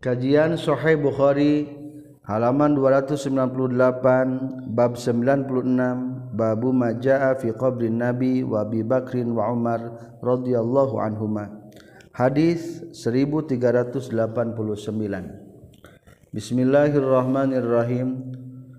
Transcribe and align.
Kajian 0.00 0.56
Sahih 0.56 0.96
Bukhari 0.96 1.68
halaman 2.24 2.72
298 2.72 4.72
bab 4.72 4.96
96 4.96 6.32
babu 6.32 6.72
majaa 6.72 7.36
fi 7.36 7.52
qabri 7.52 7.92
Nabi 7.92 8.40
wa 8.40 8.64
Abi 8.64 8.80
Bakrin 8.80 9.36
wa 9.36 9.52
Umar 9.52 10.16
radhiyallahu 10.24 11.04
anhuma. 11.04 11.52
Hadis 12.16 12.80
1389. 12.96 14.08
Bismillahirrahmanirrahim. 16.32 18.08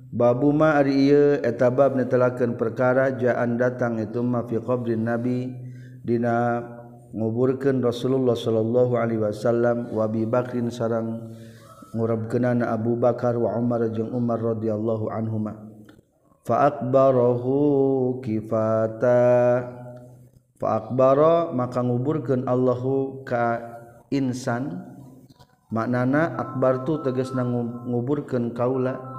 Babu 0.09 0.49
ma 0.49 0.81
ari 0.81 1.05
ieu 1.05 1.37
eta 1.45 1.69
bab 1.69 2.01
netelakeun 2.01 2.57
perkara 2.57 3.13
jaan 3.13 3.61
datang 3.61 4.01
itu 4.01 4.25
ma 4.25 4.41
fi 4.49 4.57
qabri 4.57 4.97
Nabi 4.97 5.53
dina 6.01 6.80
nguburkan 7.11 7.83
Rasulullah 7.83 8.35
Shallallahu 8.35 8.95
Alaihi 8.95 9.19
Wasallam 9.19 9.91
wabi 9.91 10.23
Bakrin 10.23 10.71
sarang 10.71 11.35
murabkenana 11.91 12.71
Abu 12.71 12.95
Bakar 12.95 13.35
wa 13.35 13.51
Umar 13.59 13.83
jeung 13.91 14.15
Umar 14.15 14.39
radhiyallahu 14.39 15.11
anhuma. 15.11 15.59
Fa 16.47 16.71
akbarahu 16.71 18.23
kifata. 18.23 19.21
Fa 20.55 20.67
akbara 20.79 21.51
maka 21.51 21.83
nguburkeun 21.83 22.47
Allahu 22.47 23.27
ka 23.27 23.59
insan. 24.09 24.87
Maknana 25.71 26.35
akbar 26.35 26.83
tu 26.87 26.99
tegasna 27.03 27.43
nguburkeun 27.87 28.55
kaula. 28.55 29.10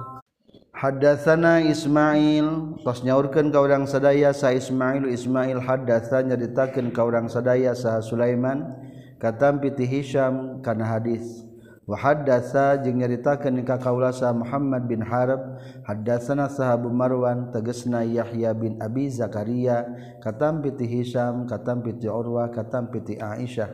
Hadatsana 0.73 1.61
Ismail. 1.69 2.81
Tos 2.81 3.05
nyaurkeun 3.05 3.53
ka 3.53 3.61
urang 3.61 3.85
sadaya 3.85 4.33
sa 4.33 4.49
Ismail 4.49 5.05
Ismail 5.05 5.61
hadatsa 5.61 6.25
nyaritakeun 6.25 6.89
ka 6.89 7.05
urang 7.05 7.29
sadaya 7.29 7.77
sa 7.77 8.01
Sulaiman. 8.01 8.73
Katampi 9.21 9.69
ti 9.77 9.85
Hisham 9.85 10.65
kana 10.65 10.89
hadis. 10.89 11.45
Wa 11.85 11.93
hadatsa 11.93 12.81
jeung 12.81 13.05
nyaritakeun 13.05 13.61
ka 13.61 13.77
kaula 13.77 14.09
sa 14.09 14.33
Muhammad 14.33 14.89
bin 14.89 15.05
Harb 15.05 15.61
hadatsana 15.85 16.49
sahabu 16.49 16.89
Marwan 16.89 17.53
tegasna 17.53 18.01
Yahya 18.01 18.57
bin 18.57 18.81
Abi 18.81 19.13
Zakaria. 19.13 19.85
Katampi 20.25 20.73
ti 20.73 20.89
Hisham 20.89 21.45
katampi 21.45 22.01
ti 22.01 22.09
Urwah 22.09 22.49
katampi 22.49 22.97
ti 23.05 23.13
Aisyah. 23.21 23.69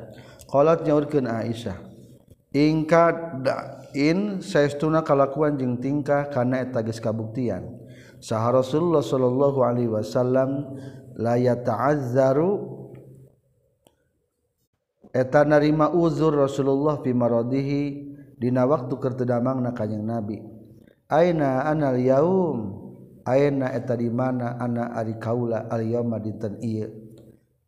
Qalat 0.52 0.84
nyaurkeun 0.84 1.32
Aisyah 1.32 1.80
ingkad 2.50 3.46
in 3.94 4.44
saestuna 4.44 5.02
kalakuan 5.02 5.58
jeung 5.58 5.78
tingkah 5.82 6.30
kana 6.30 6.62
eta 6.64 6.84
geus 6.86 7.02
kabuktian. 7.02 7.80
Sah 8.20 8.44
Rasulullah 8.52 9.00
sallallahu 9.00 9.60
Alaihi 9.64 9.92
Wasallam 9.92 10.76
la 11.16 11.40
ta'azzaru 11.40 12.52
eta 15.16 15.48
narima 15.48 15.90
uzur 15.96 16.36
Rasulullah 16.36 17.00
pimarodihi 17.00 18.12
dina 18.36 18.68
waktu 18.68 18.92
kertedamang 19.00 19.64
na 19.64 19.72
kanjing 19.72 20.04
nabi. 20.04 20.44
Aina 21.10 21.66
anal 21.66 21.98
yaum 21.98 22.58
aina 23.24 23.72
eta 23.72 23.96
di 23.96 24.12
mana 24.12 24.60
ana 24.60 24.94
ari 24.94 25.18
kaula 25.18 25.72
al 25.72 25.82
yauma 25.82 26.20
dinten 26.20 26.60
ieu. 26.60 26.92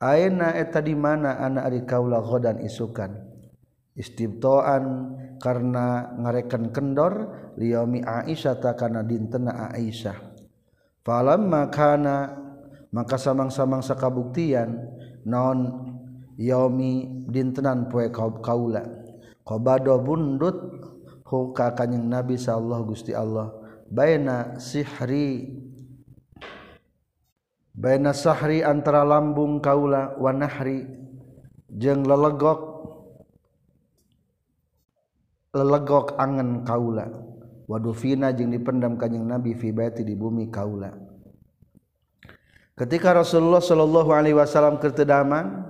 Aina 0.01 0.51
eta 0.57 0.81
di 0.81 0.93
mana 0.97 1.39
ana 1.39 1.63
ari 1.63 1.87
kaula 1.87 2.19
ghadan 2.19 2.59
isukan. 2.59 3.13
Istibtoan 3.91 4.83
karena 5.41 6.13
ngarekan 6.21 6.69
kendor 6.69 7.13
liyaumi 7.57 8.05
Aisyah 8.05 8.61
takana 8.61 9.01
dintena 9.01 9.73
Aisyah. 9.73 10.15
Falam 11.01 11.49
makana 11.49 12.37
maka 12.93 13.17
samang-samang 13.17 13.81
sakabuktian 13.81 14.77
non 15.25 15.89
yaumi 16.37 17.25
dintenan 17.25 17.89
poe 17.89 18.13
kaula. 18.13 18.85
Qabado 19.41 19.97
bundut 19.97 20.55
hu 21.25 21.55
ka 21.55 21.73
kanjing 21.73 22.05
Nabi 22.05 22.35
sallallahu 22.35 22.93
Gusti 22.93 23.15
Allah 23.15 23.55
baina 23.91 24.59
sihri 24.59 25.59
baina 27.75 28.11
sahri 28.11 28.63
antara 28.63 29.07
lambung 29.07 29.63
kaula 29.63 30.15
wa 30.19 30.31
nahri 30.35 30.87
jeung 31.67 32.03
lelegok 32.03 32.70
lelegok 35.51 36.15
angen 36.15 36.63
kaula. 36.63 37.07
Wadufina 37.67 38.35
jeung 38.35 38.51
dipendam 38.51 38.99
kanjing 38.99 39.23
Nabi 39.23 39.55
fi 39.55 39.71
baiti 39.71 40.03
di 40.03 40.15
bumi 40.15 40.51
kaula. 40.51 40.91
Ketika 42.75 43.15
Rasulullah 43.15 43.63
Shallallahu 43.63 44.11
alaihi 44.11 44.35
wasallam 44.35 44.81
kertedaman 44.81 45.69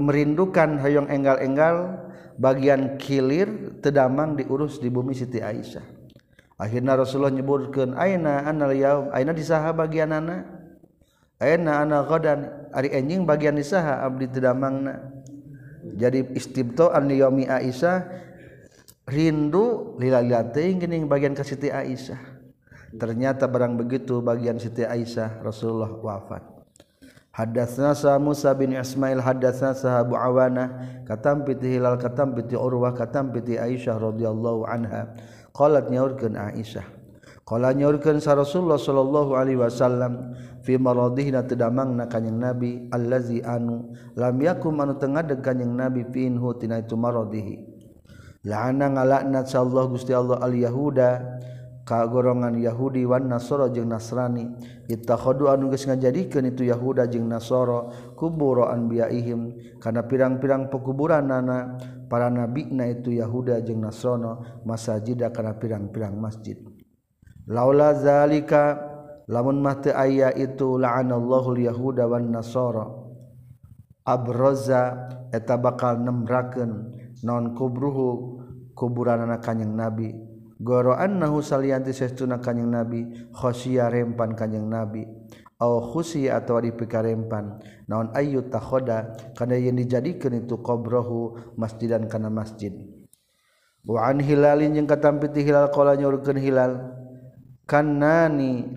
merindukan 0.00 0.80
hayong 0.80 1.10
enggal-enggal 1.10 2.08
bagian 2.40 2.96
kilir 2.96 3.78
tedamang 3.82 4.38
diurus 4.38 4.80
di 4.80 4.88
bumi 4.88 5.12
Siti 5.12 5.42
Aisyah. 5.42 5.84
Akhirnya 6.58 6.98
Rasulullah 6.98 7.34
nyebutkeun 7.34 7.94
aina 7.94 8.42
anal 8.42 8.74
yaum 8.74 9.06
aina 9.14 9.30
di 9.30 9.46
saha 9.46 9.70
bagian 9.70 10.10
anak 10.10 10.42
aina 11.38 11.86
ana 11.86 12.02
ghadan. 12.02 12.72
Ari 12.74 12.90
enjing 12.90 13.22
bagian 13.22 13.54
di 13.54 13.62
saha 13.62 14.02
abdi 14.02 14.26
tedamangna 14.26 15.14
jadi 15.94 16.26
istibtoan 16.34 17.06
yaumi 17.10 17.46
Aisyah 17.46 18.27
rindu 19.08 19.96
lilating 19.96 20.84
bagian 21.08 21.32
ke 21.32 21.42
Siti 21.42 21.72
Aisyah. 21.72 22.20
Ternyata 22.94 23.48
barang 23.48 23.80
begitu 23.80 24.20
bagian 24.20 24.60
Siti 24.60 24.84
Aisyah 24.84 25.40
Rasulullah 25.40 25.92
wafat. 25.96 26.44
Hadatsna 27.32 27.94
sa 27.94 28.18
Musa 28.18 28.50
bin 28.52 28.74
Ismail 28.74 29.22
hadatsna 29.22 29.70
sa 29.70 30.02
Abu 30.02 30.18
Awana 30.18 30.74
katam 31.06 31.46
piti 31.46 31.78
Hilal 31.78 31.94
katam 31.96 32.34
piti 32.34 32.58
Urwah 32.58 32.92
katam 32.92 33.30
piti 33.30 33.56
Aisyah 33.56 33.96
radhiyallahu 33.96 34.66
anha. 34.68 35.14
Qalat 35.54 35.88
nyaurkeun 35.88 36.34
Aisyah. 36.34 36.98
Qala 37.48 37.72
nyaurkeun 37.72 38.20
sa 38.20 38.36
Rasulullah 38.36 38.76
sallallahu 38.76 39.32
alaihi 39.32 39.56
wasallam 39.56 40.36
fi 40.60 40.76
maradihna 40.76 41.48
tedamangna 41.48 42.04
kanjing 42.04 42.36
Nabi 42.36 42.92
allazi 42.92 43.40
anu 43.40 43.88
lam 44.20 44.36
yakum 44.36 44.76
anu 44.84 45.00
tengadeg 45.00 45.40
kanjing 45.40 45.72
Nabi 45.72 46.04
fiinhu 46.12 46.52
tina 46.60 46.84
itu 46.84 46.92
maradihi. 46.92 47.67
laana 48.46 48.92
ngalaknat 48.92 49.50
Allah 49.54 49.84
Gusti 49.90 50.14
Allah 50.14 50.38
al 50.42 50.54
Yahuda 50.54 51.08
ka 51.88 52.04
gorongan 52.04 52.60
Yahudi 52.60 53.08
wan 53.08 53.32
Nasoro 53.32 53.72
jeung 53.72 53.88
Nasrani. 53.88 54.44
Ittakhadu 54.92 55.48
anu 55.48 55.72
geus 55.72 55.88
ngajadikeun 55.88 56.52
itu 56.52 56.68
Yahuda 56.68 57.08
jeung 57.08 57.24
Nasoro 57.24 58.12
kuburo 58.12 58.68
anbiyaihim. 58.68 59.56
Kana 59.80 60.04
pirang-pirang 60.04 60.68
pekuburanana 60.68 61.80
para 62.12 62.28
nabina 62.28 62.84
itu 62.84 63.16
Yahuda 63.16 63.64
jeung 63.64 63.80
Nasrono 63.80 64.62
masajida 64.68 65.32
kana 65.32 65.56
pirang-pirang 65.56 66.12
masjid. 66.12 66.60
Laula 67.48 67.96
zalika 67.96 68.76
lamun 69.24 69.64
mah 69.64 69.80
teu 69.80 69.96
aya 69.96 70.28
itu 70.36 70.76
la'anallahu 70.76 71.56
al-yahuda 71.56 72.04
wan 72.04 72.28
Nasoro 72.28 73.08
abroza 74.04 75.08
eta 75.32 75.56
bakal 75.60 76.00
nemrakeun 76.00 76.96
non 77.24 77.54
kubruhu 77.54 78.38
kuburan 78.74 79.26
anak 79.26 79.42
kanyeng 79.42 79.74
nabi. 79.74 80.14
Goro 80.58 80.98
annahu 80.98 81.38
salianti 81.38 81.94
sestuna 81.94 82.42
kanyeng 82.42 82.70
nabi 82.74 83.06
khosia 83.30 83.86
rempan 83.86 84.34
kanyeng 84.34 84.66
nabi. 84.66 85.06
Au 85.58 85.82
khusi 85.82 86.30
atau 86.30 86.62
dipikarempan. 86.62 87.58
Naon 87.90 88.14
ayu 88.14 88.46
takhoda 88.46 89.14
kana 89.34 89.58
yang 89.58 89.74
dijadikeun 89.74 90.46
itu 90.46 90.58
kubrohu 90.62 91.34
masjidan 91.58 92.06
kana 92.06 92.30
masjid. 92.30 92.70
Wa 93.82 94.06
an 94.10 94.22
hilalin 94.22 94.74
jeung 94.74 94.86
katampiti 94.86 95.42
hilal 95.42 95.70
qala 95.74 95.98
nyaurkeun 95.98 96.38
hilal 96.38 96.94
kannani 97.66 98.70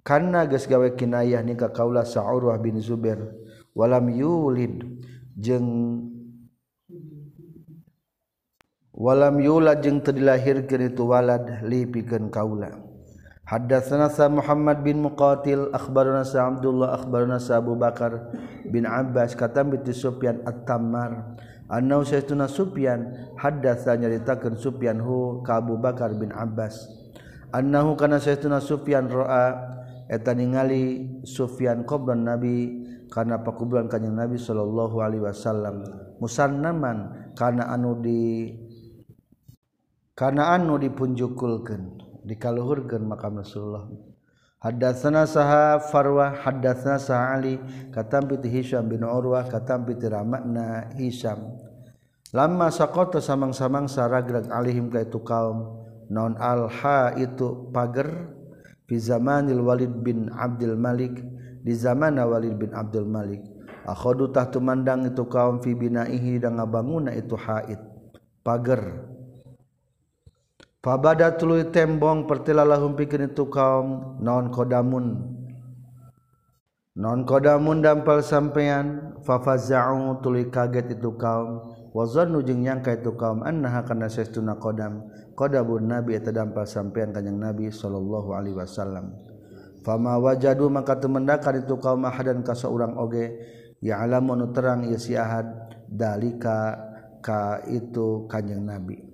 karena 0.00 0.48
geus 0.48 0.64
gawe 0.64 0.96
kinayah 0.96 1.44
nika 1.44 1.68
kaula 1.68 2.08
Sa'urwah 2.08 2.56
bin 2.56 2.80
Zubair 2.80 3.20
walam 3.76 4.08
yulid. 4.08 4.84
Jeung 5.36 5.68
walam 9.00 9.40
yula 9.40 9.80
jeung 9.80 10.04
teu 10.04 10.12
dilahirkeun 10.12 10.92
itu 10.92 11.08
walad 11.08 11.64
li 11.64 11.88
pikeun 11.88 12.28
kaula. 12.28 12.68
Haddatsana 13.48 14.12
sa 14.12 14.28
Muhammad 14.28 14.84
bin 14.84 15.02
Muqatil 15.02 15.72
akhbarana 15.74 16.22
sa 16.22 16.46
Abdullah 16.46 17.00
akhbarana 17.00 17.40
sa 17.40 17.58
Abu 17.58 17.74
Bakar 17.74 18.30
bin 18.68 18.86
Abbas 18.86 19.34
katam 19.34 19.72
bi 19.72 19.80
Sufyan 19.90 20.44
at-Tammar. 20.44 21.34
Annau 21.66 22.06
sayyiduna 22.06 22.46
Sufyan 22.46 23.30
haddatsa 23.40 23.96
nyaritakeun 23.98 24.54
Sufyan 24.54 25.02
hu 25.02 25.42
ka 25.42 25.58
Abu 25.58 25.80
Bakar 25.80 26.14
bin 26.14 26.30
Abbas. 26.30 26.78
Annahu 27.50 27.98
kana 27.98 28.22
sayyiduna 28.22 28.62
Sufyan 28.62 29.10
ra'a 29.10 29.58
eta 30.06 30.30
ningali 30.30 31.10
Sufyan 31.26 31.82
qablan 31.82 32.22
Nabi 32.22 32.86
karena 33.10 33.42
pakuburan 33.42 33.90
kanjeng 33.90 34.14
Nabi 34.14 34.38
sallallahu 34.38 35.02
alaihi 35.02 35.26
wasallam. 35.26 35.82
Musannaman 36.22 37.34
kana 37.34 37.66
anu 37.66 37.98
di 37.98 38.54
karena 40.20 40.52
anu 40.52 40.76
dipunjukulkan 40.76 41.96
dikaluhurkan 42.28 43.00
makam 43.00 43.40
Rasulullah. 43.40 43.88
Hadatsana 44.60 45.24
saha 45.24 45.80
Farwa 45.80 46.36
hadatsana 46.36 47.00
saha 47.00 47.40
Ali 47.40 47.56
katam 47.88 48.28
bi 48.28 48.36
Hisham 48.44 48.92
bin 48.92 49.00
Urwah 49.00 49.48
katam 49.48 49.88
bi 49.88 49.96
Ramakna 49.96 50.92
Hisham. 51.00 51.56
Lama 52.36 52.68
saqata 52.68 53.24
samang-samang 53.24 53.88
saragrag 53.88 54.52
alihim 54.52 54.92
ka 54.92 55.00
itu 55.00 55.24
kaum 55.24 55.80
naon 56.12 56.36
alha 56.36 57.16
itu 57.16 57.72
pager 57.72 58.28
fi 58.84 59.00
zamanil 59.00 59.64
Walid 59.64 60.04
bin 60.04 60.28
Abdul 60.28 60.76
Malik 60.76 61.16
di 61.64 61.72
zaman 61.72 62.20
Walid 62.20 62.60
bin 62.60 62.76
Abdul 62.76 63.08
Malik. 63.08 63.40
Akhadu 63.88 64.28
tah 64.28 64.52
tumandang 64.52 65.08
itu 65.08 65.24
kaum 65.24 65.64
fi 65.64 65.72
binaihi 65.72 66.36
dan 66.44 66.60
ngabanguna 66.60 67.16
itu 67.16 67.32
haid 67.40 67.80
pager. 68.44 69.09
Fabada 70.80 71.36
tuluy 71.36 71.68
tembong 71.68 72.24
pertilalahum 72.24 72.96
pikeun 72.96 73.28
itu 73.28 73.52
kaum 73.52 74.16
non 74.16 74.48
kodamun. 74.48 75.28
Non 76.96 77.28
kodamun 77.28 77.84
dampal 77.84 78.24
sampean 78.24 79.12
fafaza'u 79.20 80.24
tuluy 80.24 80.48
kaget 80.48 80.96
itu 80.96 81.12
kaum 81.20 81.68
wazannu 81.92 82.40
jeung 82.40 82.64
nyangka 82.64 82.96
itu 82.96 83.12
kaum 83.12 83.44
annaha 83.44 83.84
kana 83.84 84.08
saestuna 84.08 84.56
qadam. 84.56 85.04
Qadabun 85.36 85.84
nabi 85.84 86.16
eta 86.16 86.32
dampal 86.32 86.64
sampean 86.64 87.12
kanjing 87.12 87.36
nabi 87.36 87.68
sallallahu 87.68 88.32
alaihi 88.32 88.56
wasallam. 88.56 89.12
Fama 89.84 90.16
wajadu 90.16 90.72
maka 90.72 90.96
temendakan 90.96 91.60
itu 91.60 91.76
kaum 91.76 92.08
ahadan 92.08 92.40
ka 92.40 92.56
saurang 92.56 92.96
oge 92.96 93.36
ya 93.84 94.00
alamu 94.00 94.32
nu 94.32 94.48
terang 94.56 94.88
ieu 94.88 94.96
si 94.96 95.12
ahad 95.12 95.44
dalika 95.92 96.88
ka 97.20 97.68
itu 97.68 98.24
kanjing 98.32 98.64
nabi 98.64 99.09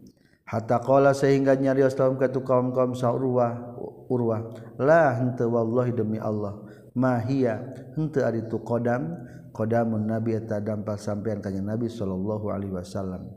hatta 0.47 0.79
qala 0.79 1.11
sehingga 1.11 1.59
nyarios 1.59 1.99
kaum 1.99 2.15
ka 2.17 2.31
tu 2.31 2.47
kaum 2.47 2.71
kaum 2.71 2.95
saurwa 2.95 3.77
urwa 4.07 4.55
la 4.79 5.19
henteu 5.19 5.51
wallahi 5.51 5.91
demi 5.91 6.23
Allah 6.23 6.63
mahia 6.95 7.75
henteu 7.99 8.23
ari 8.23 8.47
tu 8.47 8.63
qadam 8.63 9.27
qadamun 9.51 10.07
nabi 10.07 10.39
eta 10.39 10.63
dampal 10.63 11.01
sampean 11.01 11.43
ka 11.43 11.49
nabi 11.49 11.89
sallallahu 11.89 12.53
alaihi 12.53 12.77
wasallam. 12.77 13.33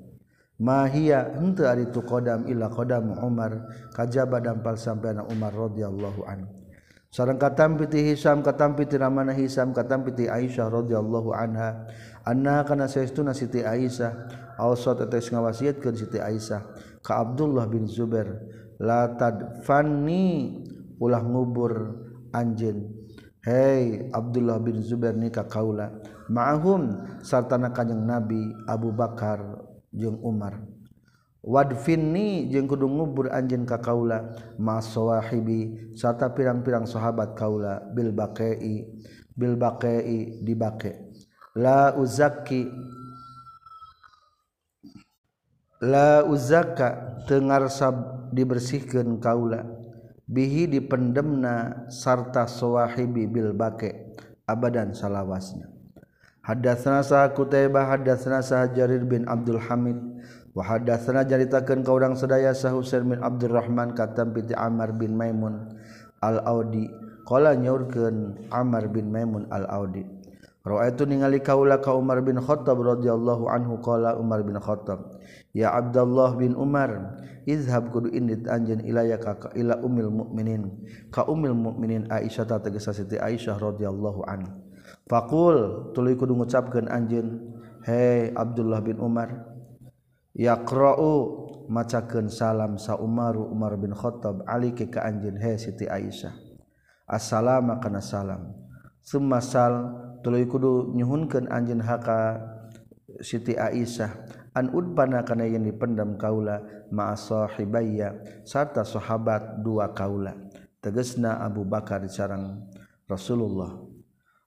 Mahia 0.59 1.39
henteu 1.39 1.71
ari 1.71 1.87
tu 1.87 2.03
qadam 2.03 2.43
illa 2.51 2.67
qadam 2.67 3.15
Umar 3.23 3.63
kajaba 3.95 4.43
dampal 4.43 4.75
sampean 4.75 5.23
Umar 5.23 5.55
radhiyallahu 5.55 6.27
anhu 6.27 6.51
sareng 7.09 7.39
katampiti 7.39 8.03
Hisam 8.03 8.43
katampiti 8.43 8.99
ramana 8.99 9.31
Hisam 9.31 9.71
katampiti 9.71 10.27
Aisyah 10.27 10.67
radhiyallahu 10.67 11.31
anha 11.31 11.87
anna 12.27 12.67
kana 12.67 12.91
saestuna 12.91 13.31
Siti 13.31 13.63
Aisyah 13.63 14.11
awsat 14.59 15.07
atas 15.07 15.31
ngawasiatkeun 15.31 15.95
Siti 15.95 16.19
Aisyah. 16.19 16.88
ka 17.03 17.23
Abdullah 17.23 17.65
bin 17.67 17.87
Zubair 17.87 18.27
la 18.79 19.11
tadfanni 19.15 20.55
ulah 20.99 21.23
ngubur 21.23 21.73
anjeun 22.31 22.99
Hei 23.39 24.11
Abdullah 24.11 24.59
bin 24.59 24.83
Zubair 24.83 25.15
nikah 25.15 25.47
kaula. 25.47 25.95
Ma'ahum 26.27 26.91
sartana 27.23 27.71
kanjeng 27.71 28.03
Nabi 28.03 28.51
Abu 28.67 28.91
Bakar 28.91 29.39
jeung 29.95 30.19
Umar. 30.19 30.59
Wadfinni 31.39 32.51
jeung 32.51 32.67
kudu 32.67 32.91
ngubur 32.91 33.31
anjeun 33.31 33.63
ka 33.63 33.79
kaula. 33.79 34.35
Ma 34.59 34.83
sawahibi 34.83 35.95
sarta 35.95 36.27
pirang-pirang 36.35 36.83
sahabat 36.83 37.31
kaula. 37.39 37.79
Bil 37.95 38.11
baqai 38.11 38.59
bil 39.39 39.55
baqai 39.55 40.43
dibake. 40.43 40.99
La 41.55 41.95
uzakki 41.95 42.67
la 45.79 46.27
uzaka 46.27 47.23
tengar 47.23 47.71
sab 47.71 48.27
dibersihkan 48.35 49.15
kaula 49.23 49.63
bihi 50.27 50.67
dipendemna 50.67 51.87
sarta 51.87 52.43
sawahibi 52.45 53.25
bil 53.25 53.55
bake 53.55 54.13
abadan 54.43 54.91
salawasna. 54.91 55.71
Hadatsana 56.43 57.05
sa 57.05 57.29
Kutaibah 57.31 57.95
hadatsana 57.95 58.43
sa 58.43 58.67
Jarir 58.67 59.05
bin 59.05 59.23
Abdul 59.29 59.61
Hamid 59.61 59.97
wa 60.51 60.65
hadatsana 60.65 61.23
jaritakeun 61.23 61.85
ka 61.85 61.91
urang 61.93 62.15
sadaya 62.17 62.51
sa 62.51 62.73
Husain 62.75 63.05
bin 63.05 63.21
Abdurrahman 63.21 63.93
katam 63.95 64.33
piti 64.33 64.57
amar 64.57 64.91
bin 64.97 65.15
Maimun 65.15 65.77
Al-Audi. 66.19 66.89
Qala 67.23 67.53
nyaurkeun 67.53 68.49
amar 68.49 68.89
bin 68.89 69.13
Maimun 69.13 69.45
Al-Audi. 69.53 70.01
Raaitu 70.65 71.05
ningali 71.05 71.39
kaula 71.39 71.79
ka 71.79 71.95
Umar 71.95 72.19
bin 72.25 72.35
Khattab 72.41 72.81
radhiyallahu 72.81 73.47
anhu 73.47 73.79
qala 73.79 74.19
Umar 74.19 74.43
bin 74.43 74.59
Khattab 74.59 75.21
ya 75.55 75.73
Abdullah 75.73 76.37
bin 76.37 76.53
Umar 76.53 77.17
izhab 77.49 77.89
kudu 77.89 78.13
indit 78.13 78.45
anjeun 78.45 78.85
ilaya 78.85 79.17
ka 79.17 79.49
ila 79.57 79.81
umil 79.81 80.13
mukminin. 80.13 80.85
Ka 81.09 81.25
umil 81.25 81.57
mukminin 81.57 82.05
Aisyah 82.09 82.45
ta 82.45 82.61
tegesa 82.61 82.93
Siti 82.93 83.17
Aisyah 83.17 83.57
radhiyallahu 83.57 84.21
anha. 84.29 84.53
Faqul 85.09 85.89
tuluy 85.97 86.13
kudu 86.13 86.37
ngucapkeun 86.37 86.85
anjeun 86.85 87.57
hey 87.85 88.29
Abdullah 88.37 88.81
bin 88.85 89.01
Umar 89.01 89.49
yaqra'u 90.37 91.45
macakeun 91.69 92.29
salam 92.29 92.77
sa 92.77 92.97
Umaru 92.97 93.49
Umar 93.49 93.73
bin 93.77 93.93
Khattab 93.93 94.45
aliki 94.45 94.89
ka 94.89 95.01
anjeun 95.05 95.37
hey 95.41 95.57
Siti 95.57 95.89
Aisyah 95.89 96.33
assalamu 97.09 97.77
kana 97.81 98.01
salam. 98.05 98.53
Summa 99.01 99.41
sal 99.41 99.89
tuluy 100.21 100.45
kudu 100.45 100.93
nyuhunkeun 100.93 101.49
anjeun 101.49 101.81
haka 101.81 102.37
Siti 103.25 103.57
Aisyah 103.57 104.13
udbana 104.55 105.21
kana 105.21 105.45
yang 105.45 105.65
dipendam 105.65 106.17
kaula 106.17 106.61
ma'asahibaya 106.89 108.17
sarta 108.45 108.81
sahabat 108.81 109.61
dua 109.61 109.93
kaula. 109.93 110.33
Tegesna 110.79 111.43
Abu 111.43 111.67
Bakar 111.67 112.07
sareng 112.07 112.65
Rasulullah. 113.05 113.83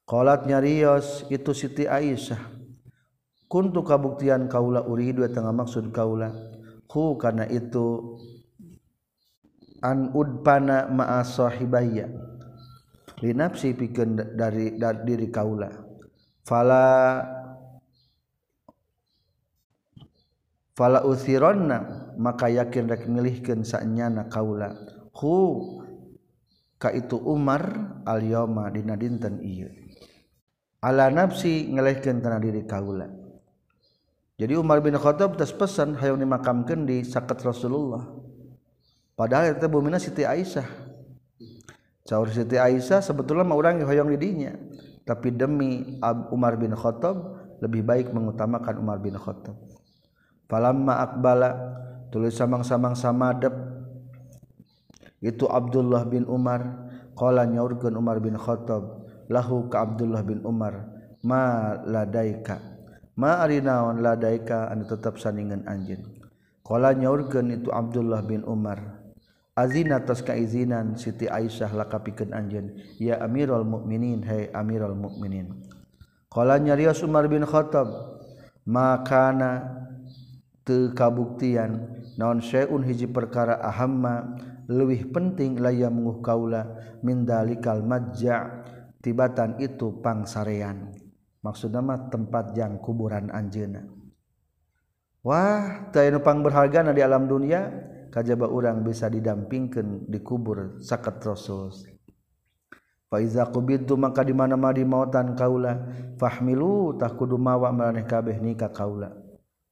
Qalat 0.08 0.48
nyarios 0.48 1.28
itu 1.28 1.52
Siti 1.52 1.84
Aisyah. 1.84 2.40
Kuntu 3.46 3.84
kabuktian 3.84 4.48
kaula 4.48 4.80
uridu 4.82 5.28
tengah 5.28 5.52
maksud 5.52 5.92
kaula? 5.92 6.32
Hu 6.88 7.16
kana 7.16 7.48
itu 7.48 8.16
an 9.80 10.12
udbana 10.12 10.88
ma'asahibaya 10.92 12.08
linapsi 13.22 13.72
pikeun 13.72 14.36
dari, 14.36 14.76
dari 14.76 15.00
diri 15.06 15.28
kaula. 15.32 15.70
Fala 16.42 16.84
fala 20.82 21.06
usironna 21.06 22.10
maka 22.18 22.50
yakin 22.50 22.90
rek 22.90 23.06
milihkeun 23.06 23.62
sanyana 23.62 24.26
kaula. 24.26 24.74
Hu 25.14 25.62
ka 26.74 26.90
itu 26.90 27.22
Umar 27.22 27.62
al 28.02 28.26
yauma 28.26 28.66
dina 28.74 28.98
dinten 28.98 29.38
ieu. 29.46 29.70
Ala 30.82 31.06
nafsi 31.14 31.70
ngelehkeun 31.70 32.18
kana 32.18 32.42
diri 32.42 32.66
kaula. 32.66 33.06
Jadi 34.42 34.58
Umar 34.58 34.82
bin 34.82 34.98
Khattab 34.98 35.38
tos 35.38 35.54
pesan 35.54 35.94
hayang 35.94 36.18
dimakamkeun 36.18 36.82
di 36.82 37.06
saket 37.06 37.38
Rasulullah. 37.46 38.02
Padahal 39.14 39.54
eta 39.54 39.70
bumina 39.70 40.02
Siti 40.02 40.26
Aisyah. 40.26 40.66
Caur 42.02 42.26
Siti 42.26 42.58
Aisyah 42.58 42.98
sebetulnya 42.98 43.46
mah 43.46 43.54
urang 43.54 43.78
hoyong 43.86 44.10
di 44.10 44.18
dinya. 44.18 44.50
Tapi 45.06 45.30
demi 45.30 46.02
Umar 46.34 46.58
bin 46.58 46.74
Khattab 46.74 47.38
lebih 47.62 47.86
baik 47.86 48.10
mengutamakan 48.10 48.82
Umar 48.82 48.98
bin 48.98 49.14
Khattab. 49.14 49.71
falamma 50.52 51.00
akbala 51.00 51.50
tulis 52.12 52.36
samang-samang 52.36 52.92
samadep. 52.92 53.56
Itu 55.24 55.48
Abdullah 55.48 56.04
bin 56.04 56.28
Umar 56.28 56.92
qala 57.16 57.48
nyaurkeun 57.48 57.96
Umar 57.96 58.20
bin 58.20 58.36
Khattab 58.36 59.08
lahu 59.32 59.72
ka 59.72 59.80
Abdullah 59.88 60.20
bin 60.20 60.44
Umar 60.44 60.92
ma 61.24 61.72
ladaika? 61.88 62.60
Ma 63.16 63.40
arinaon 63.40 64.04
ladaika? 64.04 64.68
Anu 64.68 64.84
tetap 64.84 65.16
saningan 65.16 65.64
anjeun. 65.64 66.04
Qala 66.60 66.92
nyaurkeun 66.92 67.48
itu 67.48 67.72
Abdullah 67.72 68.20
bin 68.20 68.44
Umar 68.44 69.00
Azina 69.52 70.00
atas 70.00 70.24
kaizinan 70.24 70.96
Siti 70.96 71.28
Aisyah 71.28 71.76
lakapikeun 71.76 72.32
anjeun. 72.32 72.72
Ya 72.96 73.20
Amirul 73.20 73.68
Mukminin 73.68 74.24
hai 74.24 74.48
Amirul 74.52 74.96
Mukminin 74.96 75.64
qala 76.32 76.56
nyarios 76.56 77.04
Umar 77.04 77.28
bin 77.28 77.44
Khattab 77.44 77.88
makana 78.64 79.81
kabuktian 80.66 82.02
naon 82.18 82.38
Syun 82.38 82.86
hiji 82.86 83.10
perkara 83.10 83.58
ahamma 83.58 84.38
luwih 84.70 85.10
penting 85.10 85.58
laya 85.58 85.90
menguh 85.90 86.22
kaula 86.22 86.78
mindalikal 87.02 87.82
majja 87.82 88.62
tibatan 89.02 89.58
itu 89.58 89.98
pangsarean. 89.98 90.94
Maksud 91.42 91.74
nama 91.74 92.06
tempat 92.06 92.54
yang 92.54 92.78
kuburan 92.78 93.26
anjena 93.34 93.82
Wah 95.22 95.90
tayupang 95.94 96.42
berharga 96.42 96.82
na 96.82 96.90
di 96.90 96.98
alam 96.98 97.30
dunia 97.30 97.70
kajba 98.10 98.50
orang 98.50 98.82
bisa 98.82 99.06
didampingkan 99.06 100.10
dikubur 100.10 100.82
saket 100.82 101.22
rasul. 101.22 101.70
Faiza 103.06 103.46
kubitu 103.46 103.94
maka 103.94 104.26
dimana-mana 104.26 104.74
di 104.74 104.82
mautan 104.82 105.38
kaula 105.38 105.78
fahmilu 106.18 106.98
tak 106.98 107.14
kudu 107.14 107.38
mawa 107.38 107.70
meraneh 107.70 108.02
kabeh 108.02 108.42
nikah 108.42 108.74
kaula. 108.74 109.21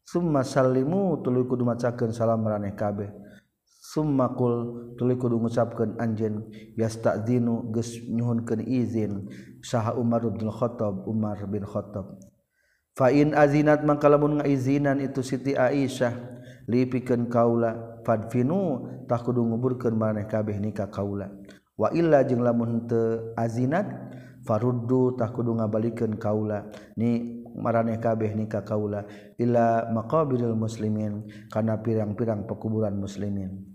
Summa 0.05 0.43
salimu 0.43 1.23
tuluy 1.23 1.47
kudu 1.47 1.63
macakeun 1.63 2.11
salam 2.11 2.43
maraneh 2.43 2.75
kabeh. 2.75 3.11
Summa 3.81 4.31
qul 4.37 4.95
tuluy 5.01 5.17
kudu 5.17 5.41
ngucapkeun 5.41 5.97
anjeun 5.99 6.47
yastazinu 6.77 7.73
geus 7.73 7.97
nyuhunkeun 8.07 8.63
izin 8.63 9.27
saha 9.65 9.97
Umar 9.97 10.23
bin 10.31 10.47
Khattab 10.53 11.09
Umar 11.09 11.41
bin 11.49 11.65
Khattab. 11.65 12.21
Fa 12.95 13.09
in 13.09 13.33
azinat 13.33 13.87
mangkalamun 13.87 14.45
ngaizinan 14.45 15.01
itu 15.01 15.25
Siti 15.25 15.57
Aisyah 15.57 16.13
lipikeun 16.69 17.33
kaula 17.33 18.03
fadfinu 18.05 18.85
tah 19.09 19.19
kudu 19.23 19.43
nguburkeun 19.43 19.97
maraneh 19.97 20.29
kabeh 20.29 20.61
nikah 20.61 20.93
kaula. 20.93 21.33
Wa 21.81 21.89
illa 21.97 22.21
jeung 22.21 22.45
lamun 22.45 22.85
teu 22.85 23.33
azinat 23.41 23.89
faruddu 24.45 25.17
tah 25.17 25.33
kudu 25.33 25.57
ngabalikeun 25.57 26.21
kaula 26.21 26.69
ni 27.01 27.40
maraneh 27.57 27.99
kabeh 27.99 28.35
nikah 28.35 28.63
kaula 28.63 29.07
ila 29.39 29.91
maqabiril 29.91 30.55
muslimin 30.55 31.27
kana 31.51 31.79
pirang-pirang 31.81 32.47
pekuburan 32.47 32.95
muslimin. 32.99 33.67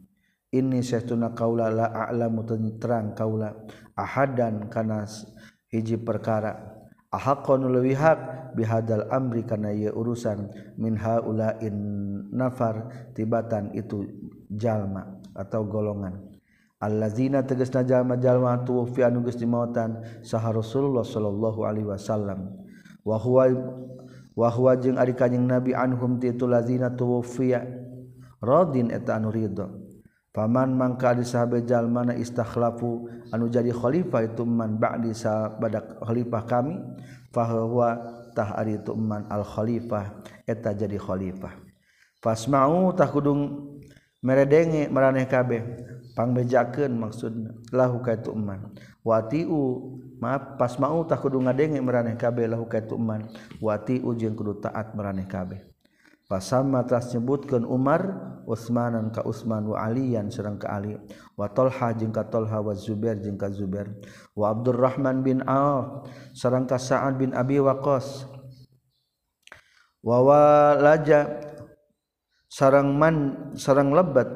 Ini 0.55 0.79
sesuna 0.79 1.35
kaula 1.35 1.67
la 1.67 1.91
a'lamu 1.91 2.47
terang 2.79 3.11
kaula 3.11 3.51
ahadan 3.97 4.71
kana 4.71 5.03
hiji 5.67 5.99
perkara. 5.99 6.75
Ahaqqan 7.11 7.67
leuwih 7.67 7.95
hak 7.95 8.19
bihadal 8.55 9.07
amri 9.11 9.43
kana 9.47 9.71
ieu 9.71 9.91
urusan 9.91 10.51
min 10.75 10.99
haulain 10.99 11.75
nafar 12.31 12.91
tibatan 13.15 13.71
itu 13.75 14.03
jalma 14.51 15.19
atau 15.35 15.63
golongan. 15.67 16.35
Allazina 16.79 17.39
tegasna 17.43 17.87
jalma-jalma 17.87 18.67
tuwfi 18.67 19.03
anu 19.03 19.23
geus 19.23 19.39
dimautan 19.39 20.03
saha 20.27 20.51
Rasulullah 20.51 21.07
sallallahu 21.07 21.63
alaihi 21.63 21.87
wasallam. 21.87 22.51
wahwawahwa 23.05 24.71
jeung 24.81 24.97
ari 24.97 25.13
kanyeng 25.13 25.45
nabi 25.45 25.77
anhum 25.77 26.17
ti 26.17 26.33
itu 26.33 26.49
lazina 26.49 26.89
tuwfiya 26.89 27.61
rodin 28.41 28.89
eta 28.89 29.15
anu 29.21 29.29
ridho. 29.29 29.85
Paman 30.35 30.75
mangka 30.75 31.15
di 31.15 31.23
sahabat 31.23 31.63
jalmana 31.63 32.11
istakhlafu 32.11 33.07
anu 33.31 33.47
jadi 33.47 33.71
khalifah 33.71 34.27
itu 34.27 34.43
man 34.43 34.75
ba'di 34.75 35.15
badak 35.61 35.95
khalifah 36.03 36.43
kami 36.43 36.75
fahuwa 37.31 37.95
tah 38.35 38.51
ari 38.59 38.75
itu 38.75 38.91
man 38.99 39.23
al 39.31 39.47
khalifah 39.47 40.11
eta 40.43 40.75
jadi 40.75 40.99
khalifah. 40.99 41.55
Fasma'u 42.19 42.91
tah 42.97 43.07
kudung 43.07 43.74
meredenge 44.25 44.89
meraneh 44.89 45.29
kabeh. 45.29 45.61
Pangbejakeun 46.17 46.95
maksudna. 46.95 47.53
Lahu 47.75 47.99
kaitu 47.99 48.31
man 48.31 48.71
watiu 49.03 49.99
maaf 50.17 50.55
pas 50.55 50.71
mau 50.79 51.03
tah 51.03 51.19
kudu 51.19 51.43
ngadenge 51.43 51.77
meraneh 51.83 52.15
kabeh 52.15 52.47
lahu 52.47 52.65
kaitu 52.65 52.95
man 52.95 53.27
watiu 53.59 54.15
jeung 54.15 54.33
kudu 54.33 54.63
taat 54.63 54.95
meraneh 54.95 55.27
kabeh. 55.27 55.61
Pasamma 56.25 56.81
telah 56.81 57.05
nyebutkeun 57.05 57.69
Umar 57.69 58.01
Utsmanan 58.49 59.13
ka 59.13 59.21
Utsman 59.25 59.61
wa 59.69 59.77
Aliyan 59.77 60.33
sareng 60.33 60.57
ka 60.57 60.73
Ali. 60.73 60.97
Wa 61.37 61.51
Talha 61.53 61.93
jeung 61.93 62.09
ka 62.09 62.25
Talha 62.25 62.63
wa 62.63 62.73
Zubair 62.73 63.19
jeung 63.21 63.37
ka 63.37 63.51
Zubair. 63.53 63.93
Wa 64.33 64.55
Abdurrahman 64.55 65.21
bin 65.21 65.45
Auf 65.45 66.09
sareng 66.33 66.65
ka 66.65 66.81
Sa'ad 66.81 67.19
bin 67.21 67.35
Abi 67.37 67.61
Waqqas. 67.61 68.25
Wa 70.01 70.17
walaja 70.21 71.29
sarangman 72.55 73.51
sarang 73.59 73.91
lebat 73.91 74.31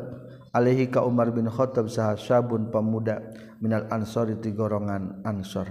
Alaihi 0.49 0.89
ka 0.89 1.05
Umar 1.05 1.29
bin 1.29 1.45
Khattab 1.45 1.87
sah 1.93 2.17
sabun 2.17 2.73
pemuda 2.73 3.21
minal 3.61 3.85
ansor 3.93 4.33
di 4.33 4.49
gorongan 4.49 5.21
ansor. 5.21 5.69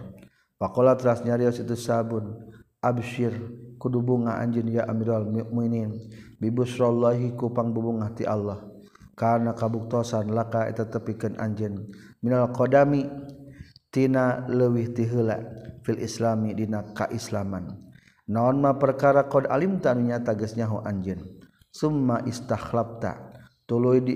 Pakola 0.55 0.95
teras 0.95 1.27
nyarios 1.27 1.59
itu 1.59 1.75
sabun 1.75 2.39
absyir 2.79 3.35
kudu 3.75 3.99
bunga 3.99 4.39
anjin 4.39 4.71
ya 4.71 4.87
amirul 4.87 5.27
mu'minin 5.27 5.99
bibusrallahi 6.39 7.35
kupang 7.35 7.75
bubungah 7.75 8.15
ti 8.15 8.23
Allah. 8.23 8.71
Karena 9.19 9.51
kabuktosan 9.51 10.31
laka 10.31 10.71
eta 10.71 10.87
tepikeun 10.87 11.43
anjeun 11.43 11.91
minal 12.23 12.55
qadami 12.55 13.03
tina 13.91 14.47
leuwih 14.47 14.95
ti 14.95 15.11
heula 15.11 15.43
fil 15.83 15.99
islami 15.99 16.55
dina 16.55 16.87
kaislaman 16.95 17.89
naon 18.31 18.63
ma 18.63 18.79
perkara 18.79 19.27
qad 19.27 19.51
alim 19.51 19.81
tanu 19.83 20.07
nyata 20.07 20.39
geus 20.39 20.55
nyaho 20.55 20.85
anjeun 20.85 21.19
summa 21.71 22.25
istakhlafta 22.27 23.33
tuluy 23.69 24.01
di 24.01 24.15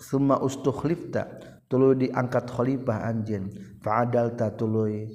summa 0.00 0.40
ustukhlifta. 0.40 1.54
Tuluy 1.64 1.96
diangkat 1.96 2.44
khalifah 2.52 3.08
anjeun 3.08 3.48
fa'adalta 3.80 4.52
tuluy 4.52 5.08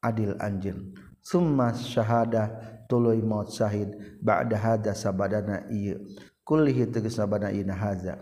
adil 0.00 0.32
anjeun 0.40 0.96
summa 1.20 1.76
syahada 1.76 2.56
tuluy 2.88 3.20
maut 3.20 3.52
syahid. 3.52 3.92
Ba'da 4.18 4.56
hadza 4.56 4.96
sabadana 4.96 5.68
ieu 5.68 6.00
kullihi 6.42 6.88
tegas 6.88 7.20
sabadana 7.20 7.52
ieu 7.52 7.68
hadza. 7.68 8.16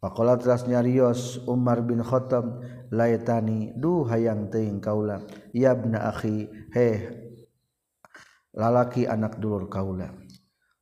Pakola 0.00 0.38
teras 0.38 0.64
nyarios 0.64 1.42
Umar 1.44 1.84
bin 1.84 2.00
Khattab 2.00 2.62
laitani 2.88 3.74
duh 3.76 4.06
hayang 4.08 4.48
teing 4.48 4.80
kaula. 4.80 5.20
Yabna 5.52 6.08
akhi 6.08 6.48
heh 6.72 6.98
lalaki 8.54 9.04
anak 9.10 9.36
dulur 9.42 9.68
kaula. 9.68 10.19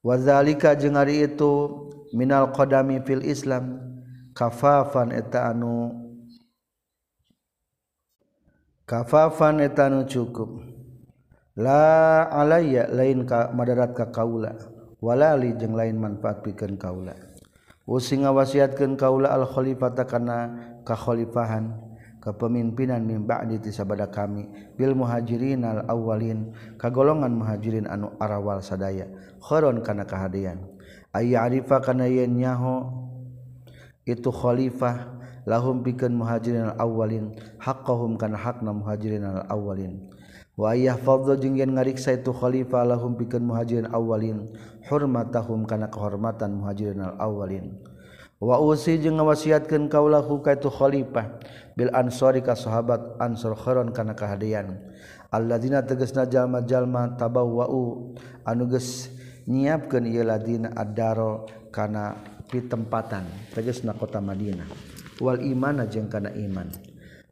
wazalika 0.08 0.72
jeung 0.72 0.96
ari 0.96 1.28
itu 1.28 1.52
minal 2.16 2.48
qadami 2.56 3.04
fil 3.04 3.20
Islam 3.20 3.76
kafafan 4.32 5.12
eta 5.12 5.52
anu 5.52 5.92
kafafan 8.88 9.60
eta 9.60 9.92
anu 9.92 10.08
cukup. 10.08 10.64
La 11.58 12.24
alayya 12.30 12.88
lain 12.88 13.26
ka 13.28 13.52
madarat 13.52 13.92
ka 13.92 14.08
kaula 14.08 14.56
walali 15.04 15.52
jeung 15.60 15.76
lain 15.76 16.00
manfaat 16.00 16.40
pikeun 16.40 16.80
kaula. 16.80 17.12
Usinga 17.84 18.32
wasiatkeun 18.32 18.96
kaula 18.96 19.34
al 19.34 19.44
khalifata 19.44 20.08
kana 20.08 20.54
kakhalifahan 20.88 21.87
kepemimpinan 22.28 23.00
mimba'di 23.00 23.56
tisabada 23.64 24.12
kami. 24.12 24.44
Bil 24.76 24.92
muhajirin 24.92 25.64
al 25.64 25.88
awalin 25.88 26.52
kagolongan 26.76 27.32
muhajirin 27.32 27.88
anu 27.88 28.12
arawal 28.20 28.60
sadaya. 28.60 29.08
Khoron 29.40 29.80
kana 29.80 30.04
kahadian. 30.04 30.60
Ayya 31.16 31.48
arifa 31.48 31.80
kana 31.80 32.04
yen 32.04 32.36
nyaho. 32.36 32.92
Itu 34.04 34.28
khalifah. 34.28 35.16
Lahum 35.48 35.80
pikeun 35.80 36.12
muhajirin 36.12 36.68
al 36.68 36.76
awwalin. 36.76 37.32
Haqqahum 37.56 38.20
kana 38.20 38.36
hakna 38.36 38.76
muhajirin 38.76 39.24
al 39.24 39.48
awwalin. 39.48 40.04
Wa 40.58 40.76
yahfadzu 40.76 41.38
jeung 41.40 41.56
yen 41.56 41.72
ngariksa 41.72 42.18
itu 42.18 42.34
khalifah 42.34 42.84
lahum 42.84 43.16
pikeun 43.16 43.46
muhajirin 43.46 43.88
awalin 43.94 44.50
hurmatahum 44.90 45.62
kana 45.70 45.86
kehormatan 45.86 46.58
muhajirin 46.58 46.98
al 46.98 47.14
awalin 47.22 47.78
wa 48.38 48.58
usi 48.62 48.98
jeung 49.02 49.18
ngawasiatkeun 49.18 49.90
kaulahu 49.90 50.42
ka 50.42 50.54
itu 50.54 50.70
khalifah. 50.70 51.42
Bil 51.78 51.94
ansori 51.94 52.42
ka 52.42 52.58
sahabat 52.58 53.22
ansor 53.22 53.54
khoron 53.54 53.94
kana 53.94 54.18
kahadian. 54.18 54.82
Alladzina 55.30 55.86
tegasna 55.86 56.26
jalma-jalma 56.26 57.14
tabawwa'u. 57.14 58.18
Anu 58.42 58.66
geus 58.66 59.14
nyiapkeun 59.46 60.10
ieu 60.10 60.26
ladina 60.26 60.74
ad-daro 60.74 61.46
kana 61.70 62.18
pitempatan. 62.50 63.30
Tegasna 63.54 63.94
kota 63.94 64.18
Madinah. 64.18 64.66
Wal 65.22 65.38
imana 65.46 65.86
jeung 65.86 66.10
kana 66.10 66.34
iman. 66.34 66.66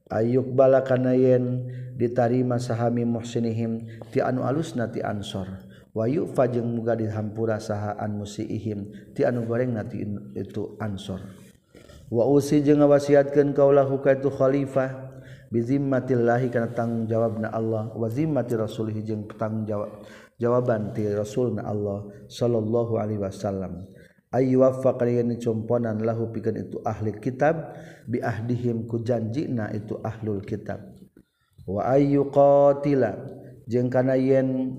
Ayuk 0.07 0.55
bala 0.55 0.87
kana 0.87 1.19
yen 1.19 1.67
ditarima 1.99 2.63
sahami 2.63 3.03
muhsinihim 3.03 3.91
ti 4.15 4.23
anu 4.23 4.47
alusna 4.47 4.87
ti 4.87 5.03
ansor. 5.03 5.67
Wa 5.91 6.07
yufa 6.07 6.47
jeung 6.47 6.71
muga 6.71 6.95
dihampura 6.95 7.59
sahaan 7.59 8.15
musiihim 8.15 9.11
ti 9.11 9.27
anu 9.27 9.43
goreng 9.43 9.75
nati 9.75 10.07
itu 10.39 10.79
ansor. 10.79 11.46
wa 12.13 12.25
usi 12.31 12.63
jeung 12.63 12.83
ngawasiatkeun 12.83 13.55
kaulah 13.55 13.87
ka 14.03 14.15
itu 14.15 14.31
khalifah 14.31 14.91
bi 15.51 15.63
zimmatillahi 15.63 16.51
kana 16.51 16.75
tanggung 16.75 17.07
jawabna 17.07 17.51
Allah 17.55 17.91
wa 17.95 18.07
zimmati 18.11 18.55
rasulih 18.59 18.95
jeung 19.03 19.27
tanggung 19.35 19.67
jawab 19.67 19.91
jawaban 20.37 20.93
ti 20.93 21.09
rasulna 21.09 21.65
Allah 21.65 22.07
sallallahu 22.29 23.01
alaihi 23.01 23.23
wasallam. 23.23 23.89
Ay 24.35 24.53
waffaq 24.53 25.01
yen 25.07 25.33
componan 25.39 26.03
lahu 26.03 26.29
pikeun 26.29 26.61
itu 26.61 26.77
ahli 26.85 27.15
kitab 27.23 27.73
bi 28.05 28.21
ahdihim 28.21 28.85
ku 28.85 29.01
janjina 29.01 29.71
itu 29.73 29.97
ahlul 30.03 30.43
kitab. 30.45 30.83
Wa 31.65 31.89
ayyu 31.95 32.29
qatila 32.29 33.17
jeung 33.65 33.89
kana 33.89 34.19
yen 34.19 34.77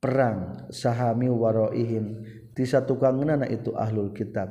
perang 0.00 0.66
sahami 0.74 1.30
waroihim 1.30 2.24
ti 2.56 2.66
satukangna 2.66 3.46
itu 3.46 3.70
ahlul 3.78 4.10
kitab. 4.10 4.50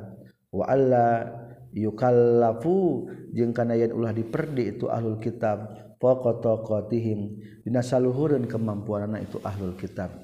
Wa 0.54 0.72
alla 0.72 1.28
yukallafu 1.74 3.10
jeung 3.34 3.50
kana 3.50 3.74
yen 3.74 3.90
ulah 3.90 4.14
diperdi 4.14 4.78
itu 4.78 4.86
ahlul 4.86 5.18
kitab 5.18 5.74
faqataqatihim 5.98 7.42
dina 7.66 7.82
saluhureun 7.82 8.46
kemampuanna 8.46 9.18
itu 9.18 9.42
ahlul 9.42 9.74
kitab. 9.74 10.14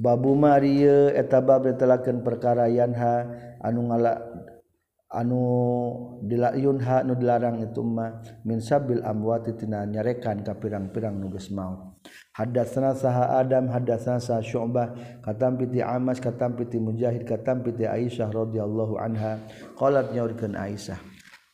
Babu 0.00 0.32
marieu 0.32 1.12
eta 1.12 1.44
bab 1.44 1.68
ditelakeun 1.68 2.24
perkara 2.24 2.72
yanha 2.72 3.28
anu 3.60 3.92
ngala 3.92 4.16
anu 5.12 5.42
dilayunha 6.24 7.04
nu 7.04 7.12
dilarang 7.20 7.60
itu 7.60 7.84
mah 7.84 8.24
min 8.48 8.64
sabil 8.64 9.04
amwati 9.04 9.52
tina 9.60 9.84
nyarekan 9.84 10.40
ka 10.40 10.56
pirang-pirang 10.56 11.20
nu 11.20 11.28
geus 11.28 11.52
maut. 11.52 11.89
Hadatsana 12.30 12.96
saha 12.96 13.42
Adam 13.42 13.68
hadatsana 13.68 14.22
saha 14.22 14.40
Syu'bah 14.40 14.94
katam 15.20 15.60
piti 15.60 15.82
Amas 15.84 16.22
katam 16.22 16.56
piti 16.56 16.80
Mujahid 16.80 17.26
katam 17.26 17.60
piti 17.60 17.84
Aisyah 17.84 18.30
radhiyallahu 18.32 18.96
anha. 18.96 19.42
Qalat 19.76 20.14
nyaurkeun 20.14 20.56
Aisyah. 20.56 20.96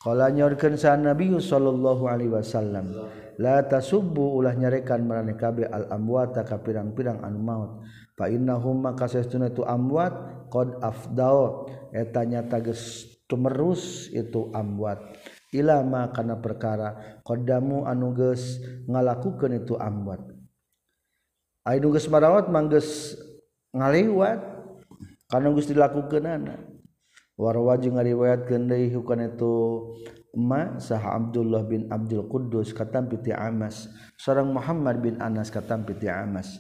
Qala 0.07 0.31
nyaurkeun 0.31 0.79
sa 0.79 0.95
Nabi 0.95 1.35
sallallahu 1.35 2.07
alaihi 2.07 2.31
wasallam 2.31 2.95
la 3.43 3.67
tasubbu 3.67 4.39
ulah 4.39 4.55
nyarekan 4.55 5.03
marane 5.03 5.35
kabe 5.35 5.67
al 5.67 5.91
amwata 5.91 6.47
ka 6.47 6.63
pirang-pirang 6.63 7.27
anu 7.27 7.43
maut. 7.43 7.83
Fa 8.15 8.31
innahum 8.31 8.87
maka 8.87 9.11
sesuna 9.11 9.51
tu 9.51 9.67
amwat 9.67 10.15
qad 10.53 10.79
afdao 10.79 11.67
eta 11.91 12.23
nyata 12.23 12.63
geus 12.63 13.09
tumerus 13.27 14.07
itu 14.15 14.53
amwat. 14.55 15.03
Ilama 15.51 16.13
kana 16.15 16.39
perkara 16.39 17.19
qaddamu 17.27 17.89
anu 17.89 18.15
geus 18.15 18.63
ngalakukeun 18.87 19.59
itu 19.65 19.75
amwat. 19.75 20.36
Ainu 21.67 21.91
geus 21.91 22.07
marawat 22.07 22.47
manggeus 22.47 23.19
ngaliwat. 23.75 24.39
Karena 25.27 25.51
geus 25.51 25.67
dilakukeunana. 25.67 26.55
Warwa 27.37 27.77
jeung 27.77 28.01
ngariwayatkeun 28.01 28.65
deui 28.65 28.89
hukana 28.97 29.29
itu 29.29 29.53
ma 30.33 30.81
sah 30.81 31.03
Abdullah 31.17 31.69
bin 31.69 31.85
Abdul 31.93 32.25
Quddus 32.33 32.73
katam 32.73 33.13
piti 33.13 33.29
Amas 33.29 33.93
seorang 34.17 34.57
Muhammad 34.57 35.05
bin 35.05 35.21
Anas 35.21 35.53
katam 35.53 35.85
piti 35.85 36.09
Amas 36.09 36.57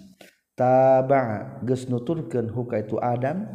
taba 0.52 1.56
geus 1.64 1.88
nuturkeun 1.88 2.52
huka 2.52 2.84
itu 2.84 3.00
Adam 3.00 3.48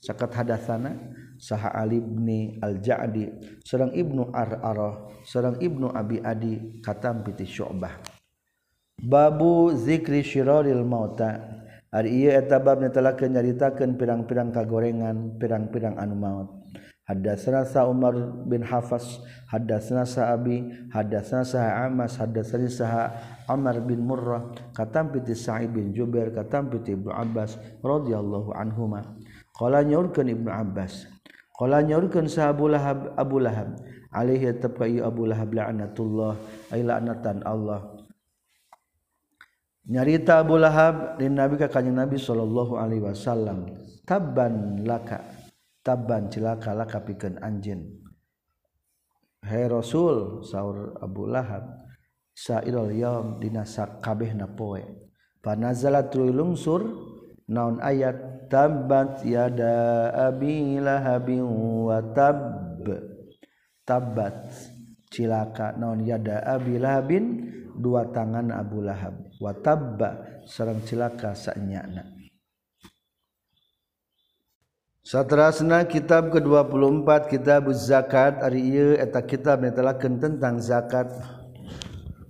sakat 0.00 0.32
hadatsana 0.32 0.96
saha 1.36 1.68
Ali 1.76 2.00
bin 2.00 2.56
Al-Ja'di. 2.64 3.60
Seorang 3.64 3.92
Ibnu 3.92 4.32
Ar-Arah 4.32 5.24
seorang 5.24 5.60
Ibnu 5.60 5.92
Abi 5.92 6.20
Adi 6.24 6.80
katam 6.80 7.20
piti 7.24 7.44
Syu'bah. 7.44 8.13
Babu 9.04 9.68
zikri 9.76 10.24
syiroril 10.24 10.80
mauta 10.80 11.54
Ari 11.94 12.26
ieu 12.26 12.34
eta 12.34 12.58
bab 12.58 12.82
netelakeun 12.82 13.38
nyaritakeun 13.38 13.94
pirang-pirang 13.94 14.50
kagorengan, 14.50 15.38
pirang-pirang 15.38 15.94
anu 15.94 16.18
maut. 16.18 16.50
Haddatsana 17.06 17.62
sa 17.62 17.86
Umar 17.86 18.18
bin 18.50 18.66
Hafas, 18.66 19.22
haddatsana 19.46 20.02
sa 20.02 20.34
Abi, 20.34 20.74
haddatsana 20.90 21.46
sa 21.46 21.86
Amas, 21.86 22.18
haddatsani 22.18 22.66
sa 22.66 23.14
Amr 23.46 23.78
bin 23.86 24.02
Murrah, 24.02 24.50
katam 24.74 25.14
piti 25.14 25.38
Sa'id 25.38 25.70
bin 25.70 25.94
Jubair, 25.94 26.34
katam 26.34 26.66
piti 26.66 26.98
Ibnu 26.98 27.14
Abbas 27.14 27.62
radhiyallahu 27.78 28.50
anhuma. 28.58 29.14
Qala 29.54 29.86
nyaurkeun 29.86 30.34
Ibnu 30.34 30.50
Abbas. 30.50 31.06
Qala 31.54 31.78
nyaurkeun 31.78 32.26
sa 32.26 32.50
Abu 32.50 32.66
Lahab, 32.66 33.14
Abu 33.14 33.38
Lahab, 33.38 33.78
alaihi 34.10 34.50
tabqa 34.58 34.90
Abu 34.98 35.30
Lahab 35.30 35.54
la'natullah, 35.54 36.34
ay 36.74 36.82
la'natan 36.82 37.38
Allah. 37.46 37.93
Nyarita 39.84 40.40
Abu 40.40 40.56
Lahab 40.56 41.20
din 41.20 41.36
Nabi 41.36 41.60
ka 41.60 41.68
kanjing 41.68 41.96
Nabi 41.96 42.16
sallallahu 42.16 42.80
alaihi 42.80 43.04
wasallam 43.04 43.68
tabban 44.08 44.80
laka 44.84 45.20
taban 45.84 46.32
cilaka 46.32 46.72
laka 46.72 47.04
pikeun 47.04 47.36
anjeun. 47.44 47.84
Hai 49.44 49.68
Rasul 49.68 50.40
sahur 50.40 50.96
Abu 51.04 51.28
Lahab 51.28 51.84
sairul 52.32 52.96
yaum 52.96 53.36
dina 53.36 53.68
sakabehna 53.68 54.48
poe. 54.56 54.80
Panazala 55.44 56.08
tuluy 56.08 56.32
lungsur 56.32 56.80
naon 57.48 57.80
ayat? 57.84 58.32
Tabat 58.44 59.24
yada 59.24 60.12
abi 60.28 60.76
lahabin 60.76 61.48
wa 61.48 61.96
tab 62.12 62.36
tabat 63.88 64.52
cilaka 65.08 65.72
naon? 65.76 66.04
Yada 66.04 66.44
abi 66.44 66.76
lahabin 66.76 67.50
dua 67.76 68.08
tangan 68.12 68.52
Abu 68.52 68.84
Lahab 68.84 69.16
wa 69.44 69.52
tabba 69.52 70.40
sareng 70.48 70.80
cilaka 70.88 71.36
sanyana 71.36 72.08
Satrasna 75.04 75.84
kitab 75.84 76.32
ke-24 76.32 77.28
kitab 77.28 77.68
zakat 77.76 78.40
ari 78.40 78.72
ieu 78.72 78.96
eta 78.96 79.20
kitab 79.20 79.60
netelakeun 79.60 80.16
tentang 80.16 80.56
zakat. 80.64 81.12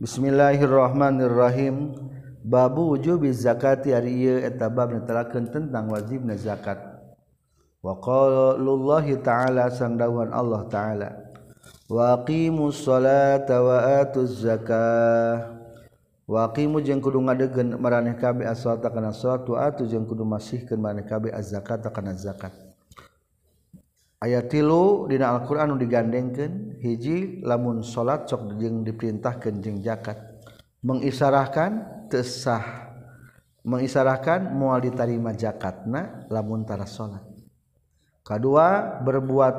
Bismillahirrahmanirrahim. 0.03 1.95
Babu 2.43 2.91
wujubi 2.91 3.31
zakati 3.31 3.95
ari 3.95 4.27
ieu 4.27 4.43
eta 4.43 4.67
bab 4.67 4.91
netelakeun 4.91 5.55
tentang 5.55 5.87
wajibna 5.87 6.35
zakat. 6.35 6.83
Wa 7.79 7.95
qaulullahi 7.95 9.23
ta'ala 9.23 9.71
sangdawan 9.71 10.35
Allah 10.35 10.67
ta'ala. 10.67 11.11
Wa 11.87 12.19
aqimus 12.19 12.83
salata 12.83 13.63
wa 13.63 14.03
atuz 14.03 14.43
zakah. 14.43 15.54
waqimu 16.25 16.81
jeung 16.81 17.05
kudu 17.05 17.21
ngadegen 17.21 17.77
maraneh 17.77 18.17
kabeh 18.17 18.49
as-salata 18.49 18.89
kana 18.89 19.13
salat 19.13 19.45
wa 19.45 19.61
atu 19.69 19.85
jeung 19.85 20.09
kudu 20.09 20.25
masihkeun 20.25 20.81
maraneh 20.81 21.05
kabeh 21.05 21.33
az-zakata 21.33 21.93
kana 21.93 22.17
zakat. 22.17 22.53
Ayat 24.25 24.49
tilu 24.49 25.05
dina 25.05 25.37
Al-Qur'an 25.37 25.69
nu 25.69 25.77
digandengkeun 25.77 26.81
hiji 26.81 27.45
lamun 27.45 27.85
salat 27.85 28.25
sok 28.25 28.57
jeung 28.57 28.81
diperintahkeun 28.81 29.61
jeung 29.61 29.79
zakat. 29.85 30.17
Mengisarahkan 30.85 31.85
tesah 32.09 32.93
mengisarahkan 33.65 34.53
moal 34.53 34.81
ditarima 34.81 35.33
zakatna 35.37 36.29
lamun 36.33 36.65
tara 36.65 36.89
salat. 36.89 37.25
Kedua 38.25 39.01
berbuat 39.05 39.57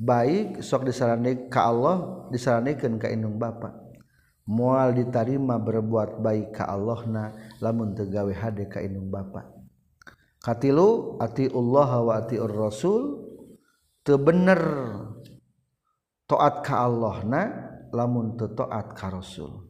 baik 0.00 0.64
sok 0.64 0.88
disarani 0.88 1.52
ka 1.52 1.68
Allah 1.68 2.24
disaranikeun 2.32 2.96
ka 2.96 3.12
indung 3.12 3.36
bapak 3.36 3.87
mual 4.48 4.96
ditarima 4.96 5.60
berbuat 5.60 6.24
baik 6.24 6.56
ka 6.56 6.72
Allah 6.72 7.00
na 7.04 7.24
lamun 7.60 7.92
tegawe 7.92 8.32
hade 8.32 8.64
ka 8.66 8.80
indung 8.80 9.12
bapa. 9.12 9.44
Katilu 10.40 11.20
ati 11.20 11.52
Allah 11.52 11.90
wa 12.00 12.12
ati 12.16 12.40
rasul 12.40 13.28
teu 14.00 14.16
bener 14.16 14.62
taat 16.24 16.64
ka 16.64 16.88
Allah 16.88 17.16
na 17.28 17.42
lamun 17.92 18.40
teu 18.40 18.48
taat 18.56 18.96
ka 18.96 19.12
rasul. 19.12 19.68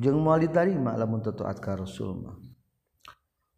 Jeung 0.00 0.24
moal 0.24 0.48
ditarima 0.48 0.96
lamun 0.96 1.20
teu 1.20 1.36
taat 1.36 1.60
ka 1.60 1.76
rasul 1.76 2.16
mah. 2.16 2.40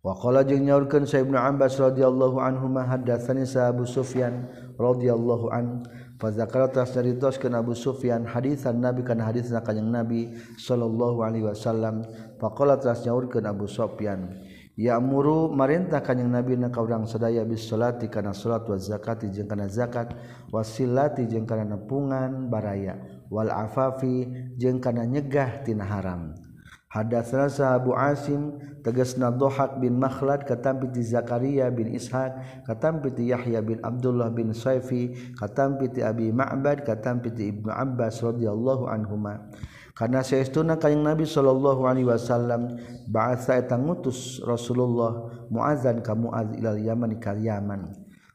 Waqala 0.02 0.42
jeung 0.42 0.66
nyaurkeun 0.66 1.06
Sa 1.06 1.22
Ibnu 1.22 1.38
Abbas 1.38 1.78
radhiyallahu 1.78 2.42
anhu 2.42 2.66
ma 2.66 2.82
haddatsani 2.82 3.46
Sa 3.46 3.70
Abu 3.70 3.86
Sufyan 3.86 4.50
radhiyallahu 4.74 5.46
anhu 5.54 5.86
Fazakartasnyaritos 6.22 7.42
Abu 7.50 7.74
Sufyan 7.74 8.22
hadisan 8.22 8.78
Nabi 8.78 9.02
kana 9.02 9.26
hadis 9.26 9.50
kanjing 9.50 9.90
Nabi 9.90 10.30
sallallahu 10.54 11.18
alaihi 11.26 11.50
wasallam. 11.50 12.06
Faqala 12.38 12.78
tas 12.78 13.02
nyaurkeun 13.02 13.42
Abu 13.42 13.66
Sufyan 13.66 14.30
ya 14.78 15.02
amuru 15.02 15.50
marintah 15.50 15.98
kanjeng 15.98 16.30
Nabi 16.30 16.54
na 16.54 16.70
ka 16.70 16.78
urang 16.78 17.10
sadaya 17.10 17.42
bis 17.42 17.66
salati 17.66 18.06
kana 18.06 18.30
salat 18.30 18.62
wa 18.70 18.78
zakati 18.78 19.34
jeung 19.34 19.50
kana 19.50 19.66
zakat 19.66 20.14
wasilati 20.54 21.26
jeung 21.26 21.42
kana 21.42 21.66
nepungan 21.66 22.46
baraya 22.46 23.02
wal 23.26 23.50
afafi 23.50 24.30
jeung 24.54 24.78
kana 24.78 25.02
nyegah 25.02 25.66
tina 25.66 25.82
haram. 25.86 26.38
Hadatsna 26.92 27.48
Abu 27.72 27.96
Asim 27.96 28.60
tegasna 28.84 29.32
Dhahak 29.32 29.80
bin 29.80 29.96
Makhlad 29.96 30.44
katampi 30.44 30.92
ti 30.92 31.00
Zakaria 31.00 31.72
bin 31.72 31.88
Ishaq 31.88 32.64
katampi 32.68 33.08
ti 33.16 33.32
Yahya 33.32 33.64
bin 33.64 33.80
Abdullah 33.80 34.28
bin 34.28 34.52
Saifi 34.52 35.32
katampi 35.32 35.88
ti 35.88 36.04
Abi 36.04 36.28
Ma'bad 36.28 36.84
katampi 36.84 37.32
ti 37.32 37.48
Ibnu 37.48 37.72
Abbas 37.72 38.20
radhiyallahu 38.20 38.92
anhuma. 38.92 39.40
Karena 39.96 40.20
saestuna 40.20 40.76
kanjeng 40.76 41.00
Nabi 41.00 41.24
sallallahu 41.24 41.88
alaihi 41.88 42.12
wasallam 42.12 42.76
ba'atsa 43.08 43.56
eta 43.56 43.80
ngutus 43.80 44.44
Rasulullah 44.44 45.32
muazan 45.48 46.04
ka 46.04 46.12
Muaz 46.12 46.52
ilal 46.60 46.76
Yaman 46.76 47.16
ka 47.16 47.32
Yaman. 47.32 47.88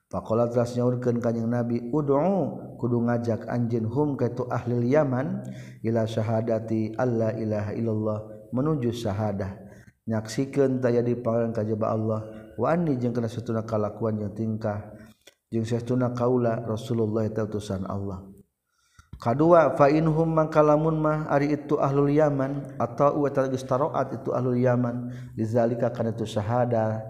Faqala 0.10 0.50
telah 0.50 0.66
nyaurkeun 0.66 1.22
kanjeng 1.22 1.46
Nabi 1.46 1.94
ud'u 1.94 2.78
kudu 2.82 3.06
ngajak 3.06 3.46
anjeun 3.54 3.86
hum 3.86 4.18
ka 4.18 4.34
tu 4.34 4.50
ahli 4.50 4.98
Yaman 4.98 5.46
ila 5.86 6.10
syahadati 6.10 6.98
alla 6.98 7.38
ilaha 7.38 7.74
illallah. 7.78 8.37
menuju 8.58 8.90
syahadah. 8.90 9.54
Nyaksikan 10.10 10.82
taya 10.82 11.06
dipangan 11.06 11.54
kajba 11.54 11.86
Allah. 11.94 12.22
Wani 12.58 12.98
jeung 12.98 13.14
kena 13.14 13.30
setuna 13.30 13.62
kalakuan 13.62 14.18
yang 14.18 14.34
tingkah 14.34 14.90
jeung 15.54 15.68
setuna 15.68 16.10
kaula 16.16 16.66
Rasulullah 16.66 17.28
eta 17.28 17.46
utusan 17.46 17.86
Allah. 17.86 18.26
Kadua 19.18 19.74
fa 19.74 19.90
inhum 19.90 20.30
mangkalamun 20.30 20.98
mah 20.98 21.30
ari 21.30 21.54
itu 21.54 21.78
ahlul 21.82 22.10
yaman 22.10 22.78
atau 22.78 23.26
wa 23.26 23.30
tagistaroat 23.30 24.18
itu 24.18 24.30
ahlul 24.34 24.58
yaman. 24.58 25.10
Lizalika 25.38 25.94
kana 25.94 26.14
itu 26.14 26.26
syahada 26.26 27.02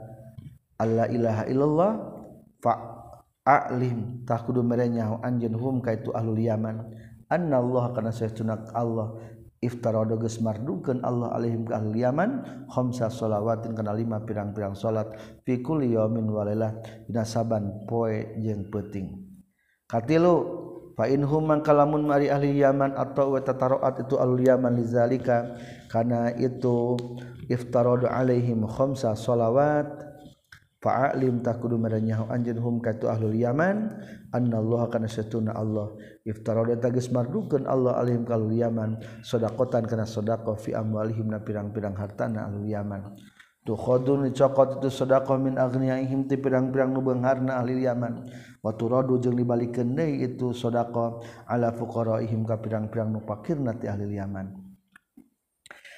alla 0.80 1.08
ilaha 1.08 1.44
illallah 1.48 1.92
fa 2.60 2.74
a'lim. 3.44 4.24
Takudu 4.28 4.64
merenya 4.64 5.20
anjeun 5.24 5.56
hum 5.56 5.76
ka 5.80 5.96
itu 5.96 6.12
ahlul 6.12 6.40
yaman. 6.40 6.92
Annallaha 7.28 7.92
kana 7.92 8.12
setuna 8.12 8.68
Allah. 8.72 9.16
iftarado 9.58 10.22
geus 10.22 10.38
mardukeun 10.38 11.02
Allah 11.02 11.34
alaihim 11.34 11.66
ka 11.66 11.82
ahli 11.82 12.06
Yaman 12.06 12.66
khamsa 12.70 13.10
shalawatin 13.10 13.74
kana 13.74 13.98
lima 13.98 14.22
pirang-pirang 14.22 14.78
salat 14.78 15.10
fi 15.42 15.66
kulli 15.66 15.98
yaumin 15.98 16.30
wa 16.30 16.46
lailah 16.46 16.78
dina 17.10 17.26
saban 17.26 17.86
poe 17.90 18.38
jeung 18.38 18.70
peuting. 18.70 19.18
Katilu 19.90 20.36
fa 20.94 21.10
inhum 21.10 21.48
man 21.48 21.66
kalamun 21.66 22.06
mari 22.06 22.30
ahli 22.30 22.62
Yaman 22.62 22.94
atau 22.94 23.34
wa 23.34 23.42
tataraat 23.42 24.06
itu 24.06 24.20
ahli 24.22 24.46
Yaman 24.46 24.78
lizalika 24.78 25.58
kana 25.90 26.34
itu 26.38 26.98
iftarado 27.50 28.06
alaihim 28.06 28.68
khamsa 28.68 29.18
shalawat 29.18 29.88
fa'alim 30.84 31.42
takudu 31.42 31.82
maranyahu 31.82 32.30
anjeun 32.30 32.60
hum 32.62 32.76
ka 32.78 32.94
tu 32.94 33.10
ahli 33.10 33.42
Yaman 33.42 33.98
annallaha 34.38 34.94
kana 34.94 35.10
satuna 35.10 35.58
Allah. 35.58 35.98
Iftara 36.22 36.62
dia 36.70 36.78
tagis 36.78 37.10
mardukeun 37.10 37.66
Allah 37.66 37.98
alim 37.98 38.22
kal 38.24 38.46
Yaman. 38.46 39.02
Sedaqatan 39.26 39.90
kana 39.90 40.06
sedaqah 40.06 40.54
fi 40.62 40.78
amwalihim 40.78 41.34
na 41.34 41.42
pirang-pirang 41.42 41.98
hartana 41.98 42.46
al 42.46 42.62
Yaman. 42.62 43.18
Tukhadun 43.68 44.32
dicokot 44.32 44.80
itu 44.80 44.88
sedaqah 44.88 45.36
min 45.36 45.60
aghniyaihim 45.60 46.32
ti 46.32 46.40
pirang-pirang 46.40 46.94
nu 46.94 47.04
beungharna 47.04 47.60
ahli 47.60 47.84
Yaman. 47.84 48.30
Wa 48.64 48.72
turadu 48.78 49.20
jeung 49.20 49.36
dibalikeun 49.36 49.92
deui 49.92 50.24
itu 50.24 50.56
sedaqah 50.56 51.20
ala 51.52 51.76
fuqaraihim 51.76 52.48
ka 52.48 52.62
pirang-pirang 52.64 53.12
nu 53.12 53.20
fakirna 53.28 53.76
ti 53.76 53.92
ahli 53.92 54.16
Yaman. 54.16 54.67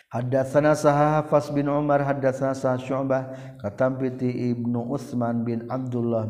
Hadatsana 0.09 0.73
saha 0.73 1.21
Hafs 1.21 1.53
bin 1.53 1.69
Umar 1.69 2.01
hadatsana 2.01 2.57
saha 2.57 2.81
Syu'bah 2.81 3.29
katampiti 3.61 4.25
Ibnu 4.49 4.89
Utsman 4.89 5.45
bin 5.45 5.69
Abdullah 5.69 6.25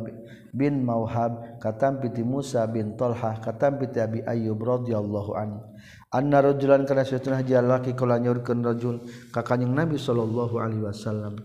bin 0.51 0.83
Mauhab 0.83 1.63
katampiti 1.63 2.19
Musa 2.19 2.67
bin 2.67 2.99
Talhah 2.99 3.39
katampiti 3.39 4.03
Abi 4.03 4.19
Ayyub 4.19 4.59
radhiyallahu 4.59 5.31
an. 5.31 5.63
Anna 6.11 6.43
rajulan 6.43 6.83
kana 6.83 7.07
satun 7.07 7.39
hajjal 7.39 7.63
laki 7.63 7.95
kulanyurkeun 7.95 8.59
rajul 8.67 8.99
ka 9.31 9.47
kanjing 9.47 9.71
Nabi 9.71 9.95
sallallahu 9.95 10.59
alaihi 10.59 10.83
wasallam. 10.83 11.39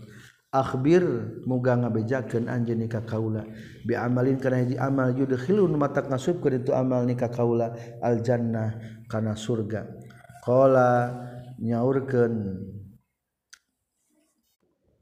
Akhbir 0.51 1.07
muga 1.47 1.79
ngabejakeun 1.79 2.51
anjeun 2.51 2.83
ka 2.91 3.07
kaula. 3.07 3.47
Bi 3.87 3.95
amalin 3.95 4.43
kana 4.43 4.59
hiji 4.59 4.75
amal 4.75 5.15
yudkhilun 5.15 5.71
mata 5.79 6.03
ngasubkeun 6.03 6.67
itu 6.67 6.75
amal 6.75 7.07
nikah 7.07 7.31
kaula 7.31 7.71
al 8.03 8.19
jannah 8.19 8.75
kana 9.07 9.39
surga. 9.39 9.87
Qala 10.43 11.15
nyaurkeun. 11.59 12.35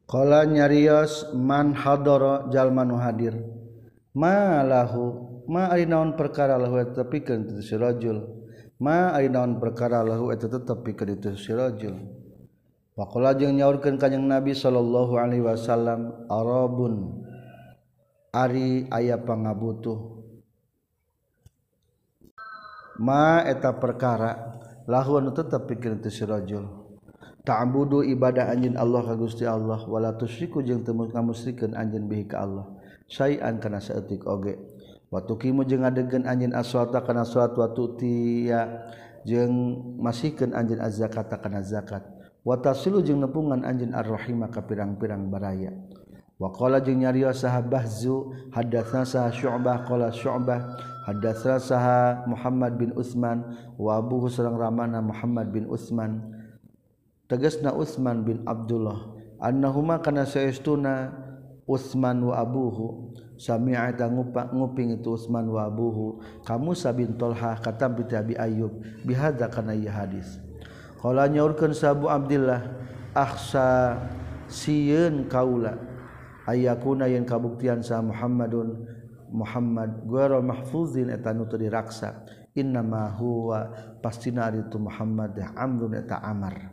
Kala 0.10 0.46
nyarios 0.46 1.34
man 1.34 1.74
hadoro 1.74 2.52
jalma 2.54 2.86
nu 2.86 2.98
hadir. 3.02 3.34
Ma 4.14 4.62
lahu 4.62 5.44
ma 5.50 5.74
ari 5.74 5.90
naon 5.90 6.14
perkara 6.14 6.56
lahu 6.62 6.78
eta 6.78 7.02
tepikeun 7.02 7.50
teu 7.50 7.66
si 7.66 7.76
ma 8.78 9.10
ari 9.16 9.30
naon 9.30 9.58
perkara 9.58 10.06
lahu 10.06 10.30
eta 10.30 10.46
tetep 10.46 10.86
pikeun 10.86 11.18
teu 11.18 11.34
sirajul 11.34 11.98
Pakola 12.94 13.34
jeung 13.34 13.58
nyaurkeun 13.58 13.98
kanjing 13.98 14.30
Nabi 14.30 14.54
sallallahu 14.54 15.18
alaihi 15.18 15.42
wasallam 15.42 16.30
arabun 16.30 17.26
ari 18.30 18.86
aya 18.94 19.18
pangabutuh. 19.18 19.98
Ma 23.02 23.42
eta 23.50 23.74
perkara. 23.82 24.62
lahun 24.90 25.32
tetap 25.32 25.68
pikir 25.70 26.00
itu 26.00 26.10
si 26.12 26.24
rajul 26.24 26.84
ta'budu 27.44 28.08
ibadah 28.08 28.56
anjin 28.56 28.80
Allah 28.80 29.04
ka 29.04 29.16
Gusti 29.20 29.44
Allah 29.44 29.84
wala 29.88 30.16
tusyriku 30.16 30.64
jeung 30.64 30.84
teu 30.88 30.96
ngamusrikeun 30.96 31.76
anjin 31.76 32.08
bihi 32.08 32.26
ka 32.28 32.44
Allah. 32.44 32.66
Sayan 33.12 33.60
kana 33.60 33.84
saeutik 33.84 34.24
oge. 34.26 34.58
Wa 35.12 35.22
tuqimu 35.22 35.68
jeung 35.68 35.84
ngadegkeun 35.84 36.26
anjin 36.26 36.56
aswata 36.56 37.04
kana 37.04 37.28
salat 37.28 37.54
wa 37.54 37.70
tutiya 37.70 38.88
jeung 39.28 39.54
masihkeun 40.00 40.56
anjin 40.56 40.80
az-zakata 40.80 41.38
kana 41.38 41.62
zakat. 41.62 42.02
Wa 42.48 42.58
tasilu 42.64 43.04
jeung 43.04 43.20
nepungan 43.22 43.68
anjin 43.68 43.92
ar-rahima 43.92 44.48
ka 44.48 44.64
pirang-pirang 44.64 45.28
baraya. 45.28 45.76
Wa 46.40 46.50
qala 46.50 46.80
jeung 46.80 47.04
nyarios 47.04 47.44
sahabahzu 47.44 48.50
hadatsna 48.56 49.04
sah 49.04 49.30
syu'bah 49.30 49.84
qala 49.84 50.16
syu'bah 50.16 50.60
Hadasna 51.04 51.60
saha 51.60 52.24
Muhammad 52.26 52.80
bin 52.80 52.96
Utsman 52.96 53.44
wa 53.76 54.00
abuhu 54.00 54.32
sareng 54.32 54.56
ramana 54.56 55.04
Muhammad 55.04 55.52
bin 55.52 55.68
Utsman 55.68 56.24
tegasna 57.28 57.76
Utsman 57.76 58.24
bin 58.24 58.40
Abdullah 58.48 59.12
annahuma 59.44 60.00
kana 60.00 60.24
saestuna 60.24 61.24
Utsman 61.64 62.20
wa 62.24 62.40
abuhu. 62.40 63.16
Sami'a 63.40 63.92
ngupa 63.96 64.52
nguping 64.52 65.00
itu 65.00 65.16
Utsman 65.16 65.48
wa 65.48 65.68
abuhu. 65.68 66.20
Kamu 66.44 66.76
sabin 66.76 67.16
Tolha 67.16 67.56
kata 67.60 67.88
bi 67.92 68.04
Abi 68.12 68.36
Ayyub. 68.36 68.72
Bihadza 69.04 69.48
kana 69.48 69.76
ieu 69.76 69.90
hadis. 69.92 70.40
Qala 71.00 71.28
nyaurkeun 71.28 71.76
sabu 71.76 72.08
Abdullah 72.08 72.64
akhsa 73.12 74.00
sieun 74.48 75.28
kaula 75.28 75.76
ayakuna 76.48 77.08
yang 77.12 77.28
kabuktian 77.28 77.84
sa 77.84 78.00
Muhammadun. 78.00 78.88
Muhammad 79.34 80.06
Guero 80.06 80.40
mahfuzin 80.46 81.10
eta 81.10 81.34
nutu 81.34 81.58
diraksa. 81.58 82.22
Innama 82.54 83.10
huwa 83.18 83.74
pastina 83.98 84.54
itu 84.54 84.78
Muhammad 84.78 85.34
amrun 85.58 85.98
eta 85.98 86.22
amar. 86.22 86.70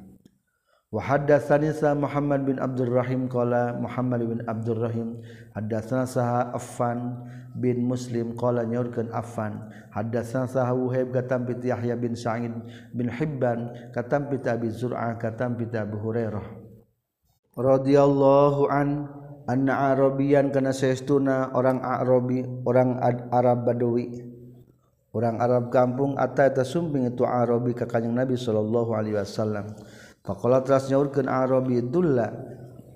Wa 0.90 1.00
haddatsani 1.06 1.70
sa 1.70 1.94
Muhammad 1.94 2.42
bin 2.44 2.58
Abdurrahim 2.58 3.30
qala 3.30 3.78
Muhammad 3.78 4.26
bin 4.26 4.42
Abdurrahim 4.42 5.22
haddatsana 5.54 6.02
saha 6.02 6.50
Affan 6.50 7.14
bin 7.54 7.86
Muslim 7.86 8.34
qala 8.34 8.66
nyaurkeun 8.66 9.08
Affan. 9.14 9.70
Haddatsana 9.94 10.50
saha 10.50 10.74
Wuhaib 10.74 11.14
katam 11.14 11.46
pit 11.46 11.62
Yahya 11.62 11.94
bin 11.94 12.18
Sa'id 12.18 12.52
bin 12.90 13.06
Hibban 13.06 13.90
katam 13.94 14.28
pit 14.28 14.44
Abi 14.50 14.68
Zur'ah 14.68 15.14
katam 15.16 15.54
pit 15.56 15.70
Abu 15.78 15.96
Hurairah. 15.96 16.58
Radhiyallahu 17.54 18.66
anna 19.50 19.90
arabian 19.90 20.54
kana 20.54 20.70
saestuna 20.70 21.50
orang 21.58 21.82
arabi 21.82 22.46
orang 22.62 23.02
arab 23.34 23.66
badawi. 23.66 24.30
Orang 25.10 25.42
arab 25.42 25.74
kampung 25.74 26.14
atta 26.14 26.46
eta 26.46 26.62
sumping 26.62 27.10
itu 27.10 27.26
arabi 27.26 27.74
ka 27.74 27.90
kanjeng 27.90 28.14
nabi 28.14 28.38
sallallahu 28.38 28.94
alaihi 28.94 29.18
wasallam. 29.18 29.74
Faqala 30.22 30.62
teras 30.62 30.86
nyaurkeun 30.86 31.26
arabi 31.26 31.82
dulla 31.82 32.30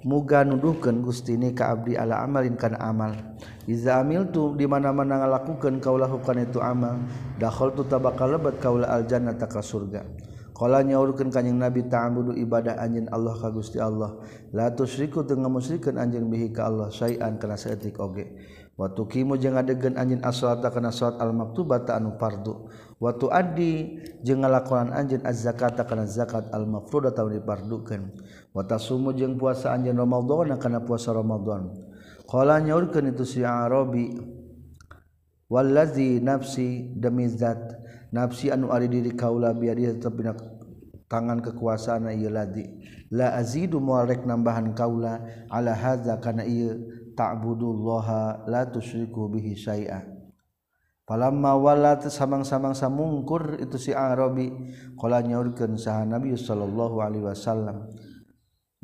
muga 0.06 0.46
nuduhkeun 0.46 1.02
Gusti 1.02 1.34
ni 1.34 1.50
ka 1.50 1.74
abdi 1.74 1.98
ala 1.98 2.22
amalin 2.22 2.54
kana 2.54 2.78
amal. 2.78 3.18
Iza 3.66 3.98
amiltu 3.98 4.54
di 4.54 4.62
mana-mana 4.62 5.26
ngalakukeun 5.26 5.82
kaulah 5.82 6.06
itu 6.38 6.62
amal. 6.62 7.02
Dakhaltu 7.42 7.82
tu 7.82 7.98
bat 7.98 8.14
lebat 8.14 8.62
al 8.62 9.02
jannata 9.10 9.50
ka 9.50 9.58
surga. 9.58 10.06
Kala 10.64 10.80
nyaurkeun 10.80 11.28
kanjing 11.28 11.60
Nabi 11.60 11.84
ta'budu 11.92 12.32
ibadah 12.40 12.80
anjeun 12.80 13.04
Allah 13.12 13.36
ka 13.36 13.52
Gusti 13.52 13.76
Allah. 13.76 14.16
La 14.48 14.72
tusyriku 14.72 15.20
teu 15.20 15.36
ngamusyrikeun 15.36 16.00
anjeun 16.00 16.32
bihi 16.32 16.56
ka 16.56 16.72
Allah 16.72 16.88
syai'an 16.88 17.36
kana 17.36 17.60
saeutik 17.60 18.00
oge. 18.00 18.32
Wa 18.72 18.88
tuqimu 18.88 19.36
jeung 19.36 19.60
adegan 19.60 20.00
anjeun 20.00 20.24
as-salata 20.24 20.72
kana 20.72 20.88
salat 20.88 21.20
al-maktubata 21.20 22.00
anu 22.00 22.16
fardu. 22.16 22.72
Wa 22.96 23.12
tuaddi 23.12 24.00
jeung 24.24 24.40
ngalakonan 24.40 24.96
anjeun 24.96 25.20
az-zakata 25.28 25.84
kana 25.84 26.08
zakat 26.08 26.48
al-mafruḍata 26.48 27.28
anu 27.28 27.36
dipardukeun. 27.36 28.16
Wa 28.56 28.64
tasumu 28.64 29.12
jeung 29.12 29.36
puasa 29.36 29.68
anjeun 29.68 30.00
Ramadan 30.00 30.56
kana 30.56 30.80
puasa 30.80 31.12
Ramadan. 31.12 31.76
Kala 32.24 32.56
nyaurkeun 32.64 33.12
itu 33.12 33.28
si 33.28 33.44
Arabi 33.44 34.16
wallazi 35.44 36.24
nafsi 36.24 36.88
demi 36.96 37.28
zat 37.28 37.84
nafsi 38.16 38.48
anu 38.48 38.72
ari 38.72 38.88
diri 38.88 39.12
kaula 39.12 39.52
biadi 39.52 39.92
binak 39.92 40.53
tangan 41.14 41.38
kekuasaan 41.38 42.10
ladi 42.10 42.66
la 43.14 43.38
azidu 43.38 43.78
muarek 43.78 44.26
nambahan 44.26 44.74
kaula 44.74 45.22
ala 45.46 45.70
hadza 45.70 46.18
kana 46.18 46.42
ieu 46.42 46.74
ta'budullaha 47.14 48.50
la 48.50 48.66
tusyriku 48.66 49.30
bihi 49.30 49.54
syai'a. 49.54 50.02
Falamma 51.04 51.54
walat 51.54 52.08
samang-samang 52.08 52.74
samungkur 52.74 53.60
itu 53.60 53.76
si 53.78 53.92
Arabi 53.94 54.50
qala 54.98 55.22
nyaurkeun 55.22 55.78
saha 55.78 56.02
Nabi 56.02 56.34
sallallahu 56.34 56.98
alaihi 56.98 57.28
wasallam. 57.28 57.86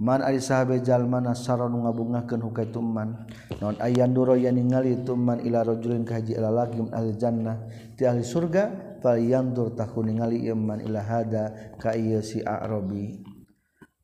Man 0.01 0.25
ari 0.25 0.41
sahabe 0.41 0.81
jalma 0.81 1.21
nasara 1.21 1.69
nu 1.69 1.85
ngabungahkeun 1.85 2.41
hukai 2.41 2.73
tuman 2.73 3.29
naon 3.61 3.77
ayan 3.85 4.17
duro 4.17 4.33
yang 4.33 4.57
ningali 4.57 5.05
tuman 5.05 5.45
ila 5.45 5.61
rajulin 5.61 6.09
ka 6.09 6.17
haji 6.17 6.41
lalaki 6.41 6.81
min 6.81 6.91
ahli 6.97 7.13
jannah. 7.21 7.69
Ti 8.01 8.09
ahli 8.09 8.25
surga 8.25 8.97
yandur 9.05 9.77
tahun 9.77 10.13
ningali 10.13 10.49
iman 10.49 10.81
ilahada 10.81 11.77
ka 11.77 11.93
si 12.25 12.41
Arabi. 12.41 13.21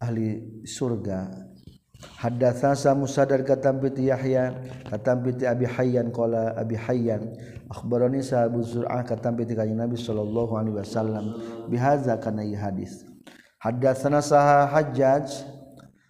Ahli 0.00 0.60
surga. 0.68 1.48
Hadatsasa 1.96 2.92
musadar 2.92 3.40
katampiti 3.40 4.12
Yahya 4.12 4.52
katampiti 4.84 5.48
Abi 5.48 5.64
Hayyan 5.64 6.12
qala 6.12 6.52
Abi 6.52 6.76
Hayyan 6.76 7.32
akhbarani 7.72 8.20
sa 8.20 8.52
Zur'ah 8.52 9.00
katampiti 9.00 9.56
kanjeng 9.56 9.80
Nabi 9.80 9.96
sallallahu 9.96 10.60
alaihi 10.60 10.76
wasallam 10.76 11.40
bihadza 11.72 12.20
kana 12.20 12.44
hadis? 12.52 13.00
Hadatsana 13.64 14.20
saha 14.20 14.68
Hajjaj 14.68 15.55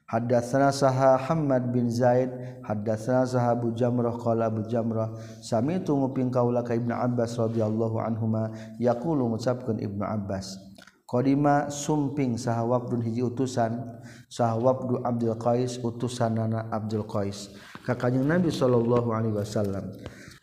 Hadatsana 0.07 0.71
saha 0.71 1.19
Hamad 1.19 1.75
bin 1.75 1.91
Zaid, 1.91 2.31
hadatsana 2.63 3.27
saha 3.27 3.59
Abu 3.59 3.75
Jamrah 3.75 4.15
qala 4.15 4.47
Abu 4.47 4.63
Jamrah, 4.71 5.11
sami'tu 5.43 5.99
nguping 5.99 6.31
kaula 6.31 6.63
ka 6.63 6.79
Ibnu 6.79 6.95
Abbas 6.95 7.35
radhiyallahu 7.35 7.99
anhuma 7.99 8.55
yaqulu 8.79 9.27
ngucapkeun 9.35 9.83
Ibnu 9.83 10.07
Abbas. 10.07 10.63
Qadima 11.11 11.71
sumping 11.75 12.39
saha 12.39 12.63
wabdun 12.63 13.03
hiji 13.03 13.27
utusan, 13.27 13.83
saha 14.31 14.55
wabdu 14.55 15.03
Abdul 15.03 15.35
Qais 15.43 15.79
utusanana 15.83 16.71
Abdul 16.71 17.07
Qais 17.07 17.51
ka 17.83 17.99
Kanjeng 17.99 18.31
Nabi 18.31 18.55
sallallahu 18.55 19.11
alaihi 19.11 19.35
wasallam. 19.35 19.91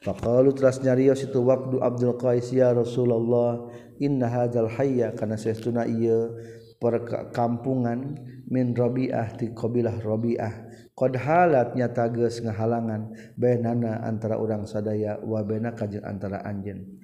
Faqalu 0.03 0.51
teras 0.51 0.83
nyarios 0.83 1.23
itu 1.23 1.39
wabdu 1.39 1.79
Abdul 1.79 2.19
Qais 2.19 2.51
ya 2.51 2.75
Rasulullah, 2.75 3.63
inna 4.03 4.27
hadzal 4.27 4.67
hayya 4.67 5.15
kana 5.15 5.39
saestuna 5.39 5.87
ieu 5.87 6.35
perkampungan 6.83 8.19
min 8.51 8.75
Robiah 8.75 9.31
ti 9.39 9.55
qabilah 9.55 10.03
Robiah. 10.03 10.67
Qad 10.91 11.15
halatnya 11.15 11.89
tages 11.95 12.43
ngahalangan 12.43 13.15
benana 13.39 14.03
antara 14.03 14.35
orang 14.35 14.67
sadaya 14.67 15.17
wa 15.23 15.39
bena 15.41 15.71
kajin 15.71 16.03
antara 16.03 16.43
anjen 16.43 16.99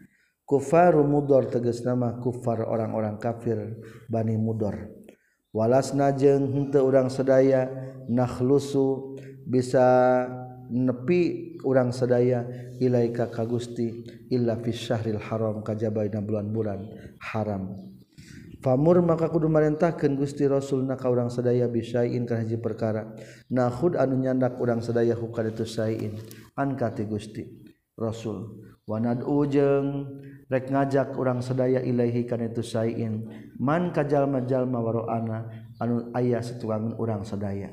kufaru 0.49 1.05
mudor 1.05 1.45
teges 1.45 1.85
nama 1.85 2.17
kufar 2.17 2.65
orang-orang 2.65 3.21
kafir 3.21 3.77
bani 4.09 4.33
mudor. 4.33 4.89
Walasna 5.53 6.09
jeung 6.17 6.49
henteu 6.49 6.89
urang 6.89 7.09
sadaya 7.09 7.69
nakhlusu 8.09 9.17
bisa 9.45 10.25
nepi 10.69 11.53
urang 11.65 11.93
sadaya 11.93 12.45
ilaika 12.81 13.29
ka 13.29 13.45
Gusti 13.45 14.05
illa 14.33 14.57
fi 14.57 14.73
syahril 14.73 15.21
haram 15.21 15.61
kajaba 15.61 16.05
dina 16.09 16.21
bulan-bulan 16.25 16.81
haram. 17.21 17.77
famur 18.59 18.99
maka 18.99 19.31
kudu 19.31 19.47
marintahkeun 19.47 20.19
Gusti 20.19 20.43
Rasulna 20.43 20.99
ka 20.99 21.07
urang 21.07 21.31
sadaya 21.31 21.67
bisain 21.71 22.27
ka 22.27 22.39
hiji 22.39 22.59
perkara 22.59 23.15
nahud 23.51 23.95
anu 23.95 24.19
nyandak 24.19 24.59
urang 24.59 24.83
sadaya 24.83 25.15
hukad 25.15 25.55
itu 25.55 25.63
sain 25.63 26.19
anka 26.59 26.91
Gusti 27.07 27.47
Rasul 27.95 28.59
wanad 28.83 29.23
ujeng 29.23 30.07
rek 30.51 30.71
ngajak 30.71 31.15
urang 31.15 31.39
sadaya 31.39 31.79
ilaihi 31.79 32.27
kana 32.27 32.51
itu 32.51 32.63
sain 32.63 33.27
man 33.59 33.95
kajalma-jalma 33.95 34.79
waroana 34.83 35.47
anu 35.79 36.11
aya 36.11 36.43
setuangan 36.43 36.99
urang 36.99 37.23
sadaya 37.23 37.71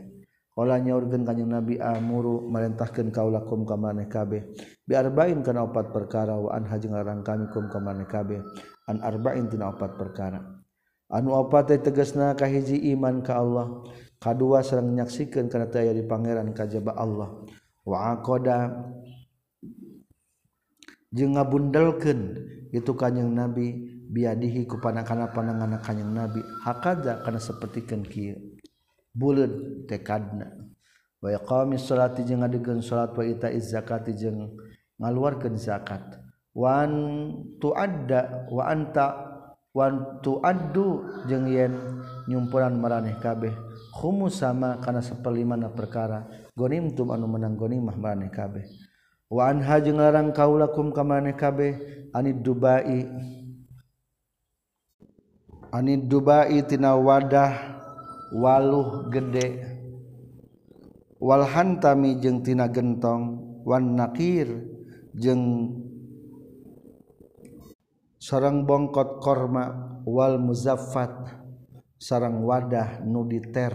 Ola 0.56 0.80
nyaurgen 0.80 1.20
kanyang 1.28 1.60
Nabi 1.60 1.76
amuru 1.76 2.48
merintahkan 2.48 3.12
kaulakum 3.12 3.68
kum 3.68 3.68
kamaneh 3.68 4.08
kabeh. 4.08 4.56
Biarbain 4.88 5.44
kana 5.44 5.68
opat 5.68 5.92
perkara 5.92 6.32
wa 6.32 6.48
an 6.48 6.64
hajeng 6.64 6.96
larang 6.96 7.20
kami 7.20 7.52
kum 7.52 7.68
kamaneh 7.68 8.08
kabeh. 8.08 8.40
An 8.88 9.04
arba'in 9.04 9.52
tina 9.52 9.68
opat 9.68 10.00
perkara. 10.00 10.55
anu 11.10 11.34
opate 11.38 11.78
tegesna 11.78 12.34
kahiji 12.34 12.90
iman 12.94 13.22
ka 13.22 13.38
Allah? 13.38 13.82
Kadua 14.16 14.64
sareng 14.64 14.96
nyaksikeun 14.96 15.52
kana 15.52 15.68
teu 15.68 15.92
di 15.92 16.00
pangeran 16.02 16.50
kajaba 16.56 16.96
Allah. 16.96 17.44
Wa 17.84 18.16
aqada. 18.16 18.72
Jeung 21.12 21.36
ngabundelkeun 21.36 22.20
itu 22.72 22.92
kanjing 22.96 23.30
nabi 23.32 23.88
biadihi 24.08 24.64
ku 24.64 24.80
panakana 24.80 25.30
panangan 25.30 25.78
kanjing 25.84 26.10
nabi. 26.10 26.40
Hakaza 26.64 27.22
kana 27.22 27.38
sepertikan 27.38 28.02
Ki 28.02 28.36
buleud 29.16 29.84
tekadna 29.88 30.52
wa 31.24 31.32
iqamis 31.32 31.88
salati 31.88 32.24
jeung 32.24 32.44
ngadegeun 32.44 32.84
salat 32.84 33.16
wa 33.16 33.24
itaiz 33.24 33.72
zakati 33.72 34.16
jeung 34.16 34.56
ngaluarkeun 34.96 35.60
zakat. 35.60 36.20
Wan 36.56 36.92
tuadda 37.60 38.48
wa 38.48 38.64
anta 38.64 39.25
wantu 39.76 40.40
addu 40.40 41.04
jeung 41.28 41.44
yen 41.52 41.76
nyumpuran 42.24 42.80
maraneh 42.80 43.20
kabeh. 43.20 43.52
Khumus 43.92 44.40
sama 44.40 44.80
kana 44.80 45.04
seperlimana 45.04 45.68
perkara. 45.68 46.24
Gonim 46.56 46.96
tum 46.96 47.12
anu 47.12 47.28
menang 47.28 47.60
gonimah 47.60 47.92
maraneh 47.92 48.32
kabeh. 48.32 48.64
Wa 49.28 49.52
anha 49.52 49.76
jeung 49.84 50.00
larang 50.00 50.32
kaulakum 50.32 50.96
ka 50.96 51.04
maraneh 51.04 51.36
kabeh. 51.36 51.76
Anid 52.16 52.40
dubai. 52.40 53.04
Anid 55.76 56.08
dubai 56.08 56.64
tina 56.64 56.96
wadah 56.96 57.52
waluh 58.32 59.12
gede. 59.12 59.76
Wal 61.20 61.44
hantami 61.44 62.16
jeung 62.16 62.40
tina 62.40 62.72
gentong. 62.72 63.44
Wan 63.66 63.98
nakir 63.98 64.46
jeung 65.16 65.72
sarang 68.16 68.64
bongkot 68.64 69.20
korma 69.20 70.00
wal 70.08 70.40
muzaffat 70.40 71.12
sarang 72.00 72.44
wadah 72.44 73.00
nuditer 73.04 73.72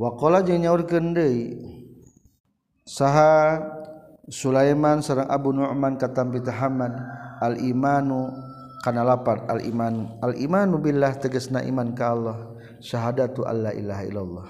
wakola 0.00 0.40
jeung 0.40 0.64
nyaurkeun 0.64 1.12
deui. 1.12 1.56
Saha 2.90 3.60
Sulaiman 4.26 4.98
sarang 4.98 5.30
Abu 5.30 5.54
Nu'man 5.54 5.94
katampi 5.94 6.42
Hamad 6.42 6.90
al 7.38 7.60
imanu 7.62 8.32
kana 8.82 9.06
lapan 9.06 9.46
al 9.46 9.62
iman 9.62 10.18
al 10.24 10.34
imanu 10.34 10.82
billah 10.82 11.14
tegasna 11.20 11.62
iman 11.62 11.94
ka 11.94 12.16
Allah 12.16 12.38
syahadatu 12.82 13.46
alla 13.46 13.70
ilaha 13.70 14.02
illallah. 14.08 14.48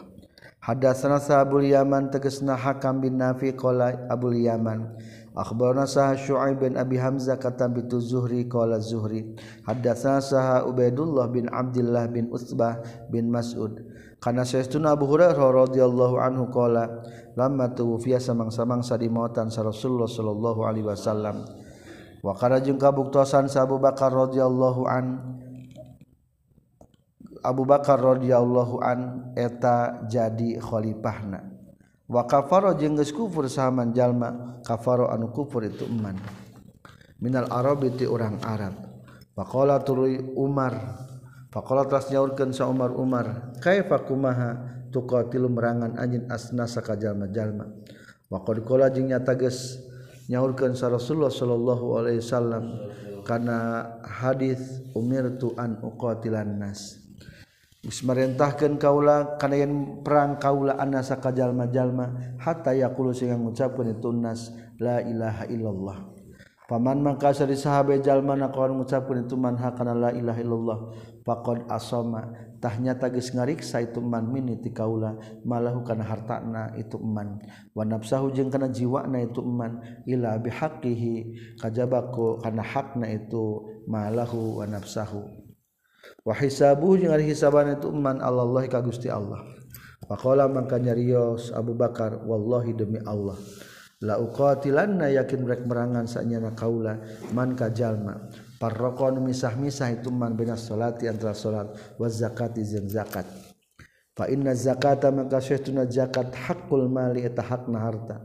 Hadatsana 0.61 1.17
sahabul 1.17 1.65
yaman 1.65 2.13
tegasna 2.13 2.53
hakam 2.53 3.01
bin 3.01 3.17
nafi 3.17 3.57
qala 3.57 3.97
abul 4.13 4.37
yaman 4.37 4.93
akhbarna 5.41 5.89
saha 5.89 6.15
Syu'aib 6.21 6.61
bin 6.61 6.77
Abi 6.77 7.01
Hamzah 7.01 7.41
kata 7.41 7.67
bitu 7.73 7.97
Zuhri 7.97 8.45
qala 8.45 8.77
Zuhri 8.77 9.33
haddatsana 9.65 10.21
saha 10.21 10.57
Ubaidullah 10.69 11.33
bin 11.33 11.49
Abdullah 11.49 12.05
bin 12.13 12.29
Utsbah 12.29 12.85
bin 13.09 13.33
Mas'ud. 13.33 13.81
Kana 14.21 14.45
saestuna 14.45 14.93
Abu 14.93 15.09
Hurairah 15.09 15.41
radhiyallahu 15.41 16.21
anhu 16.21 16.53
qala 16.53 17.01
lamma 17.41 17.73
tuwfiya 17.73 18.21
samang-samang 18.21 18.85
sadimautan 18.85 19.49
sa 19.49 19.65
Rasulullah 19.65 20.05
sallallahu 20.05 20.61
alaihi 20.69 20.85
wasallam. 20.85 21.49
Wa 22.21 22.37
kana 22.37 22.61
jeung 22.61 22.77
kabuktosan 22.77 23.49
sa 23.49 23.65
Abu 23.65 23.81
Bakar 23.81 24.13
radhiyallahu 24.13 24.83
an 24.85 25.05
Abu 27.41 27.65
Bakar 27.65 27.97
radhiyallahu 27.97 28.85
an 28.85 29.33
eta 29.33 30.05
jadi 30.05 30.61
khalifahna. 30.61 31.50
wa 32.11 32.27
kafaro 32.27 32.75
jeung 32.75 32.99
geus 32.99 33.15
kufur 33.15 33.47
sahaman 33.47 33.95
jalma 33.95 34.59
kafaro 34.67 35.07
anu 35.07 35.31
kufur 35.31 35.63
itu 35.63 35.87
iman 35.87 36.19
minal 37.21 37.47
arabi 37.53 37.95
ti 37.95 38.09
urang 38.09 38.41
arab. 38.43 38.75
Faqala 39.37 39.81
tuluy 39.81 40.21
umar. 40.37 41.07
Faqala 41.51 41.87
tas 41.87 42.11
nyaurkeun 42.13 42.55
sa 42.55 42.67
umar 42.71 42.95
umar 42.95 43.57
kaifa 43.63 44.07
kumaha 44.07 44.59
tuqatilu 44.91 45.51
merangan 45.51 45.99
anjeun 45.99 46.31
asna 46.31 46.67
saka 46.67 46.95
jalma 46.95 47.27
jalma? 47.31 47.67
Wa 48.31 48.43
qad 48.47 48.63
qala 48.63 48.91
jeung 48.91 49.11
nyata 49.11 49.35
geus 49.35 49.81
nyaurkeun 50.31 50.79
sa 50.79 50.91
rasulullah 50.93 51.33
sallallahu 51.33 51.87
alaihi 51.99 52.23
wasallam 52.23 52.65
kana 53.27 53.87
hadis 54.07 54.83
umirtu 54.95 55.55
an 55.59 55.83
uqatilan 55.83 56.59
nas. 56.59 57.00
Ismarintahkan 57.81 58.77
kaula 58.77 59.41
kana 59.41 59.57
perang 60.05 60.37
kaula 60.37 60.77
anasa 60.77 61.17
kajalma-jalma 61.17 62.37
hatta 62.37 62.77
yaqulu 62.77 63.17
sing 63.17 63.33
ngucapkeun 63.33 63.97
itu 63.97 64.13
nas 64.13 64.53
la 64.77 65.01
ilaha 65.01 65.49
illallah. 65.49 65.99
Paman 66.69 67.01
mangka 67.01 67.33
sari 67.33 67.57
sahabe 67.57 67.97
jalma 68.05 68.37
naqon 68.37 68.77
ngucapkeun 68.77 69.25
itu 69.25 69.33
man 69.41 69.57
hakana 69.57 69.97
la 69.97 70.11
ilaha 70.13 70.41
illallah 70.45 70.79
faqad 71.25 71.73
asama. 71.73 72.53
Tahnya 72.61 73.01
tagis 73.01 73.33
ngariksa 73.33 73.81
itu 73.81 74.05
man 74.05 74.29
mini 74.29 74.61
ti 74.61 74.69
kaula 74.77 75.17
malahu 75.49 75.81
kana 75.81 76.05
hartana 76.05 76.77
itu 76.77 77.01
man. 77.01 77.41
Wa 77.73 77.89
nafsahu 77.89 78.29
jeung 78.37 78.53
kana 78.53 78.69
jiwana 78.69 79.25
itu 79.25 79.41
man 79.41 79.81
ila 80.05 80.37
bihaqqihi 80.37 81.33
kajabaku 81.57 82.45
kana 82.45 82.61
hakna 82.61 83.09
itu 83.09 83.65
malahu 83.89 84.61
wa 84.61 84.69
nafsahu. 84.69 85.40
wahisabuh 86.27 87.01
jeung 87.01 87.13
ari 87.15 87.29
hisaban 87.31 87.77
itu 87.77 87.89
man 87.93 88.21
Allah 88.21 88.65
ka 88.69 88.81
Gusti 88.85 89.09
Allah. 89.09 89.41
Faqala 90.11 90.51
mangka 90.51 90.81
nyarios 90.81 91.55
Abu 91.55 91.77
Bakar 91.77 92.25
wallahi 92.27 92.75
demi 92.75 92.99
Allah 93.07 93.39
la 94.01 94.17
uqatilanna 94.17 95.13
yakin 95.13 95.45
rek 95.45 95.69
merangan 95.69 96.09
sanyana 96.09 96.57
kaula 96.57 96.99
man 97.37 97.53
ka 97.55 97.69
jalma. 97.69 98.17
Parraqon 98.61 99.25
misah-misah 99.25 99.89
itu 100.01 100.13
man 100.13 100.37
bina 100.37 100.53
salati 100.53 101.09
antara 101.09 101.33
salat 101.33 101.73
wa 101.97 102.09
zakati 102.09 102.61
jeung 102.61 102.89
zakat. 102.89 103.25
Fa 104.13 104.29
inna 104.29 104.53
zakata 104.53 105.09
maka 105.09 105.41
syaituna 105.41 105.89
zakat 105.89 106.29
hakul 106.37 106.85
mali 106.89 107.25
eta 107.25 107.41
hakna 107.41 107.81
harta. 107.81 108.21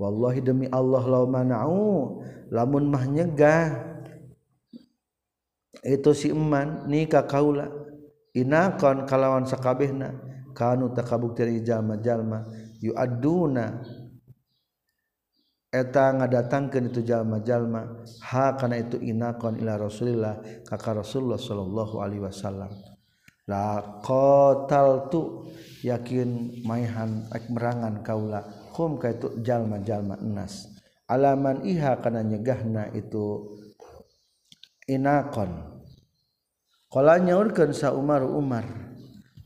Wallahi 0.00 0.40
demi 0.40 0.66
Allah 0.72 1.04
law 1.04 1.28
mana'u 1.28 2.20
lamun 2.48 2.88
mah 2.88 3.04
nyegah 3.04 3.93
itu 5.84 6.10
si 6.16 6.32
iman 6.32 6.88
nikah 6.88 7.28
kaula. 7.28 7.68
Inakon 8.34 9.04
kalawan 9.04 9.44
sakabehna. 9.44 10.32
Kanu 10.54 10.94
takabukti 10.94 11.66
jalma-jalma 11.66 12.46
yu'aduna 12.78 13.82
eta 15.74 16.14
ngadatangkeun 16.14 16.94
itu 16.94 17.02
jalma-jalma 17.02 18.06
ha 18.30 18.54
kana 18.54 18.78
itu 18.78 19.02
inakon 19.02 19.58
ila 19.58 19.74
Rasulillah 19.74 20.62
kaka 20.62 21.02
Rasulullah 21.02 21.42
sallallahu 21.42 21.98
alaihi 21.98 22.22
wasallam. 22.22 22.70
La 23.50 23.82
qataltu 23.98 25.50
yakin 25.82 26.62
maihan 26.62 27.26
ek 27.34 27.50
merangan 27.50 28.06
kaula. 28.06 28.46
Hum 28.78 28.94
ka 29.02 29.10
itu 29.10 29.42
jalma-jalma 29.42 30.22
enas. 30.22 30.70
Alaman 31.10 31.66
iha 31.66 31.98
kana 31.98 32.22
nyegahna 32.22 32.94
itu 32.94 33.58
inakon 34.86 35.73
Kala 36.94 37.18
nyaurkeun 37.18 37.74
sa 37.74 37.90
Umar 37.90 38.22
Umar 38.22 38.62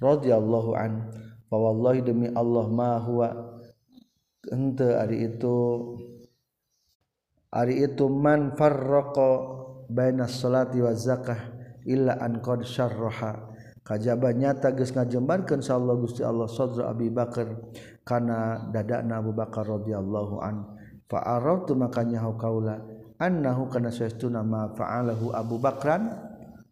radhiyallahu 0.04 0.76
an 0.76 1.08
fa 1.48 1.56
wallahi 1.56 2.04
demi 2.04 2.28
Allah 2.28 2.68
ma 2.68 3.00
huwa. 3.00 3.56
Henteu 4.52 4.92
ari 5.00 5.32
itu 5.32 5.56
ari 7.48 7.88
itu 7.88 8.04
man 8.12 8.52
farraqa 8.52 9.28
baina 9.88 10.28
salati 10.28 10.76
wa 10.84 10.92
zakah 10.92 11.40
illa 11.88 12.20
an 12.20 12.44
qad 12.44 12.68
syarraha. 12.68 13.48
Kajaba 13.80 14.37
nyata 14.37 14.76
geus 14.76 14.92
ngajembarkeun 14.92 15.64
sa 15.64 15.80
Allah 15.80 15.96
Gusti 15.96 16.20
Allah 16.20 16.52
sadra 16.52 16.92
Abi 16.92 17.08
Bakar 17.08 17.48
kana 18.04 18.68
dadana 18.68 19.24
Abu 19.24 19.32
Bakar 19.32 19.64
radhiyallahu 19.64 20.37
an. 20.44 20.68
Fa 21.08 21.24
aratu 21.24 21.72
makanya 21.72 22.28
kaula 22.37 22.84
annahu 23.16 23.72
kana 23.72 23.88
sayastuna 23.88 24.44
ma 24.44 24.68
fa'alahu 24.76 25.32
Abu 25.32 25.56
Bakran 25.56 26.27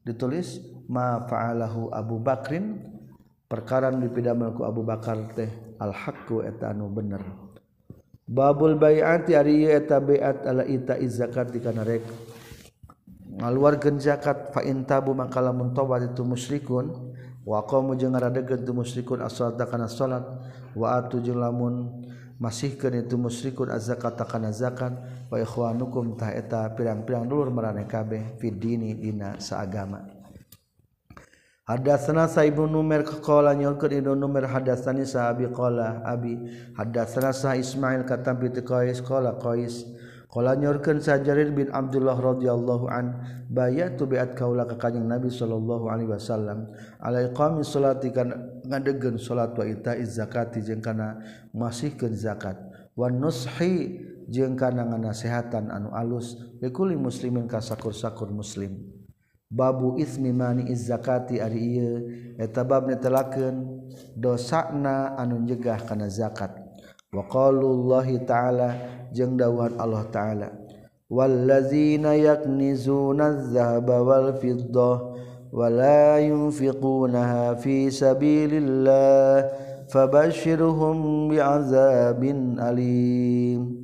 ditulis 0.07 0.63
ma 0.87 1.27
fa'alahu 1.27 1.91
Abu 1.91 2.23
Bakrin. 2.23 2.95
Perkara 3.47 3.95
dipidamelku 3.95 4.67
Abu 4.67 4.83
Bakar 4.83 5.35
teh 5.35 5.47
al-haqqu 5.79 6.43
eta 6.43 6.75
anu 6.75 6.91
bener. 6.91 7.23
Babul 8.27 8.75
bai'ati 8.75 9.39
ari 9.39 9.71
eta 9.71 10.03
bai'at 10.03 10.47
ala 10.51 10.67
ita 10.67 10.99
zakat 11.07 11.55
dikana 11.55 11.87
rek 11.87 12.03
ngaluarkeun 13.39 14.03
zakat 14.03 14.51
fa 14.51 14.67
in 14.67 14.83
tabu 14.83 15.15
maka 15.15 15.39
lamun 15.39 15.71
tobat 15.71 16.11
itu 16.11 16.27
musyrikun. 16.27 17.15
Wa 17.47 17.63
qamu 17.63 17.95
jeung 17.95 18.19
ngaradegeun 18.19 18.67
tu 18.67 18.75
musyrikun 18.75 19.23
as-salata 19.23 19.71
kana 19.71 19.87
salat 19.87 20.27
wa 20.75 20.99
atu 20.99 21.23
jeung 21.23 21.39
lamun 21.39 22.03
masihkan 22.37 22.93
itu 23.01 23.17
musyrikun 23.17 23.73
azza 23.73 23.97
katakan 23.97 24.53
zakat 24.53 24.93
wa 25.33 25.37
ikhwanukum 25.41 26.21
ta 26.21 26.33
eta 26.33 26.69
pirang-pirang 26.77 27.25
dulur 27.25 27.49
marane 27.49 27.89
kabeh 27.89 28.37
fid 28.37 28.61
dini 28.61 28.93
dina 28.97 29.41
saagama 29.41 30.17
Hadatsana 31.67 32.31
Sa 32.31 32.47
Ibnu 32.47 32.71
Numair 32.71 33.03
qala 33.03 33.51
nyolkeun 33.51 33.99
Ibnu 33.99 34.15
Numair 34.15 34.47
hadatsani 34.47 35.03
sahabi 35.03 35.51
qala 35.51 35.99
Abi 36.07 36.39
hadatsana 36.79 37.35
Sa 37.35 37.59
Ismail 37.59 38.07
katam 38.07 38.39
bi 38.39 38.55
Qais 38.55 39.03
qala 39.03 39.35
Qais 39.35 39.83
nyokan 40.37 41.01
sajarir 41.01 41.49
bin 41.57 41.73
Abdullah 41.73 42.13
radhiyallahu 42.21 42.93
an 42.93 43.25
bayat 43.49 43.97
biat 43.97 44.37
kaula 44.37 44.69
ka 44.69 44.77
kanyang 44.77 45.09
Nabi 45.09 45.33
Shallallahu 45.33 45.89
Alaihi 45.89 46.13
Wasallam. 46.13 46.69
Alai 47.01 47.33
kami 47.33 47.65
salatikan 47.65 48.61
ngadegen 48.69 49.17
salat 49.17 49.57
wa 49.57 49.65
ita 49.65 49.97
zakati 50.05 50.61
jeung 50.61 50.85
kana 50.85 51.25
masihkeun 51.57 52.13
zakat. 52.13 52.61
Wan 52.93 53.17
nushi 53.17 53.97
jeung 54.29 54.61
kana 54.61 54.85
nasehatan 54.85 55.73
anu 55.73 55.89
alus 55.97 56.37
likuli 56.61 57.01
muslimin 57.01 57.49
ka 57.49 57.65
sakur-sakur 57.65 58.29
muslim. 58.29 58.77
Babu 59.49 59.97
ismi 59.97 60.37
mani 60.37 60.69
iz 60.69 60.91
zakati 60.91 61.41
ari 61.41 61.81
ieu 61.81 61.95
eta 62.37 62.61
bab 62.61 62.91
netelakeun 62.93 63.89
dosana 64.13 65.17
anu 65.17 65.41
nyegah 65.41 65.81
kana 65.87 66.13
zakat. 66.13 66.66
waqalullahi 67.17 68.21
ta'ala 68.29 68.69
jeung 69.17 69.41
dawuhan 69.41 69.81
Allah 69.81 70.05
ta'ala. 70.13 70.49
Wallazina 71.09 72.13
yaknizuna 72.13 73.33
adh-dhahaba 73.33 73.97
wal 74.05 74.31
fiddah 74.37 74.97
wa 75.49 75.67
la 75.73 76.21
yunfiqunaha 76.21 77.57
fi 77.57 77.89
sabilillah 77.89 79.49
fabashshirhum 79.89 81.33
bi'adzabin 81.33 82.61
alim. 82.61 83.81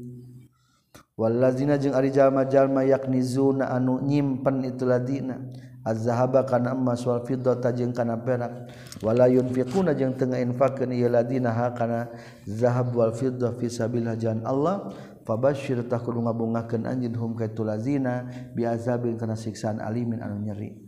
Wallazina 1.17 1.81
jeung 1.81 1.97
ari 1.97 2.13
jalma-jalma 2.13 2.85
yaknizuna 2.85 3.73
anu 3.73 4.03
nyimpen 4.05 4.67
itu 4.67 4.85
ladina 4.85 5.39
azhaba 5.83 6.47
kana 6.47 6.75
emas 6.75 7.03
wal 7.07 7.23
fiddata 7.27 7.75
jeung 7.75 7.95
kana 7.95 8.19
perak. 8.19 8.71
Wala 9.03 9.27
yunfiquna 9.27 9.95
jeung 9.99 10.15
teu 10.15 10.31
ngainfakeun 10.31 10.95
ieu 10.95 11.11
ladina 11.11 11.55
kana 11.75 12.11
zahab 12.47 12.95
wal 12.95 13.15
fiddah 13.15 13.55
fi 13.59 13.67
sabilillah. 13.71 14.15
Jan 14.19 14.43
Allah 14.47 14.91
fabasyir 15.23 15.87
takun 15.87 16.23
ngabungakeun 16.23 16.83
anjeun 16.87 17.15
hum 17.15 17.33
ka 17.39 17.47
itu 17.47 17.63
lazina 17.63 18.27
bi 18.55 18.67
azabin 18.67 19.19
kana 19.19 19.39
siksaan 19.39 19.79
alimin 19.79 20.19
anu 20.23 20.43
nyeri. 20.43 20.79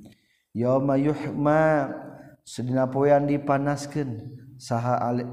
Yauma 0.54 0.98
yuhma 0.98 1.90
sedina 2.46 2.86
poean 2.90 3.26
dipanaskeun 3.26 4.34
saha 4.58 4.98
ali 5.02 5.26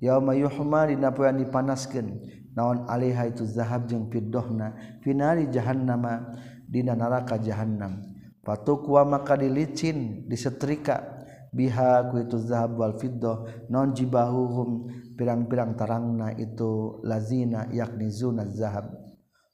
yauma 0.00 0.32
yuhma 0.36 0.88
dina 0.88 1.12
poean 1.12 1.36
dipanaskeun 1.40 2.20
naon 2.52 2.84
alaiha 2.88 3.32
itu 3.32 3.48
zahab 3.48 3.88
jeung 3.88 4.12
fiddahna 4.12 4.76
finari 5.00 5.48
jahannama 5.48 6.36
dina 6.68 6.92
neraka 6.92 7.40
jahannam. 7.40 8.11
Patu 8.42 8.82
kuah 8.82 9.06
maka 9.06 9.38
dilicin 9.38 10.26
disetrika. 10.26 11.22
Biha 11.52 12.08
ku 12.08 12.16
itu 12.16 12.40
zahab 12.40 12.80
wal 12.80 12.96
fiddah 12.96 13.68
non 13.68 13.92
jibahuhum 13.92 14.88
pirang-pirang 15.20 15.76
tarangna 15.76 16.32
itu 16.32 16.96
lazina 17.04 17.68
yakni 17.68 18.08
zuna 18.08 18.48
zahab. 18.48 18.88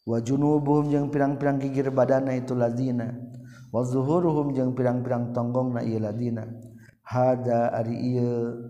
Wa 0.06 0.22
junubuhum 0.22 0.94
jeung 0.94 1.10
pirang-pirang 1.10 1.58
gigir 1.58 1.90
badanna 1.90 2.38
itu 2.38 2.54
lazina. 2.54 3.18
Wa 3.74 3.82
zuhuruhum 3.82 4.54
jeung 4.54 4.78
pirang-pirang 4.78 5.34
tonggongna 5.34 5.82
ieu 5.82 5.98
lazina. 5.98 6.46
Hada 7.02 7.74
ari 7.74 7.98
ieu 8.14 8.62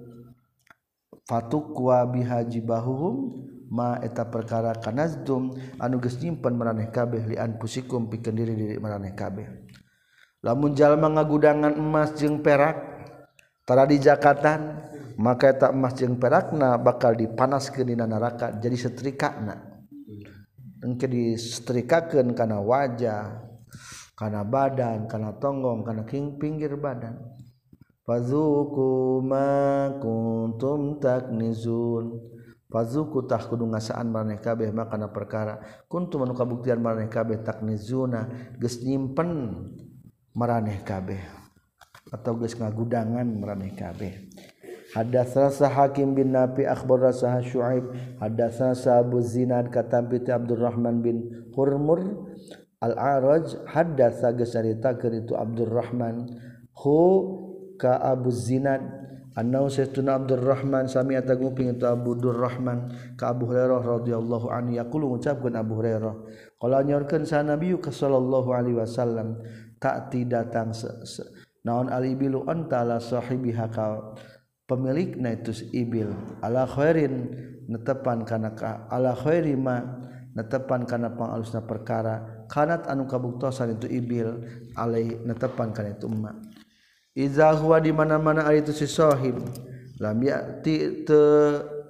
fatukwa 1.29 2.09
biha 2.09 2.49
jibahuhum 2.49 3.45
ma 3.69 4.01
eta 4.01 4.25
perkara 4.25 4.73
kanazdum 4.73 5.53
anu 5.77 6.01
geus 6.01 6.17
nyimpen 6.17 6.57
maraneh 6.57 6.89
kabeh 6.89 7.29
li 7.29 7.37
anfusikum 7.37 8.09
pikeun 8.09 8.35
diri 8.41 8.57
diri 8.57 8.77
maraneh 8.81 9.13
kabeh. 9.13 9.47
lamun 10.45 10.75
jalma 10.75 11.09
ngagudangan 11.13 11.75
emas 11.75 12.15
jeung 12.19 12.43
peraktara 12.43 13.85
di 13.89 13.99
Jakatan 13.99 14.61
maka 15.19 15.51
tak 15.55 15.75
emas 15.75 15.99
jeung 15.99 16.19
perakna 16.19 16.79
bakal 16.79 17.15
dipanas 17.15 17.71
ke 17.75 17.83
Nina 17.83 18.07
neraka 18.07 18.55
jadi 18.55 18.77
setrikana 18.79 19.83
mungkin 20.79 21.11
distrikakan 21.11 22.39
karena 22.39 22.63
wajah 22.63 23.49
karena 24.19 24.43
badan 24.43 25.07
karena 25.07 25.31
tonggong 25.39 25.87
karena 25.87 26.03
king 26.03 26.43
pinggir 26.43 26.75
badan. 26.75 27.23
Fazuku 28.03 29.21
ma 29.23 29.93
kuntum 30.03 30.99
taknizun. 30.99 32.19
Fazuku 32.67 33.25
tah 33.29 33.41
kudu 33.41 33.69
ngasaan 33.69 34.11
maraneh 34.11 34.43
kabeh 34.43 34.75
makana 34.75 35.13
perkara. 35.13 35.61
Kuntum 35.87 36.27
anu 36.27 36.35
kabuktian 36.35 36.83
maraneh 36.83 37.07
kabeh 37.07 37.47
taknizuna 37.47 38.27
geus 38.59 38.83
nyimpen. 38.83 39.31
meraneh 40.39 40.79
kabeh 40.87 41.19
atau 42.15 42.39
geus 42.39 42.55
ngagudangan 42.55 43.27
meraneh 43.27 43.75
kabeh. 43.75 44.31
Hadatsana 44.95 45.69
Hakim 45.69 46.17
bin 46.17 46.33
Nafi 46.33 46.65
akhbarana 46.65 47.13
Sah 47.13 47.45
Syuaib 47.45 47.93
hadatsana 48.25 49.05
Abu 49.05 49.21
Zinad 49.21 49.69
katampi 49.69 50.25
Abdurrahman 50.25 51.05
bin 51.05 51.17
Hurmur 51.53 52.31
Al-Araj. 52.81 53.69
Hadatsa 53.69 54.33
geus 54.33 54.57
nyaritakeun 54.57 55.27
itu 55.27 55.37
Abdurrahman. 55.37 56.33
Hu 56.73 56.97
ka 57.77 58.01
Abu 58.01 58.33
Zinad. 58.33 58.81
Annau 59.39 59.71
sayyiduna 59.71 60.19
Abdurrahman 60.19 60.91
sami 60.91 61.15
ataguping 61.15 61.71
itu 61.77 61.87
Abdurrahman 61.87 62.91
ka 63.15 63.31
Abu 63.37 63.47
Hurairah 63.47 63.85
radhiyallahu 63.85 64.51
anhu. 64.51 64.81
Yaqulu 64.81 65.15
ngucapkeun 65.15 65.55
Abu 65.55 65.79
Hurairah. 65.79 66.15
Qala 66.59 66.83
nyorkeun 66.83 67.23
sa 67.23 67.45
Nabi 67.45 67.71
sallallahu 67.77 68.51
alaihi 68.51 68.83
wasallam 68.83 69.39
tak 69.79 70.11
datang 70.31 70.75
naon 71.67 71.91
alibilu 71.91 72.47
antala 72.47 73.03
sahibi 73.03 73.55
hakal 73.55 74.19
pemilik 74.67 75.17
na 75.17 75.35
itu 75.35 75.55
ibil. 75.75 76.13
Ala 76.45 76.69
khairin 76.69 77.35
netepan 77.67 78.27
kana 78.27 78.55
ka 78.55 78.87
ala 78.93 79.15
khairi 79.17 79.57
ma 79.57 79.83
netepan 80.37 80.85
kana 80.85 81.15
pangalusna 81.15 81.65
perkara. 81.65 82.47
Kanat 82.49 82.89
anu 82.89 83.05
kabuktosan 83.05 83.77
itu 83.77 83.87
ibil 83.89 84.45
alai 84.73 85.21
netepan 85.25 85.73
kana 85.73 85.93
itu 85.93 86.09
emak 86.09 86.37
iza 87.19 87.51
huwa 87.51 87.83
di 87.83 87.91
mana-mana 87.91 88.47
ari 88.47 88.63
itu 88.63 88.71
si 88.71 88.87
sahib 88.87 89.43
lam 89.99 90.23
yati 90.23 91.03
te 91.03 91.21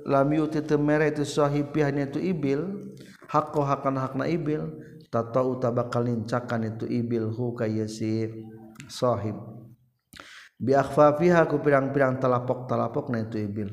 lam 0.09 0.29
yuti 0.33 0.65
te 0.65 0.81
mere 0.81 1.13
itu 1.13 1.29
sahib 1.29 1.69
pihanya 1.77 2.09
itu 2.09 2.17
ibil 2.17 2.97
hakko 3.29 3.61
hakan 3.61 4.01
hakna 4.01 4.25
ibil 4.25 4.73
tata 5.09 5.41
uta 5.41 5.69
bakal 5.73 6.05
lincakan 6.05 6.77
itu 6.77 6.85
ibil 6.85 7.33
hu 7.33 7.57
kaya 7.57 7.89
si 7.89 8.29
sahib 8.89 9.37
bi 10.59 10.75
akhfafiha 10.75 11.49
ku 11.49 11.61
pirang-pirang 11.63 12.19
talapok-talapok 12.19 13.15
na 13.15 13.23
itu 13.23 13.39
ibil. 13.39 13.71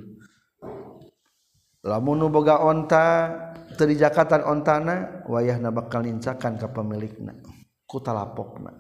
Lamun 1.86 2.18
nu 2.18 2.28
boga 2.34 2.62
onta 2.66 3.30
teu 3.78 3.94
jakatan 3.94 4.42
ontana 4.42 5.22
wayahna 5.30 5.70
bakal 5.70 6.02
lincakan 6.02 6.58
ka 6.58 6.74
pemilikna 6.74 7.38
ku 7.86 8.02
talapokna 8.02 8.74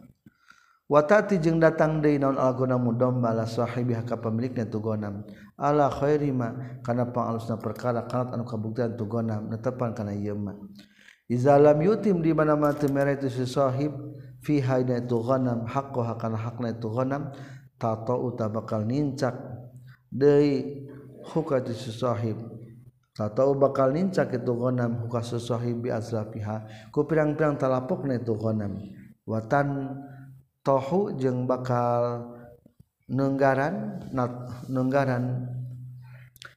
watati 0.89 1.37
jeung 1.37 1.61
datang 1.61 2.01
deui 2.01 2.17
naon 2.17 2.37
algonamu 2.37 2.97
domba 2.97 3.33
la 3.33 3.45
sahibih 3.45 4.01
ka 4.05 4.17
pemilikna 4.17 4.65
tu 4.65 4.81
gonam 4.81 5.21
ala 5.57 5.89
khairi 5.93 6.33
ma 6.33 6.79
kana 6.81 7.09
pangalusna 7.09 7.61
perkara 7.61 8.09
kanat 8.09 8.33
anu 8.33 8.45
kabuktian 8.45 8.97
tu 8.97 9.05
gonam 9.05 9.49
netepan 9.53 9.93
kana 9.93 10.13
ieu 10.13 10.37
mah 10.37 10.57
iza 11.29 11.57
lam 11.57 11.81
yutim 11.81 12.21
di 12.21 12.31
mana 12.33 12.55
ma 12.55 12.73
teu 12.73 12.89
mere 12.89 13.17
itu 13.17 13.29
si 13.29 13.45
sahib. 13.45 13.91
Fi 14.45 14.61
haida 14.61 15.01
tu 15.01 15.17
ghanam 15.25 15.65
haqqo 15.65 16.05
hakana 16.05 16.37
hakna 16.37 16.77
itu 16.77 16.89
ghanam. 16.89 17.33
Tato 17.81 18.15
uta 18.21 18.45
bakal 18.45 18.85
nincak. 18.85 19.33
Deui 20.13 20.85
hukati 21.33 21.73
sahib. 21.73 22.37
Tato 23.15 23.55
bakal 23.57 23.93
nincak 23.95 24.33
itu 24.37 24.53
ghanam 24.53 25.05
hukas 25.05 25.33
sahib 25.41 25.81
bi 25.81 25.89
azlafiha. 25.89 26.89
Ku 26.93 27.09
pirang-pirang 27.09 27.57
talapokna 27.57 28.21
itu 28.21 28.37
ghanam. 28.37 28.77
Watan 29.25 29.97
tohu 30.61 31.13
jeung 31.17 31.45
bakal 31.49 32.33
negararan 33.05 34.01
negararan 34.65 35.45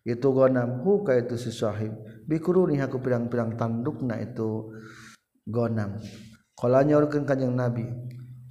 itu 0.08 0.28
gonam 0.32 0.80
huka 0.80 1.20
itu 1.20 1.36
siswahib 1.36 1.92
bikuru 1.92 2.07
bikuruni 2.28 2.76
aku 2.78 3.00
pirang-pirang 3.00 3.56
tandukna 3.56 4.20
itu 4.20 4.68
gonam 5.48 5.96
kalau 6.60 6.84
nyorkan 6.84 7.24
kanjeng 7.24 7.56
nabi 7.56 7.88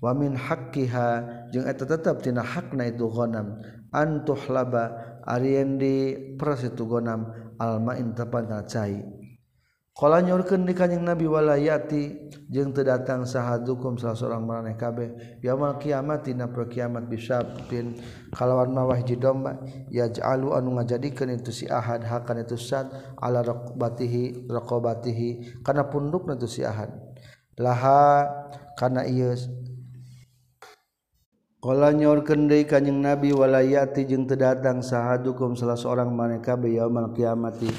wamin 0.02 0.34
haqqiha 0.34 1.08
jeung 1.54 1.70
eta 1.70 1.86
tetap 1.86 2.26
tina 2.26 2.42
hakna 2.42 2.90
itu 2.90 3.06
gonam 3.06 3.62
antuh 3.94 4.42
laba 4.50 5.18
ariendi 5.30 6.36
peras 6.36 6.66
itu 6.66 6.90
gonam 6.90 7.30
alma 7.62 7.94
intapan 7.98 8.50
cai 8.66 9.17
Kala 9.98 10.22
nyurkeun 10.22 10.70
di 10.70 10.78
kanjing 10.78 11.02
Nabi 11.02 11.26
walayati 11.26 12.30
jeung 12.54 12.70
teu 12.70 12.86
datang 12.86 13.26
saha 13.26 13.58
hukum 13.66 13.98
salah 13.98 14.14
seorang 14.14 14.46
maraneh 14.46 14.78
kabeh. 14.78 15.42
Yaumul 15.42 15.82
kiamat 15.82 16.22
dina 16.22 16.46
kiamat 16.54 17.10
bisabin 17.10 17.98
kalawan 18.30 18.78
mawah 18.78 18.94
hiji 18.94 19.18
domba. 19.18 19.58
Yaj'alu 19.90 20.54
anu 20.54 20.78
ngajadikeun 20.78 21.42
itu 21.42 21.50
si 21.50 21.66
ahad 21.66 22.06
hakan 22.06 22.46
itu 22.46 22.62
sad 22.62 22.94
ala 23.18 23.42
raqabatihi 23.42 24.46
raqabatihi. 24.46 25.66
Kana 25.66 25.90
pundukna 25.90 26.38
itu 26.38 26.46
si 26.46 26.62
ahad. 26.62 26.94
Laha 27.58 28.30
kana 28.78 29.02
ieu 29.10 29.34
Kala 31.58 31.90
nyorkeun 31.90 32.46
deui 32.46 32.70
kanjing 32.70 33.02
Nabi 33.02 33.34
walayati 33.34 34.06
jeung 34.06 34.30
teu 34.30 34.38
datang 34.38 34.86
saha 34.86 35.18
hukum 35.26 35.58
salah 35.58 35.74
seorang 35.74 36.14
maraneh 36.14 36.38
kabeh 36.38 36.78
yaumul 36.78 37.18
kiamati 37.18 37.74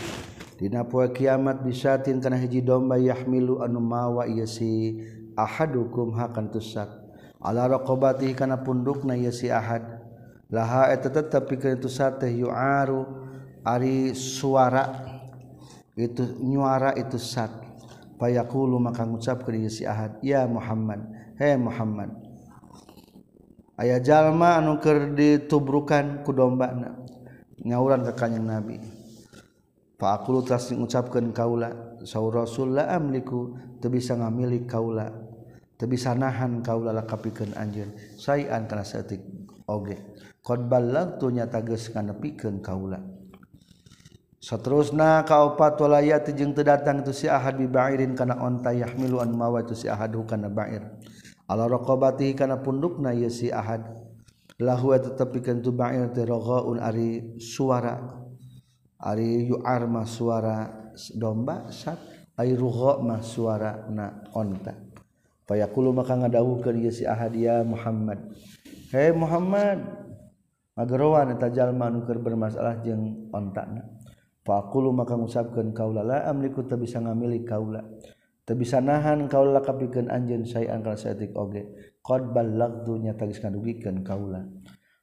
Dina 0.59 0.83
poe 0.83 1.07
kiamat 1.15 1.63
bisa 1.63 2.03
tin 2.03 2.19
kana 2.19 2.35
hiji 2.35 2.67
domba 2.67 2.99
yahmilu 2.99 3.63
anu 3.63 3.79
mawa 3.79 4.27
ieu 4.27 4.43
si 4.43 4.99
ahadukum 5.39 6.19
hakan 6.19 6.51
tusat. 6.51 6.91
Ala 7.39 7.71
raqabati 7.71 8.35
kana 8.35 8.59
pundukna 8.59 9.15
ieu 9.15 9.31
si 9.31 9.55
ahad. 9.55 9.87
Laha 10.51 10.91
eta 10.91 11.15
tetep 11.15 11.47
pikeun 11.47 11.79
tusat 11.79 12.19
teh 12.19 12.35
yu'aru 12.35 13.07
ari 13.63 14.19
suara. 14.19 15.15
Itu 15.95 16.27
nyuara 16.43 16.99
itu 16.99 17.23
sat. 17.23 17.55
Fayaqulu 18.19 18.83
maka 18.83 19.07
ngucapkeun 19.07 19.63
ieu 19.63 19.71
si 19.71 19.87
ahad 19.87 20.19
ya 20.27 20.43
Muhammad 20.51 21.07
he 21.39 21.55
Muhammad. 21.55 22.11
Aya 23.79 24.03
jalma 24.03 24.59
anu 24.59 24.83
keur 24.83 25.15
ditubrukan 25.15 26.27
ku 26.27 26.35
dombana. 26.35 26.99
Ngawuran 27.63 28.03
ka 28.11 28.27
kanjing 28.27 28.43
Nabi. 28.43 28.98
Pakulu 29.99 30.47
tas 30.47 30.71
mengucapkan 30.71 31.35
kaula 31.35 31.99
sau 32.07 32.31
Rasul 32.31 32.79
la 32.79 32.87
amliku 32.95 33.59
teu 33.83 33.91
bisa 33.91 34.15
ngamilik 34.15 34.71
kaula 34.71 35.11
teu 35.75 35.91
bisa 35.91 36.15
nahan 36.15 36.63
kaula 36.63 36.95
lakapikeun 36.95 37.51
anjeun 37.59 37.91
sayan 38.15 38.71
kana 38.71 38.87
saeutik 38.87 39.19
oge. 39.67 39.99
Qad 40.39 40.71
ballagtu 40.71 41.35
nyata 41.35 41.67
geus 41.67 41.91
nganepikeun 41.91 42.63
kaula. 42.63 43.03
Saterusna 44.39 45.27
kaopat 45.27 45.75
walayat 45.83 46.31
jeung 46.31 46.55
teu 46.55 46.63
datang 46.63 47.03
tu 47.03 47.11
si 47.11 47.27
ahad 47.27 47.59
bi 47.59 47.67
ba'irin 47.67 48.15
kana 48.15 48.39
onta 48.39 48.71
yahmilu 48.71 49.19
an 49.19 49.35
mawa 49.35 49.67
tu 49.67 49.75
si 49.75 49.91
ahad 49.91 50.15
kana 50.31 50.47
ba'ir. 50.47 50.87
Ala 51.51 51.67
raqabati 51.67 52.39
kana 52.39 52.63
pundukna 52.63 53.11
ye 53.19 53.27
si 53.35 53.51
ahad. 53.51 53.83
Lahu 54.63 54.95
tetep 54.95 55.35
pikeun 55.35 55.59
tu 55.59 55.75
ba'ir 55.75 56.15
teh 56.15 56.23
ari 56.23 57.35
suara 57.43 58.28
Ari 58.99 59.47
yuarma 59.47 60.03
suara 60.03 60.91
domba 61.15 61.71
sat 61.71 61.99
airuho 62.35 62.99
mah 63.03 63.23
suara 63.23 63.87
na 63.91 64.27
onta. 64.35 64.75
Fayaqulu 65.47 65.95
maka 65.95 66.19
ngadawuhkeun 66.19 66.83
ieu 66.83 66.93
si 66.93 67.07
Ahadia 67.07 67.63
Muhammad. 67.63 68.35
Hei 68.93 69.15
Muhammad, 69.17 69.81
ngagerowan 70.77 71.39
eta 71.39 71.49
jalma 71.49 71.89
anu 71.89 72.05
keur 72.05 72.21
bermasalah 72.21 72.85
jeung 72.85 73.31
ontana. 73.33 73.87
Faqulu 74.45 74.93
maka 74.97 75.17
ngusapkeun 75.17 75.77
kaula 75.77 76.01
la 76.05 76.25
amliku 76.29 76.65
teu 76.65 76.81
bisa 76.81 76.99
ngamilik 76.99 77.45
kaula. 77.45 77.85
Teu 78.49 78.57
bisa 78.57 78.81
nahan 78.81 79.29
kaula 79.29 79.61
kapikeun 79.61 80.09
anjeun 80.09 80.49
saean 80.49 80.81
kana 80.81 80.97
saeutik 80.97 81.37
oge. 81.37 81.95
Qad 82.01 82.33
ballagtu 82.33 82.97
nya 82.97 83.13
tagis 83.13 83.45
kadugikeun 83.45 84.01
kaula. 84.01 84.41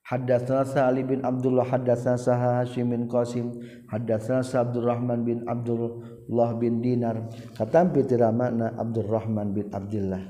Hadatsana 0.06 0.86
Ali 0.86 1.02
bin 1.02 1.26
Abdullah 1.26 1.66
hadatsana 1.66 2.22
Saha 2.22 2.62
Hasyim 2.62 2.94
bin 2.94 3.10
Qasim 3.10 3.58
hadatsana 3.90 4.46
Abdurrahman 4.46 5.26
bin 5.26 5.42
Abdullah 5.50 6.54
bin 6.62 6.86
Dinar. 6.86 7.26
Katampi 7.58 8.06
tiramana 8.06 8.78
Abdurrahman 8.78 9.58
bin 9.58 9.74
Abdullah 9.74 10.22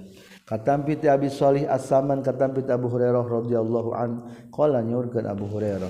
katampi 0.45 1.01
ti 1.01 1.09
Abi 1.09 1.27
Shalih 1.27 1.65
As-Saman 1.65 2.21
katampi 2.21 2.61
Abu 2.69 2.87
Hurairah 2.87 3.25
radhiyallahu 3.25 3.89
an. 3.97 4.11
Qala 4.53 4.85
nyurkeun 4.85 5.25
Abu 5.25 5.49
Hurairah. 5.49 5.89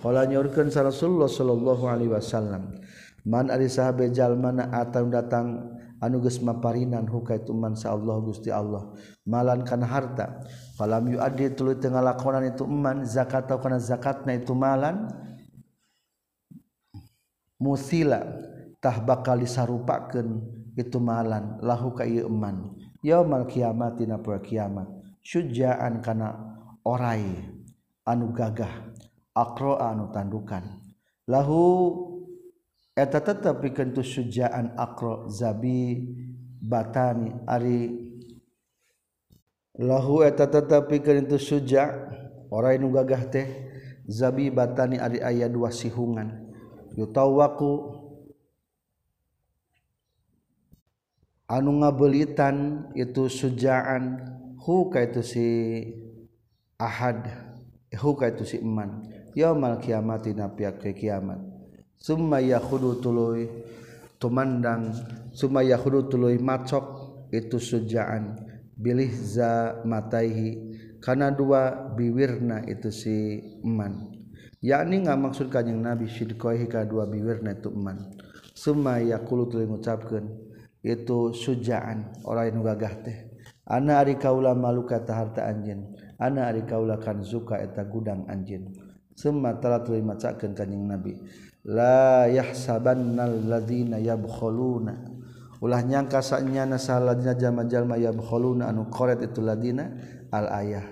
Qala 0.00 0.24
nyurkeun 0.24 0.72
Rasulullah 0.72 1.28
sallallahu 1.28 1.84
alaihi 1.84 2.08
wasallam 2.08 2.80
man 3.28 3.52
ari 3.52 3.68
sahabe 3.68 4.08
jalmana 4.08 4.72
atau 4.72 5.04
datang 5.12 5.76
anuges 6.00 6.40
maparinan 6.40 7.04
huka 7.04 7.36
itu 7.36 7.52
mansa 7.52 7.92
Allah 7.92 8.16
Gusti 8.24 8.48
Allah. 8.48 8.88
Malan 9.28 9.62
kana 9.62 9.86
harta. 9.86 10.40
Falam 10.74 11.12
yuaddi 11.12 11.52
tuluy 11.52 11.76
teu 11.76 11.92
ngalakonan 11.92 12.48
itu 12.48 12.64
eman 12.64 13.04
zakat 13.04 13.46
atau 13.46 13.60
kana 13.60 13.76
zakatna 13.76 14.34
itu 14.34 14.56
malan. 14.56 15.12
Musila 17.60 18.24
tah 18.80 18.96
bakal 19.04 19.44
disarupakeun 19.44 20.40
itu 20.74 20.96
malan. 20.96 21.60
Lahu 21.60 21.92
ka 21.92 22.08
ieu 22.08 22.26
eman. 22.26 22.72
Yaumal 23.04 23.44
kiamat 23.44 24.00
dina 24.00 24.16
poe 24.16 24.40
kiamat. 24.40 24.88
Syujaan 25.20 26.00
kana 26.00 26.56
orai 26.82 27.28
anu 28.08 28.32
gagah. 28.32 28.88
Akro 29.36 29.76
anu 29.76 30.08
tandukan. 30.10 30.64
Lahu 31.28 32.09
tetap 32.94 33.62
pikentu 33.62 34.02
sujaan 34.02 34.74
akro 34.74 35.30
zabi 35.30 36.04
batani 36.60 37.32
ari. 37.46 38.10
Lahu 39.80 40.26
eta 40.26 40.44
tetap 40.44 40.92
itu 40.92 41.38
suja 41.40 41.88
orang 42.52 42.84
nu 42.84 42.92
gagah 42.92 43.24
teh 43.32 43.48
zabi 44.04 44.52
batani 44.52 45.00
ari 45.00 45.22
ayat 45.24 45.48
dua 45.48 45.72
sihungan. 45.72 46.52
Yutawaku 46.98 48.00
anu 51.50 51.80
ngabelitan 51.80 52.90
itu 52.92 53.26
sujaan 53.26 54.20
huka 54.60 55.02
itu 55.02 55.22
si 55.24 55.46
ahad 56.78 57.26
huka 57.90 58.30
itu 58.30 58.44
si 58.46 58.56
iman 58.62 59.02
yaumal 59.34 59.82
kiamat 59.82 60.30
dina 60.30 60.46
pihak 60.46 60.78
kiamat 60.94 61.49
summa 62.00 62.40
yakhudu 62.40 63.04
tuluy 63.04 63.46
tumandang 64.16 64.96
summa 65.36 65.60
yakhudu 65.60 66.08
tuluy 66.08 66.40
macok 66.40 67.28
itu 67.28 67.60
sujaan 67.60 68.40
bilih 68.80 69.12
za 69.12 69.84
mataihi 69.84 70.72
karena 71.00 71.32
dua 71.32 71.92
biwirna 71.96 72.64
itu 72.68 72.92
si 72.92 73.40
eman. 73.64 74.20
Yakni 74.60 75.00
nggak 75.04 75.20
maksud 75.20 75.46
kanjeng 75.48 75.80
nabi 75.80 76.04
syidqoihi 76.04 76.68
ka 76.68 76.84
dua 76.84 77.08
biwirna 77.08 77.56
itu 77.56 77.72
eman. 77.72 78.12
Summa 78.52 79.00
yakulu 79.00 79.48
tuluy 79.48 79.64
ngucapkeun 79.64 80.28
itu 80.84 81.32
sujaan. 81.32 82.12
Orang 82.28 82.52
yang 82.52 82.60
gagah 82.60 82.94
teh. 83.00 83.18
Ana 83.64 84.04
ari 84.04 84.20
kaula 84.20 84.52
maluka 84.52 85.00
taharta 85.00 85.48
anjeun. 85.48 85.96
Ana 86.20 86.52
ari 86.52 86.68
kaula 86.68 87.00
kan 87.00 87.24
suka 87.24 87.56
eta 87.56 87.88
gudang 87.88 88.28
anjeun. 88.28 88.68
Summa 89.16 89.56
talatuluy 89.56 90.04
macakeun 90.04 90.52
kanjeng 90.52 90.84
nabi. 90.84 91.16
la 91.66 92.30
yahsabannalladzina 92.30 94.00
yabkhuluna 94.00 94.94
ulah 95.60 95.80
nyangka 95.84 96.24
sanyana 96.24 96.80
saladina 96.80 97.36
jama-jalma 97.36 98.00
yabkhuluna 98.00 98.68
anu 98.70 98.88
qoret 98.88 99.20
itu 99.20 99.44
ladina 99.44 99.92
al 100.32 100.48
ayah. 100.64 100.86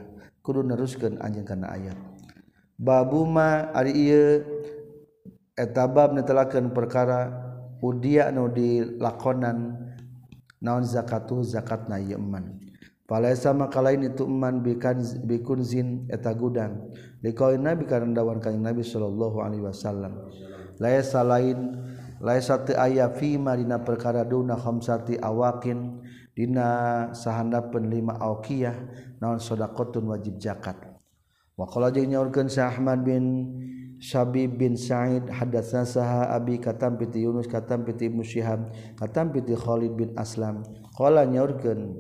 Kudu 0.45 0.65
neruskeun 0.65 1.21
anjeun 1.21 1.45
kana 1.45 1.77
ayat 1.77 1.97
babuma 2.79 3.75
ari 3.75 3.93
ieu 3.93 4.47
eta 5.59 5.91
bab 5.91 6.15
netelakeun 6.15 6.71
perkara 6.71 7.27
udia 7.83 8.31
nu 8.31 8.47
dilakonan 8.47 9.75
naon 10.63 10.87
zakatu 10.87 11.43
zakatna 11.43 11.99
yeman 11.99 12.63
Falaisa 13.09 13.57
maka 13.57 13.81
lain 13.81 14.05
itu 14.05 14.29
man 14.29 14.61
bikan 14.61 15.01
bikunzin 15.25 16.05
eta 16.13 16.29
gudang. 16.37 16.93
Dikaulin 17.25 17.65
Nabi 17.65 17.89
karena 17.89 18.21
dawan 18.21 18.37
kanjeng 18.37 18.61
Nabi 18.61 18.85
sallallahu 18.85 19.41
alaihi 19.41 19.65
wasallam. 19.65 20.29
Laisa 20.77 21.25
lain 21.25 21.73
laisa 22.21 22.61
teu 22.69 22.77
aya 22.77 23.09
fi 23.17 23.41
marina 23.41 23.81
perkara 23.81 24.29
duna 24.29 24.61
khamsati 24.61 25.17
awakin 25.25 26.05
dina 26.37 26.69
sahandapeun 27.17 27.89
lima 27.89 28.13
auqiyah 28.21 28.77
naon 29.25 29.41
sedaqatun 29.41 30.05
wajib 30.13 30.37
zakat. 30.37 30.77
Wa 31.57 31.65
qala 31.65 31.89
jeung 31.89 32.13
nyaurkeun 32.13 32.53
Syekh 32.53 32.77
Ahmad 32.77 33.09
bin 33.09 33.57
Syabib 33.99 34.61
bin 34.61 34.77
Sa'id 34.79 35.27
hadatsna 35.33 35.83
saha 35.83 36.31
abi 36.31 36.61
katam 36.61 37.01
piti 37.01 37.25
Yunus 37.27 37.51
katam 37.51 37.83
piti 37.83 38.07
Ibnu 38.07 38.23
katam 38.95 39.35
piti 39.35 39.59
Khalid 39.59 39.97
bin 39.97 40.15
Aslam 40.15 40.63
qala 40.95 41.27
nyaurkeun 41.27 41.99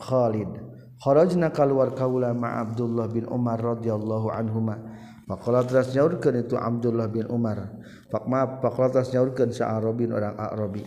Khalid. 0.00 0.48
Kharajna 0.96 1.52
kaluar 1.52 1.92
kaula 1.92 2.32
ma 2.32 2.64
Abdullah 2.64 3.08
bin 3.12 3.28
Umar 3.28 3.60
radhiyallahu 3.60 4.32
anhuma. 4.32 4.80
Faqala 5.26 5.66
teras 5.66 5.92
nyaurkeun 5.92 6.46
itu 6.46 6.54
Abdullah 6.56 7.10
bin 7.10 7.26
Umar. 7.28 7.76
Faqma 8.08 8.62
faqala 8.62 8.94
teras 8.94 9.12
nyaurkeun 9.12 9.52
sa 9.52 9.76
Arabin 9.76 10.14
orang 10.14 10.38
Arabi. 10.38 10.86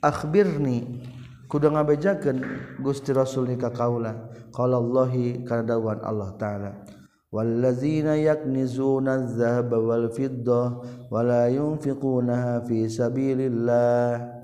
Akhbirni 0.00 1.04
kudu 1.50 1.68
ngabejakeun 1.74 2.38
Gusti 2.80 3.12
Rasul 3.12 3.52
ni 3.52 3.56
ka 3.60 3.68
kaula. 3.68 4.32
Qala 4.54 4.80
Allahi 4.80 5.44
kana 5.44 5.66
dawan 5.66 6.00
Allah 6.00 6.30
taala. 6.40 6.72
والذين 7.30 8.06
يكنزون 8.26 9.06
الذهب 9.08 9.70
والفضة 9.72 10.62
ولا 11.14 11.46
ينفقونها 11.46 12.66
في 12.66 12.90
سبيل 12.90 13.38
الله 13.40 14.42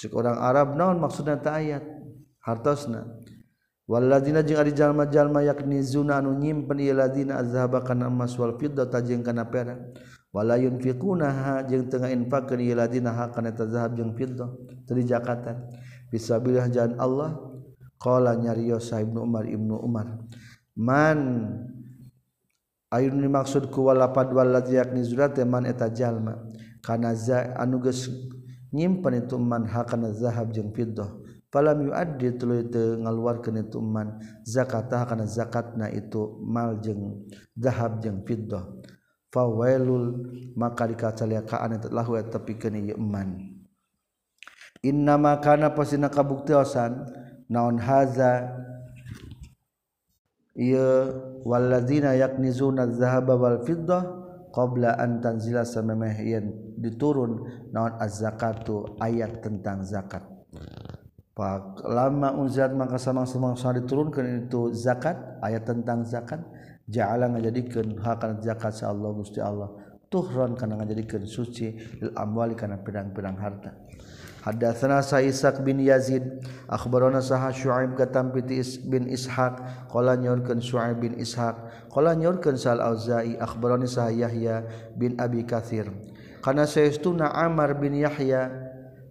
Cik 0.00 0.16
orang 0.16 0.40
Arab 0.40 0.80
naon 0.80 0.96
maksudna 0.96 1.36
ta 1.36 1.60
ayat? 1.60 1.84
Hartosna. 2.40 3.19
Waladina 3.90 4.46
jeung 4.46 4.62
ari 4.62 4.70
jalma-jalma 4.70 5.42
yakni 5.42 5.82
zuna 5.82 6.22
anu 6.22 6.38
nyimpen 6.38 6.78
ieu 6.78 6.94
ladina 6.94 7.42
azhaba 7.42 7.82
kana 7.82 8.06
emas 8.06 8.38
wal 8.38 8.54
fidda 8.54 8.86
tajeng 8.86 9.26
kana 9.26 9.50
perak 9.50 9.82
wala 10.30 10.54
yunfiqunaha 10.62 11.66
jeung 11.66 11.90
teu 11.90 11.98
ngainfakeun 11.98 12.62
ieu 12.62 12.78
ladina 12.78 13.10
ha 13.10 13.34
kana 13.34 13.50
eta 13.50 13.66
zahab 13.66 13.98
jeung 13.98 14.14
fiddah 14.14 14.46
teu 14.86 14.94
zakatan. 15.02 15.66
fisabilillah 16.14 16.70
jalan 16.70 16.94
Allah. 17.02 17.30
Qala 18.00 18.32
nyarios 18.38 18.94
Ibnu 18.94 19.20
Umar 19.26 19.44
Ibnu 19.44 19.76
Umar 19.76 20.22
man 20.72 21.18
ayun 22.88 23.20
dimaksud 23.20 23.68
ku 23.68 23.90
walapad 23.90 24.32
waladzi 24.32 24.78
yakni 24.80 25.04
zuna 25.04 25.28
teh 25.34 25.44
man 25.44 25.66
eta 25.66 25.90
jalma. 25.90 26.38
Kana 26.80 27.12
za 27.12 27.58
anu 27.58 27.82
geus 27.82 28.08
nyimpen 28.72 29.20
itu 29.20 29.36
man 29.36 29.66
ha 29.68 29.84
kana 29.84 30.14
zahab 30.16 30.54
jeung 30.54 30.72
fiddah 30.72 31.19
falam 31.50 31.90
yuaddi 31.90 32.38
tuluy 32.38 32.66
teu 32.70 32.96
ngaluarkeun 33.02 33.66
itu 33.66 33.78
man. 33.82 34.22
Zakatah 34.46 35.04
kana 35.04 35.26
zakatna 35.26 35.90
itu 35.90 36.40
mal 36.46 36.78
jeung 36.78 37.26
zahab 37.58 38.00
jeung 38.00 38.22
fiddah. 38.24 38.66
Fawailul 39.30 40.26
maka 40.58 40.90
dikacaliakaan 40.90 41.78
eta 41.78 41.86
lahu 41.90 42.18
eta 42.18 42.42
pikeun 42.42 42.90
ieu 42.90 42.98
man. 42.98 43.38
Inna 44.80 45.20
makana 45.20 45.70
pasina 45.76 46.08
kabuktiosan 46.08 47.04
naon 47.52 47.76
haza? 47.78 48.56
Ia 50.56 51.14
waladzina 51.46 52.18
yaknizuna 52.18 52.90
zahaba 52.90 53.38
wal 53.38 53.62
fiddah 53.62 54.02
qabla 54.50 54.98
an 54.98 55.22
tanzila 55.22 55.62
samemeh 55.62 56.16
yen 56.26 56.74
diturun 56.74 57.46
naon 57.70 57.94
az-zakatu 58.02 58.98
ayat 58.98 59.40
tentang 59.46 59.86
zakat 59.86 60.26
lama 61.86 62.36
uzat 62.36 62.74
maka 62.76 63.00
sama 63.00 63.24
semua 63.24 63.56
diturunkan 63.56 64.46
itu 64.46 64.74
zakat 64.76 65.16
ayat 65.40 65.64
tentang 65.64 66.04
zakat. 66.04 66.42
Jalan 66.90 67.38
menjadikan 67.38 67.86
hak 68.02 68.42
zakat 68.42 68.82
Allah 68.82 69.10
Gusti 69.14 69.38
Allah. 69.38 69.70
Tuhron 70.10 70.58
karena 70.58 70.74
menjadikan 70.74 71.22
suci 71.22 71.70
amwali 72.18 72.58
karena 72.58 72.82
pedang-pedang 72.82 73.38
harta. 73.38 73.70
Hadatsana 74.40 75.04
Sa'isaq 75.04 75.60
bin 75.62 75.84
Yazid 75.84 76.24
akhbarana 76.66 77.20
saha 77.20 77.52
Syuaib 77.52 77.92
katam 77.92 78.32
bin 78.32 79.04
Ishaq 79.06 79.86
qala 79.92 80.16
nyorkeun 80.16 80.64
Syuaib 80.64 80.98
bin 80.98 81.14
Ishaq 81.20 81.86
qala 81.92 82.16
nyorkeun 82.16 82.56
Sal 82.56 82.80
Auza'i 82.80 83.36
akhbarani 83.36 83.84
saha 83.84 84.10
Yahya 84.10 84.64
bin 84.96 85.20
Abi 85.20 85.44
Katsir. 85.44 85.92
Kana 86.40 86.64
saestuna 86.64 87.36
Amar 87.36 87.76
bin 87.76 87.92
Yahya 88.00 88.69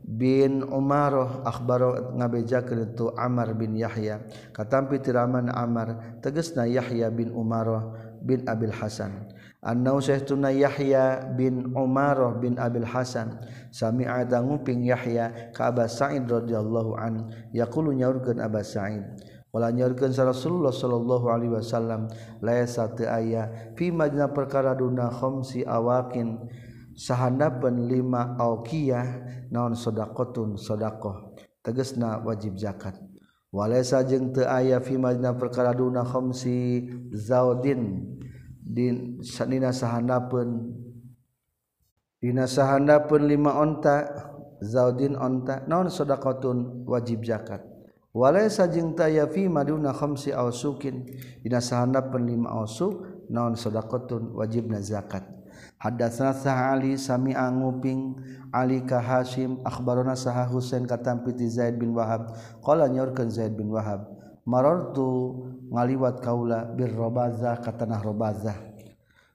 bin 0.10 0.66
Umaroh 0.66 1.46
Akbar 1.46 2.10
ngabeja 2.18 2.66
itu 2.66 3.14
Amar 3.14 3.54
bin 3.54 3.78
Yahya. 3.78 4.26
Katampi 4.50 4.98
tiraman 4.98 5.54
Amar 5.54 6.18
tegesna 6.26 6.66
Yahya 6.66 7.14
bin 7.14 7.30
Umaroh 7.30 7.94
bin 8.26 8.42
Abil 8.50 8.74
Hasan. 8.74 9.30
Annau 9.62 10.02
sahtuna 10.02 10.50
Yahya 10.50 11.36
bin 11.38 11.78
Umaroh 11.78 12.42
bin 12.42 12.58
Abil 12.58 12.90
Hasan. 12.90 13.38
Sami'a 13.70 14.26
nguping 14.26 14.82
Yahya 14.82 15.54
ka 15.54 15.70
Aba 15.70 15.86
Sa'id 15.86 16.26
radhiyallahu 16.26 16.98
an. 16.98 17.30
Yaqulu 17.54 17.94
nyaurkeun 17.94 18.42
Aba 18.42 18.66
Sa'id. 18.66 19.06
Wala 19.50 19.74
nyaurkeun 19.74 20.14
Rasulullah 20.14 20.70
sallallahu 20.70 21.26
alaihi 21.30 21.54
wasallam 21.58 22.06
laisa 22.42 22.86
ta'aya 22.86 23.18
aya 23.18 23.74
fi 23.74 23.90
majna 23.90 24.30
perkara 24.30 24.74
duna 24.74 25.10
khamsi 25.10 25.66
awakin. 25.66 26.38
Sahanapan 27.00 27.88
lima 27.88 28.36
aukiyah 28.36 29.24
naon 29.56 29.72
sodakotun 29.72 30.60
sodakoh 30.60 31.32
tegesna 31.64 32.20
wajib 32.20 32.60
zakat. 32.60 33.00
Walaysa 33.50 34.04
jeung 34.04 34.36
teu 34.36 34.46
aya 34.46 34.84
fi 34.84 35.00
majna 35.00 35.34
perkara 35.34 35.72
duna 35.72 36.04
khamsi 36.04 36.86
zaudin. 37.16 38.04
Din 38.60 39.18
sanina 39.26 39.74
sahanapeun 39.74 40.76
dina 42.22 42.46
sahanapeun 42.46 43.26
lima 43.26 43.58
onta 43.58 44.06
zaudin 44.62 45.18
onta 45.18 45.66
naon 45.66 45.90
sodakotun 45.90 46.86
wajib 46.86 47.26
zakat. 47.26 47.64
Walaysa 48.14 48.70
jeung 48.70 48.94
teu 48.94 49.08
aya 49.08 49.26
fi 49.32 49.50
maduna 49.50 49.96
khamsi 49.96 50.36
ausukin 50.36 51.10
dina 51.42 51.64
sahanapeun 51.64 52.28
lima 52.28 52.54
ausuk 52.54 53.26
naon 53.32 53.58
sodakotun 53.58 54.36
wajibna 54.38 54.78
zakat 54.84 55.39
Hadatsana 55.80 56.36
sah 56.36 56.76
Ali 56.76 57.00
sami 57.00 57.32
anguping 57.32 58.20
Ali 58.52 58.84
ka 58.84 59.00
Hasyim 59.00 59.64
akhbarana 59.64 60.12
sah 60.12 60.44
Husain 60.52 60.84
katampi 60.84 61.32
ti 61.32 61.48
Zaid 61.48 61.80
bin 61.80 61.96
Wahab. 61.96 62.36
Qala 62.60 62.92
nyorkeun 62.92 63.32
Zaid 63.32 63.56
bin 63.56 63.72
Wahab 63.72 64.20
marartu 64.50 65.40
ngaliwat 65.70 66.26
kaula 66.26 66.66
bir 66.74 66.90
Robazah 66.90 67.62
ka 67.62 67.72
tanah 67.78 68.02
Robazah. 68.02 68.58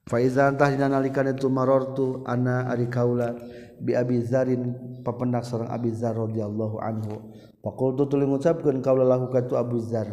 Fa 0.04 0.20
iza 0.20 0.52
antah 0.52 0.68
dina 0.68 0.90
nalika 0.90 1.24
itu 1.24 1.48
marartu 1.48 2.20
ana 2.28 2.68
ari 2.68 2.92
kaula 2.92 3.32
bi 3.80 3.96
Abi 3.96 4.20
Zarin 4.20 4.76
papendak 5.00 5.48
sareng 5.48 5.72
Abi 5.72 5.94
Zar 5.96 6.12
radhiyallahu 6.12 6.76
anhu. 6.82 7.32
Faqultu 7.64 8.04
tuluy 8.04 8.28
ngucapkeun 8.28 8.84
kaula 8.84 9.08
lahu 9.08 9.32
ka 9.32 9.40
tu 9.48 9.56
Abu 9.56 9.80
Zar 9.80 10.04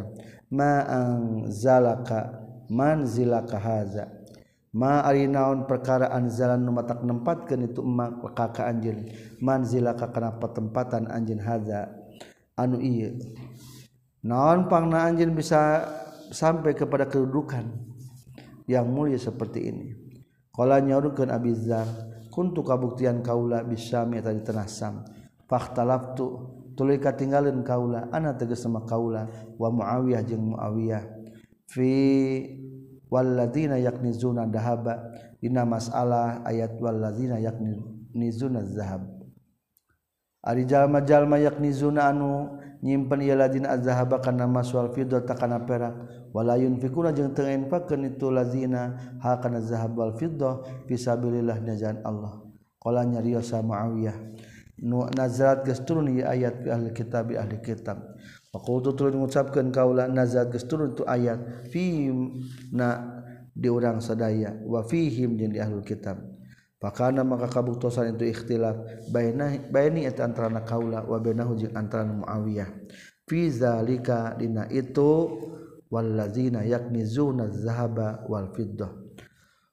ma 0.47 0.85
anzalaka 0.87 2.39
manzilaka 2.71 3.59
hadza 3.59 4.20
ma 4.71 5.03
ari 5.03 5.27
naon 5.27 5.67
perkaraan 5.67 6.31
zalan 6.31 6.63
nu 6.63 6.71
matak 6.71 7.03
nempatkeun 7.03 7.67
itu 7.67 7.83
emak 7.83 8.23
ka 8.55 8.67
anjeun. 8.67 9.11
Manzila 9.43 9.95
ka 9.99 10.11
kana 10.11 10.39
patempatan 10.39 11.11
anjeun 11.11 11.43
hadza 11.43 11.91
anu 12.55 12.79
ieu. 12.79 13.19
Naon 14.23 14.71
pangna 14.71 15.07
anjeun 15.09 15.35
bisa 15.35 15.83
sampai 16.31 16.71
kepada 16.77 17.09
kedudukan 17.11 17.67
yang 18.69 18.87
mulia 18.87 19.19
seperti 19.19 19.59
ini. 19.67 19.87
Qala 20.51 20.79
nyaurkeun 20.79 21.31
Abi 21.31 21.51
kuntu 22.31 22.63
kabuktian 22.63 23.19
kaula 23.19 23.63
bisami 23.67 24.23
tadi 24.23 24.39
tanah 24.39 24.67
Sam. 24.67 25.03
Fakhtalaftu 25.47 26.25
tuluy 26.79 26.95
katinggalin 26.95 27.59
kaula. 27.67 28.07
Ana 28.11 28.35
tegas 28.39 28.63
sama 28.63 28.87
kaula. 28.87 29.27
Wa 29.59 29.67
Muawiyah 29.67 30.23
jeung 30.23 30.55
Muawiyah. 30.55 31.03
Fi 31.67 31.91
walladzina 33.11 33.75
yaknizuna 33.75 34.47
dahaba 34.47 35.11
dina 35.43 35.67
masalah 35.67 36.39
ayat 36.47 36.79
walladzina 36.79 37.37
yaknizuna 37.43 38.63
zahab. 38.63 39.03
Ari 40.41 40.65
jalma-jalma 40.65 41.37
yaknizuna 41.37 42.09
anu 42.09 42.57
nyimpen 42.81 43.21
ieu 43.21 43.37
ladzina 43.37 43.77
azhaba 43.77 44.17
kana 44.17 44.49
mas 44.49 44.73
wal 44.73 44.89
fiddata 44.89 45.37
kana 45.37 45.61
perak. 45.61 45.93
Wala 46.33 46.57
yunfikuna 46.57 47.13
jeung 47.13 47.35
teu 47.35 47.45
infaqkeun 47.45 48.09
itu 48.09 48.31
ladzina 48.33 48.97
ha 49.21 49.37
kana 49.37 49.61
zahab 49.61 49.93
wal 49.93 50.17
fiddah 50.17 50.65
fisabilillah 50.89 51.61
najan 51.61 52.01
Allah. 52.01 52.41
Qala 52.81 53.05
nyarios 53.05 53.53
Muawiyah. 53.53 54.17
Nu 54.81 55.05
nazarat 55.13 55.61
geus 55.61 55.85
turun 55.85 56.09
ieu 56.09 56.25
ayat 56.25 56.65
ahli 56.65 56.89
kitab 56.89 57.29
ahli 57.29 57.61
kitab. 57.61 58.10
Fakultu 58.51 58.91
turun 58.91 59.15
mengucapkan 59.15 59.71
kaulah 59.71 60.11
nazar 60.11 60.51
gesturun 60.51 60.91
tu 60.91 61.07
ayat 61.07 61.71
fi 61.71 62.11
na 62.75 62.99
diurang 63.55 64.03
sadaya 64.03 64.59
wa 64.67 64.83
fihim 64.83 65.39
jeung 65.39 65.55
di 65.55 65.59
ahlul 65.63 65.87
kitab. 65.87 66.19
Pakana 66.75 67.23
maka 67.23 67.47
kabuktosan 67.47 68.17
itu 68.17 68.27
ikhtilaf 68.27 69.07
baina 69.07 69.55
baini 69.71 70.03
eta 70.03 70.27
antara 70.27 70.51
kaula 70.67 71.07
wa 71.07 71.15
bainahu 71.23 71.55
jeung 71.55 71.71
antara 71.79 72.03
Muawiyah. 72.03 72.67
Fi 73.23 73.47
zalika 73.47 74.35
dina 74.35 74.67
itu 74.67 75.31
wallazina 75.87 76.67
yaknizuna 76.67 77.47
zahaba 77.55 78.27
wal 78.27 78.51
fiddah. 78.51 78.91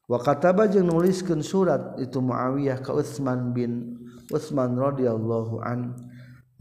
Wa 0.07 0.23
kataba 0.23 0.71
jeung 0.71 0.87
nuliskeun 0.87 1.43
surat 1.43 1.99
itu 1.99 2.23
Muawiyah 2.23 2.79
ka 2.79 2.95
Utsman 2.95 3.51
bin 3.51 3.99
Utsman 4.31 4.79
radhiyallahu 4.79 5.67
an 5.67 5.99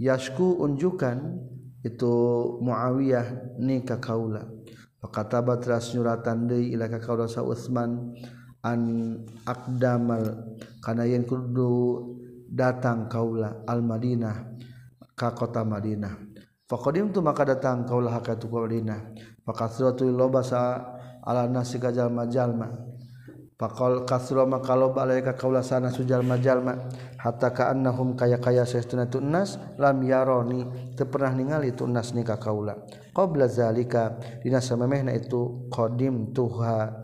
yashku 0.02 0.58
unjukan 0.66 1.46
itu 1.86 2.14
Muawiyah 2.62 3.58
nikah 3.62 4.02
kaula. 4.02 4.46
Pakataba 4.98 5.62
teras 5.62 5.94
nyuratan 5.94 6.50
deui 6.50 6.74
ila 6.74 6.90
ka 6.90 6.98
kaula 6.98 7.30
sa 7.30 7.46
Utsman 7.46 8.18
an 8.66 8.82
aqdamal. 9.46 10.58
Kana 10.82 11.06
yen 11.06 11.24
kudu 11.28 12.02
datang 12.50 13.06
kaula 13.06 13.62
al 13.70 13.86
Madinah 13.86 14.58
ka 15.14 15.38
kota 15.38 15.62
Madinah. 15.62 16.18
Faqadim 16.68 17.14
tu 17.14 17.22
maka 17.22 17.46
datang 17.46 17.86
kaula 17.86 18.18
ka 18.26 18.36
tu 18.36 18.50
Madinah. 18.50 19.14
Fakasratu 19.46 20.10
loba 20.10 20.42
sa 20.42 20.82
ala 21.24 21.46
nasi 21.48 21.78
kajal 21.78 22.10
majalma 22.12 22.88
pakol 23.58 24.06
kasro 24.06 24.46
maka 24.46 24.78
loba 24.78 25.04
ka 25.26 25.34
kaula 25.34 25.66
sana 25.66 25.90
sujal 25.90 26.22
majalma 26.22 26.78
hatta 27.28 27.52
kaannahum 27.52 28.16
kaya 28.16 28.40
kaya 28.40 28.64
saestuna 28.64 29.12
tunas 29.12 29.60
lam 29.76 30.00
yaroni 30.08 30.96
teu 30.96 31.12
pernah 31.12 31.36
ningali 31.36 31.76
tunas 31.76 32.16
ni 32.16 32.24
ka 32.24 32.40
kaula. 32.40 32.80
Qabla 33.12 33.52
zalika 33.52 34.16
dina 34.40 34.64
samemehna 34.64 35.12
itu 35.12 35.68
qadim 35.68 36.32
tuha. 36.32 37.04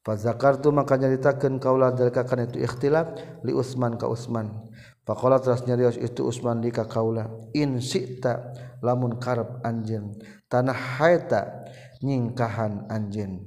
Fa 0.00 0.12
zakartu 0.16 0.70
maka 0.72 0.96
nyaritakeun 0.96 1.58
kaula 1.60 1.92
dalika 1.92 2.24
kana 2.24 2.48
itu 2.48 2.62
ikhtilaf 2.62 3.18
li 3.44 3.52
Utsman 3.52 4.00
ka 4.00 4.08
Utsman 4.08 4.70
faqala 5.04 5.42
teras 5.42 5.66
nyarios 5.66 5.98
itu 5.98 6.24
Utsman 6.24 6.62
li 6.62 6.70
ka 6.70 6.86
kaula. 6.86 7.26
In 7.52 7.82
sita 7.82 8.54
lamun 8.80 9.18
karep 9.18 9.60
anjeun. 9.66 10.14
Tanah 10.46 11.02
haita 11.02 11.66
nyingkahan 12.00 12.88
anjeun. 12.88 13.44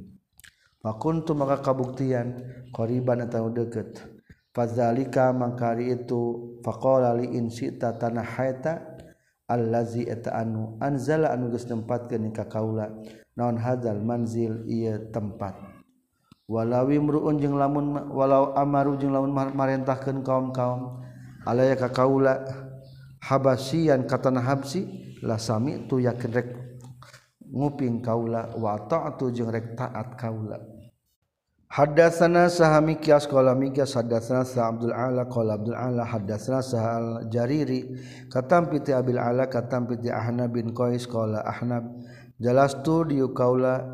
Makuntu 0.83 1.31
maka 1.31 1.63
kabuktian 1.63 2.43
qariban 2.75 3.23
atau 3.23 3.47
deukeut. 3.47 4.12
fazalika 4.53 5.33
mangkari 5.33 5.91
itu 5.91 6.55
faqala 6.61 7.17
li 7.17 7.33
in 7.35 7.49
sita 7.49 7.97
tanah 7.97 8.23
haita 8.23 8.73
allazi 9.49 10.05
eta 10.07 10.31
anu 10.37 10.77
anzala 10.79 11.33
anu 11.33 11.51
geus 11.51 11.67
nempatkeun 11.67 12.31
ka 12.31 12.45
kaula. 12.47 12.89
Naon 13.33 13.57
hadzal 13.57 13.97
manzil? 13.97 14.61
Ieu 14.69 15.09
tempat. 15.09 15.57
Walawi 16.45 17.01
mruun 17.01 17.41
jeung 17.41 17.57
lamun 17.57 18.13
walau 18.13 18.53
amaru 18.53 18.93
jeung 19.01 19.09
lamun 19.09 19.33
marentahkeun 19.33 20.21
kaum-kaum 20.21 21.01
alaya 21.49 21.73
ka 21.73 21.89
kaula 21.89 22.45
habasian 23.23 24.05
katana 24.05 24.43
habsi 24.43 24.85
la 25.23 25.39
sami 25.39 25.87
tu 25.87 26.03
yakin 26.03 26.31
rek 26.35 26.49
nguping 27.47 28.03
kaula 28.03 28.53
wa 28.59 28.75
ta'atu 28.75 29.31
jeung 29.33 29.49
rek 29.49 29.73
taat 29.73 30.19
kaula. 30.19 30.72
Hadasana 31.73 32.53
sahami 32.53 33.01
kias 33.01 33.25
qala 33.25 33.57
mikias 33.57 33.97
hadasana 33.97 34.45
sa 34.45 34.69
Abdul 34.69 34.93
Ala 34.93 35.25
qala 35.25 35.57
Abdul 35.57 35.73
Ala 35.73 36.05
hadasana 36.05 36.61
sa 36.61 37.01
Jariri. 37.25 37.97
Katam 38.29 38.69
piti 38.69 38.93
Abil 38.93 39.17
Ala 39.17 39.49
katam 39.49 39.89
piti 39.89 40.13
Ahnab 40.13 40.53
bin 40.53 40.69
Qais 40.69 41.09
qala 41.09 41.41
Ahnab. 41.41 41.89
Jalastu 42.37 43.09
di 43.09 43.17
kaula 43.33 43.89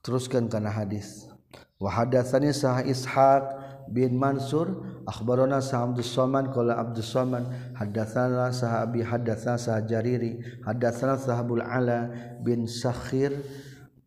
teruskan 0.00 0.48
kana 0.48 0.72
hadis. 0.72 1.28
Wa 1.76 1.92
hadasani 1.92 2.56
sa 2.56 2.80
Ishaq 2.80 3.44
bin 3.92 4.16
Mansur 4.16 4.80
akhbarana 5.04 5.60
sa 5.60 5.84
Abdul 5.84 6.08
Saman 6.08 6.48
qala 6.56 6.80
Abdul 6.80 7.04
Saman 7.04 7.52
hadasana 7.76 8.48
sa 8.48 8.80
Abi 8.80 9.04
hadasana 9.04 9.60
sa 9.60 9.76
Jariri. 9.84 10.40
Hadasana 10.64 11.20
sa 11.20 11.44
Abdul 11.44 11.60
Ala 11.60 12.08
bin 12.40 12.64
Sakhir 12.64 13.36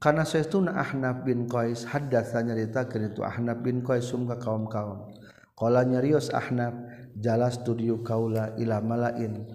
karena 0.03 0.27
saestuna 0.27 0.75
Ahnaf 0.75 1.23
bin 1.23 1.47
Qais 1.47 1.87
haddatsa 1.87 2.43
nyaritakeun 2.43 3.15
itu 3.15 3.23
Ahnaf 3.23 3.63
bin 3.63 3.79
Qais 3.79 4.03
sumka 4.03 4.35
kaum 4.35 4.67
kaum 4.67 5.07
qala 5.55 5.87
nyarios 5.87 6.27
Ahnaf 6.35 6.75
jalas 7.15 7.63
studio 7.63 8.03
kaula 8.03 8.51
ila 8.59 8.83
malain 8.83 9.47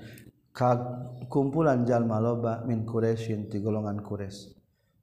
ka 0.57 0.81
kumpulan 1.29 1.85
jalma 1.85 2.17
loba 2.17 2.65
min 2.65 2.89
Quraisyin 2.89 3.53
ti 3.53 3.61
golongan 3.61 4.01
Quraisy. 4.01 4.57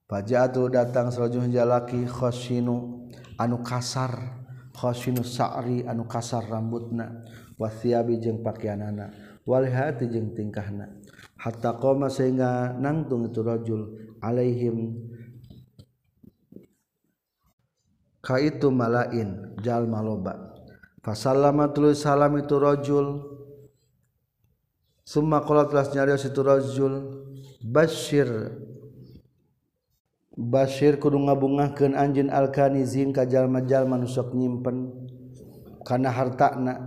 Pajatu 0.10 0.66
datang 0.74 1.14
selajuh 1.14 1.46
jalaki 1.54 2.10
khosinu 2.10 3.06
anu 3.38 3.62
kasar 3.62 4.42
khosinu 4.74 5.22
sa'ri 5.22 5.86
anu 5.86 6.10
kasar 6.10 6.42
rambutna 6.42 7.22
wasiabi 7.62 8.18
jeung 8.18 8.42
pakaianana 8.42 9.14
wal 9.46 9.66
hati 9.70 10.10
jeung 10.10 10.34
tingkahna. 10.34 10.90
Hatta 11.38 11.78
qoma 11.78 12.10
sehingga 12.10 12.74
nangtung 12.82 13.30
itu 13.30 13.46
rajul 13.46 13.82
alaihim 14.26 15.06
kaitu 18.26 18.74
malain 18.74 19.54
jalma 19.62 20.02
maloba. 20.02 20.58
Fasallama 21.06 21.70
tuluy 21.70 21.94
salam 21.94 22.34
itu 22.42 22.58
rajul 22.58 23.22
summa 25.06 25.46
qala 25.46 25.70
telah 25.70 25.86
nyarios 25.94 26.26
itu 26.26 26.42
rajul 26.42 26.94
basyir 27.62 28.58
basyir 30.34 30.98
kudu 30.98 31.22
ngabungahkeun 31.30 31.94
anjeun 31.94 32.34
alkanizin 32.34 33.14
ka 33.14 33.30
jalma-jalma 33.30 34.02
nu 34.02 34.10
sok 34.10 34.34
nyimpen. 34.34 35.06
Kana 35.86 36.10
hartana. 36.10 36.82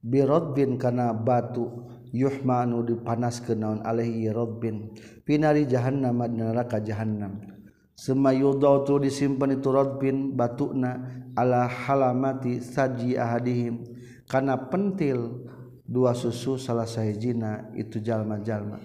Bi 0.00 0.22
rabbin 0.22 0.78
kana 0.78 1.10
batu 1.12 1.90
yuhmanu 2.14 2.86
dipanaskeun 2.86 3.58
naon 3.58 3.78
alaihi 3.82 4.30
rabbin 4.30 4.94
pinari 5.26 5.66
jahannam 5.66 6.22
neraka 6.30 6.78
jahannam. 6.78 7.59
Semayudo 8.00 8.80
tu 8.88 8.96
disimpan 8.96 9.60
itu 9.60 9.68
rodbin 9.68 10.32
batukna 10.32 11.04
ala 11.36 11.68
halamati 11.68 12.64
saji 12.64 13.20
ahadihim. 13.20 13.84
Karena 14.24 14.56
pentil 14.56 15.44
dua 15.84 16.16
susu 16.16 16.56
salah 16.56 16.88
sahijina 16.88 17.68
itu 17.76 18.00
jalma-jalma. 18.00 18.80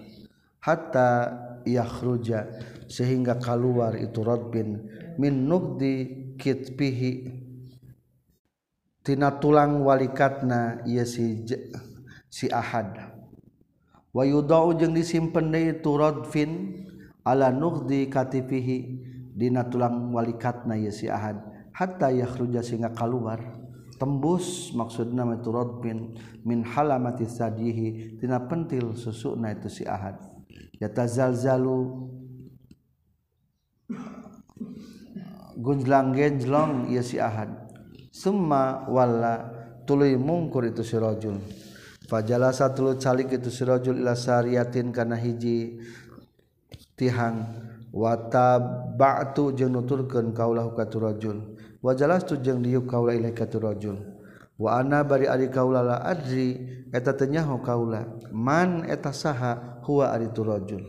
Hatta 0.60 1.32
yakhruja 1.64 2.44
sehingga 2.92 3.40
keluar 3.40 3.96
itu 3.96 4.20
rodbin. 4.20 4.84
Min 5.16 5.48
nubdi 5.48 6.36
kitpihi 6.36 7.12
tina 9.00 9.32
tulang 9.40 9.80
walikatna 9.80 10.84
ia 10.84 11.08
si 11.08 11.40
si 12.28 12.52
ahad. 12.52 13.16
Wa 14.12 14.28
yudau 14.28 14.76
jeung 14.76 14.92
disimpen 14.92 15.48
deui 15.48 15.72
itu 15.72 15.96
rodbin 15.96 16.84
ala 17.26 17.50
nugdi 17.50 18.06
katifihi 18.06 19.05
dina 19.36 19.68
tulang 19.68 20.16
walikatna 20.16 20.80
ya 20.80 20.88
si 20.88 21.12
ahad. 21.12 21.36
Hatta 21.76 22.08
yakhruja 22.08 22.64
singa 22.64 22.96
keluar 22.96 23.36
tembus 24.00 24.72
maksudna 24.76 25.24
itu 25.36 25.52
radbin 25.52 26.16
min 26.48 26.64
halamati 26.64 27.28
sadihi. 27.28 28.16
Tina 28.16 28.40
pentil 28.48 28.96
susuna 28.96 29.52
itu 29.52 29.68
si 29.68 29.84
ahad. 29.84 30.16
Yatazalzalu 30.80 32.08
gunjlang 35.60 36.16
genjlong 36.16 36.88
ya 36.88 37.04
si 37.04 37.20
ahad. 37.20 37.52
Summa 38.08 38.88
walla 38.88 39.52
tuluy 39.84 40.16
mungkur 40.16 40.64
itu 40.64 40.80
si 40.80 40.96
rajul. 40.96 41.36
Fajalasa 42.08 42.72
tulu 42.72 42.96
calik 42.96 43.34
itu 43.36 43.52
si 43.52 43.66
rajul 43.66 44.00
ila 44.00 44.16
sariyatin 44.16 44.94
kana 44.94 45.18
hiji 45.18 45.82
tihang 46.96 47.44
watabatu 47.96 49.56
jeung 49.56 49.72
nuturkeun 49.72 50.36
kaulah 50.36 50.68
ka 50.76 50.84
turajul 50.84 51.56
wa 51.80 51.96
jalastu 51.96 52.36
jeung 52.44 52.60
diuk 52.60 52.84
kaula 52.84 53.16
ilaika 53.16 53.48
turajul 53.48 53.96
wa 54.60 54.76
ana 54.76 55.00
bari 55.00 55.24
ari 55.24 55.48
kaula 55.48 55.80
la 55.80 56.04
adri 56.04 56.60
eta 56.92 57.16
teu 57.16 57.32
nyaho 57.32 57.64
kaula. 57.64 58.04
Man 58.36 58.84
eta 58.84 59.16
saha 59.16 59.80
huwa 59.80 60.12
ari 60.12 60.28
turajul 60.28 60.84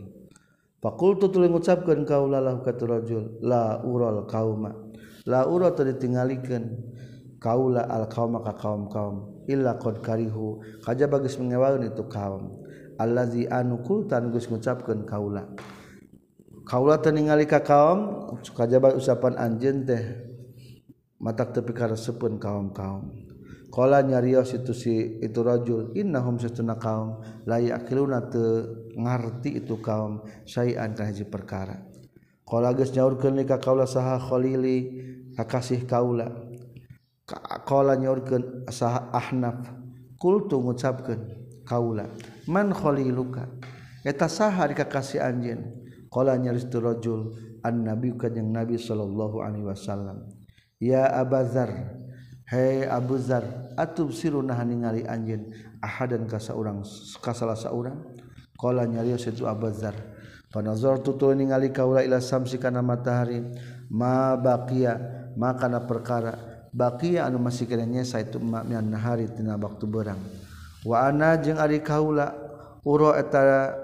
faqultu 0.84 1.32
tuluy 1.32 1.48
ngucapkeun 1.48 2.04
kaula 2.04 2.44
lahu 2.44 2.60
ka 2.60 2.76
turajul 2.76 3.40
la 3.40 3.80
ural 3.88 4.28
qauma 4.28 4.76
la 5.24 5.48
ura 5.48 5.72
teu 5.72 5.88
ditinggalikeun 5.88 6.76
kaula 7.40 7.88
al 7.88 8.04
qauma 8.12 8.44
ka 8.44 8.52
kaum-kaum 8.52 9.44
illa 9.48 9.80
qad 9.80 10.04
karihu. 10.04 10.60
Kajaba 10.84 11.24
geus 11.24 11.40
mengewaeun 11.40 11.88
itu 11.88 12.04
kaum. 12.04 12.60
Allazi 13.00 13.48
anu 13.48 13.80
kultan 13.80 14.28
geus 14.28 14.44
ngucapkeun 14.44 15.08
kaula. 15.08 15.48
kaulah 16.68 17.00
ningali 17.00 17.48
ka 17.48 17.64
kaum 17.64 18.28
kajabat 18.44 18.92
usapan 18.92 19.40
anjeun 19.40 19.88
teh 19.88 20.04
matak 21.16 21.56
tepi 21.56 21.72
karesepun 21.72 22.36
kaum-kaum. 22.36 23.08
Kala 23.68 24.00
nyarios 24.00 24.56
itu 24.56 24.72
si 24.72 25.20
itu 25.20 25.40
rajul 25.44 25.92
innahum 25.92 26.40
satuna 26.40 26.80
kaum 26.80 27.20
la 27.44 27.60
yaqiluna 27.60 28.28
teu 28.32 28.64
ngarti 28.96 29.60
itu 29.60 29.80
kaum 29.80 30.24
syai'an 30.44 30.92
kana 30.92 31.12
hiji 31.12 31.28
perkara. 31.28 31.76
Kala 32.48 32.72
geus 32.76 32.92
nyaurkeun 32.92 33.44
ka 33.44 33.60
kaula 33.60 33.84
saha 33.84 34.20
khalili 34.20 35.04
kasih 35.36 35.84
kaula 35.84 36.32
Kala 37.68 38.00
nyaurkeun 38.00 38.68
saha 38.72 39.12
ahnaf 39.12 39.68
kultu 40.16 40.56
ngucapkeun 40.64 41.20
kaula 41.68 42.08
man 42.48 42.72
khaliluka 42.72 43.52
eta 44.04 44.28
saha 44.28 44.68
dikasih 44.68 45.20
anjeun. 45.20 45.87
Qala 46.08 46.36
nyaristu 46.40 46.80
rajul 46.80 47.36
an 47.64 47.84
nabi 47.84 48.16
kanjing 48.16 48.48
nabi 48.48 48.80
sallallahu 48.80 49.44
alaihi 49.44 49.68
wasallam. 49.68 50.24
Ya 50.80 51.04
Abazar, 51.10 51.68
Hei 52.48 52.88
Abu 52.88 53.20
Zar, 53.20 53.44
atub 53.76 54.08
siruna 54.08 54.56
ningali 54.64 55.04
anjeun 55.04 55.52
ahadan 55.84 56.24
ka 56.24 56.40
saurang 56.40 56.80
ka 57.20 57.36
salah 57.36 57.58
saurang. 57.60 58.00
Qala 58.56 58.88
nyarios 58.88 59.28
itu 59.28 59.44
Abu 59.44 59.68
Zar. 59.68 59.92
Panazartu 60.48 61.12
tutul 61.12 61.36
ningali 61.36 61.68
kaula 61.76 62.00
ila 62.00 62.24
samsi 62.24 62.56
kana 62.56 62.80
matahari 62.80 63.44
ma 63.92 64.32
baqiya 64.32 64.96
ma 65.36 65.52
kana 65.52 65.84
perkara 65.84 66.64
baqiya 66.72 67.28
anu 67.28 67.36
masih 67.36 67.68
kana 67.68 67.84
nyesa 67.84 68.16
itu 68.24 68.40
ma 68.40 68.64
mian 68.64 68.88
nahari 68.88 69.28
tina 69.28 69.60
waktu 69.60 69.84
berang. 69.84 70.16
Wa 70.88 71.12
ana 71.12 71.36
jeung 71.36 71.60
ari 71.60 71.84
kaula 71.84 72.32
uro 72.80 73.12
eta 73.12 73.76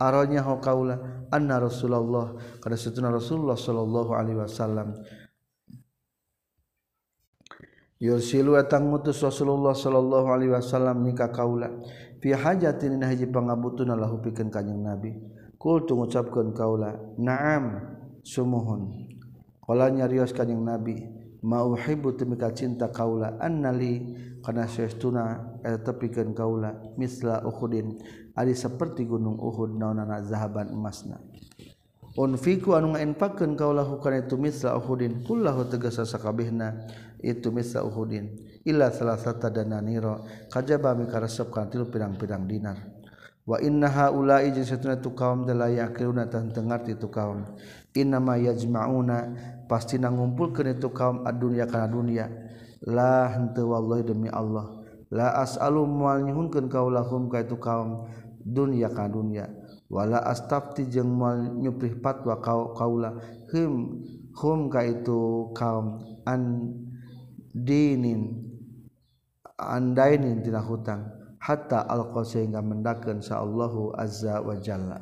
etara 0.00 0.24
arahnya 0.24 0.42
kaula 0.64 0.96
anna 1.28 1.60
Rasulullah. 1.60 2.32
Karena 2.60 2.76
setuna 2.80 3.12
Rasulullah 3.12 3.56
sallallahu 3.56 4.10
alaihi 4.16 4.40
wasallam 4.40 4.96
yursilu 8.00 8.56
atang 8.56 8.88
mutus 8.88 9.20
Rasulullah 9.20 9.76
sallallahu 9.76 10.32
alaihi 10.32 10.56
wasallam 10.56 11.04
nika 11.04 11.28
kaula. 11.28 11.68
Fi 12.20 12.32
hajatin 12.32 13.00
haji 13.04 13.28
pangabutuna 13.28 13.92
lahu 13.92 14.24
pikeun 14.24 14.48
kanjing 14.48 14.80
Nabi. 14.80 15.12
Kul 15.60 15.84
tu 15.84 15.92
ngucapkeun 16.00 16.56
kaula 16.56 16.96
na'am 17.20 17.84
sumuhun. 18.24 19.12
Qala 19.60 19.92
nyarios 19.92 20.32
kanjing 20.32 20.64
Nabi 20.64 21.20
mauhibbu 21.40 22.20
temika 22.20 22.52
cinta 22.52 22.92
kaula 22.92 23.40
annali 23.40 24.12
kana 24.44 24.68
saestuna 24.68 25.56
eta 25.64 25.92
tepikeun 25.92 26.36
kaula 26.36 26.76
misla 27.00 27.40
uhudin 27.44 27.96
Ari 28.40 28.56
seperti 28.56 29.04
gunung 29.04 29.36
Uhud 29.36 29.76
naonana 29.76 30.24
zahaban 30.24 30.72
emasna. 30.72 31.20
Unfiku 32.16 32.72
anu 32.72 32.96
ngainfakeun 32.96 33.52
kaulahu 33.52 34.00
kana 34.00 34.24
itu 34.24 34.40
misla 34.40 34.74
uhudin 34.80 35.22
kullahu 35.28 35.68
tegasa 35.68 36.08
sakabehna 36.08 36.88
itu 37.20 37.52
misla 37.52 37.84
uhudin 37.84 38.34
illa 38.66 38.90
salasata 38.90 39.52
dananira 39.52 40.24
kajaba 40.48 40.96
mikaresep 40.96 41.52
kana 41.52 41.68
tilu 41.68 41.86
pirang-pirang 41.92 42.48
dinar. 42.48 42.80
Wa 43.44 43.60
inna 43.60 43.92
haula'i 43.92 44.50
jeung 44.56 44.66
satuna 44.66 44.98
tu 44.98 45.12
kaum 45.12 45.44
la 45.44 45.68
yaqiluna 45.68 46.26
tan 46.32 46.48
tengarti 46.50 46.96
tu 46.96 47.12
kaum. 47.12 47.44
Inna 47.92 48.18
ma 48.18 48.40
yajma'una 48.40 49.18
pasti 49.68 50.00
nangumpulkeun 50.00 50.80
itu 50.80 50.88
kaum 50.90 51.28
adunya 51.28 51.68
kana 51.68 51.86
dunya. 51.92 52.26
La 52.88 53.28
henteu 53.30 53.70
wallahi 53.76 54.02
demi 54.02 54.32
Allah. 54.32 54.80
La 55.10 55.42
as'alu 55.42 55.86
moal 55.90 56.22
nyuhunkeun 56.22 56.70
kaulahum 56.70 57.26
ka 57.26 57.42
itu 57.42 57.58
kaum. 57.58 58.06
Dunia 58.40 58.88
ka 58.92 59.06
dunia. 59.06 59.48
Wala 59.90 60.22
astafti 60.22 60.86
jeung 60.86 61.10
moal 61.10 61.58
nyuprih 61.58 61.98
fatwa 61.98 62.38
kau 62.38 62.72
kaula. 62.74 63.18
Hum 63.50 64.02
hum 64.38 64.70
ka 64.70 64.86
itu 64.86 65.50
kaum 65.52 65.98
an 66.24 66.72
dinin 67.52 68.38
andainin 69.58 70.40
tina 70.40 70.62
hutang. 70.62 71.06
Hatta 71.40 71.88
alqa 71.88 72.20
sehingga 72.20 72.60
mendakeun 72.60 73.24
sa 73.24 73.40
Allahu 73.40 73.96
azza 73.96 74.44
wa 74.44 74.54
jalla. 74.60 75.00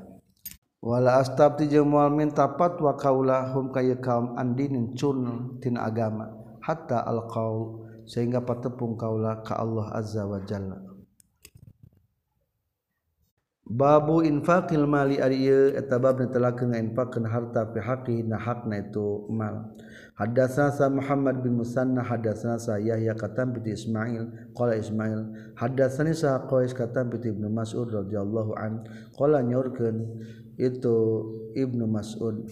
Wala 0.78 1.18
astafti 1.18 1.66
jeung 1.66 1.91
moal 1.91 2.14
minta 2.14 2.47
fatwa 2.57 2.95
kaula 2.95 3.51
hum 3.53 3.74
ka 3.74 3.82
kaum 3.99 4.39
andinin 4.39 4.95
cun 4.97 5.59
tina 5.61 5.84
agama. 5.91 6.32
Hatta 6.64 7.05
alqau 7.05 7.84
sehingga 8.09 8.41
patepung 8.41 8.97
kaula 8.97 9.45
ka 9.45 9.61
Allah 9.61 9.93
azza 9.93 10.24
wa 10.24 10.41
jalla 10.49 10.88
Babu 13.69 14.25
infaqil 14.25 14.89
mali 14.89 15.21
ari 15.21 15.45
ieu 15.45 15.77
eta 15.77 16.01
bab 16.01 16.16
netelakeun 16.16 16.73
ngainfaqkeun 16.73 17.29
harta 17.29 17.69
fi 17.69 17.79
haqqi 17.85 18.25
na 18.25 18.41
hakna 18.41 18.81
itu 18.81 19.29
mal. 19.29 19.77
Hadatsana 20.19 20.75
sa 20.75 20.91
Muhammad 20.91 21.47
bin 21.47 21.61
Musanna 21.61 22.03
hadatsana 22.03 22.59
sa 22.59 22.75
Yahya 22.81 23.14
katam 23.14 23.55
bi 23.55 23.71
Ismail 23.71 24.51
qala 24.51 24.75
Ismail 24.75 25.53
hadatsani 25.55 26.11
sa 26.11 26.43
Qais 26.43 26.75
katam 26.75 27.12
bi 27.12 27.23
Ibnu 27.23 27.47
Mas'ud 27.47 27.87
radhiyallahu 27.87 28.57
an 28.59 28.83
qala 29.14 29.47
nyorkeun 29.47 30.19
itu 30.59 30.97
Ibnu 31.55 31.87
Mas'ud 31.87 32.51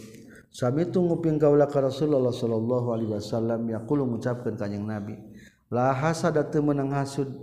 Sami 0.54 0.86
tu 0.94 1.02
nguping 1.02 1.42
kaula 1.42 1.66
ka 1.66 1.82
Rasulullah 1.82 2.30
sallallahu 2.30 2.94
alaihi 2.94 3.12
wasallam 3.18 3.66
yaqulu 3.66 4.14
ngucapkeun 4.14 4.54
kanjing 4.54 4.86
Nabi 4.86 5.18
la 5.66 5.90
hasada 5.90 6.46
teu 6.46 6.62
meunang 6.62 6.94
hasud 6.94 7.34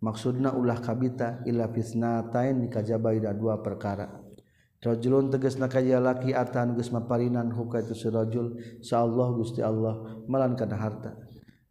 maksudna 0.00 0.52
ulah 0.52 0.80
kabita 0.80 1.44
ila 1.48 1.68
kajaba 1.68 2.52
dikajabaida 2.52 3.30
dua 3.36 3.60
perkara. 3.60 4.26
Rajulun 4.86 5.34
tegas 5.34 5.58
nakaya 5.58 5.98
laki 5.98 6.30
atan 6.30 6.78
geus 6.78 6.94
maparinan 6.94 7.50
huka 7.50 7.82
itu 7.82 7.96
sirajul 7.96 8.54
Allah 8.94 9.28
Gusti 9.34 9.58
Allah 9.58 10.22
malan 10.30 10.54
kana 10.54 10.78
harta. 10.78 11.16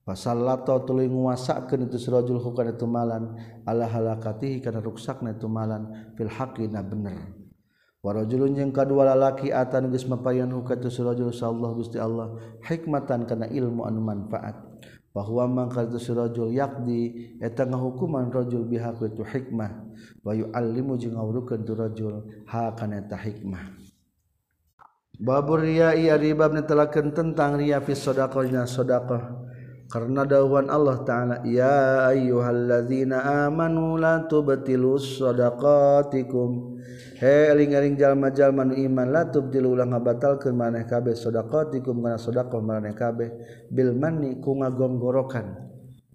Pasallato 0.04 0.76
tuluy 0.84 1.08
nguasakeun 1.08 1.88
itu 1.88 1.96
sirajul 1.96 2.44
huka 2.44 2.68
itu 2.68 2.84
malan 2.84 3.40
ala 3.64 3.88
halakatihi 3.88 4.60
kana 4.60 4.84
ruksakna 4.84 5.32
itu 5.38 5.48
malan 5.48 6.12
fil 6.20 6.28
haqqina 6.28 6.84
bener. 6.84 7.40
Warajulun 8.04 8.52
jeung 8.52 8.76
kadua 8.76 9.16
lalaki 9.16 9.48
atan 9.48 9.96
geus 9.96 10.04
maparinan 10.12 10.52
huka 10.52 10.76
itu 10.76 10.92
sirajul 10.92 11.32
Allah 11.32 11.72
Gusti 11.72 11.96
Allah 11.96 12.36
hikmatan 12.68 13.24
kana 13.30 13.48
ilmu 13.48 13.88
anu 13.88 14.04
manfaat. 14.04 14.75
bahwa 15.16 15.48
mangkar 15.48 15.88
tu 15.88 15.96
rajul 16.12 16.52
yaqdi 16.52 17.40
eta 17.40 17.64
ngahukuman 17.64 18.28
rajul 18.28 18.68
biha 18.68 18.92
itu 19.00 19.24
hikmah. 19.24 19.72
Wa 20.20 20.36
yuallimu 20.36 21.00
jeung 21.00 21.16
ngawurukeun 21.16 21.64
tu 21.64 21.72
rajul 21.72 22.28
ha 22.52 22.76
kana 22.76 23.00
eta 23.00 23.16
hikmah. 23.16 23.64
Babur 25.16 25.64
riya'i 25.64 26.12
ari 26.12 26.36
bab 26.36 26.52
netelakeun 26.52 27.16
tentang 27.16 27.56
riya 27.56 27.80
fi 27.80 27.96
sedekah 27.96 28.44
dina 28.44 28.68
karena 29.86 30.26
dawuhan 30.26 30.68
Allah 30.68 30.98
taala 31.06 31.36
ya 31.46 32.10
ayyuhalladzina 32.12 33.48
amanu 33.48 33.96
la 33.96 34.26
tubtilus 34.26 35.22
sadaqatikum 35.22 36.75
he 37.20 37.52
eling-eling 37.52 37.96
jalma-jalma 37.98 38.68
nu 38.68 38.76
iman 38.76 39.08
la 39.10 39.28
tubtilu 39.30 39.74
ulah 39.74 39.88
ngabatalkeun 39.90 40.56
maneh 40.56 40.84
kabeh. 40.86 41.16
Sadaqatikum 41.18 42.04
kana 42.04 42.18
sedekah 42.20 42.62
maneh 42.62 42.94
kabeh. 42.94 43.30
Bil 43.72 43.96
manni 43.96 44.40
ku 44.44 44.58
ngagonggorokan 44.60 45.46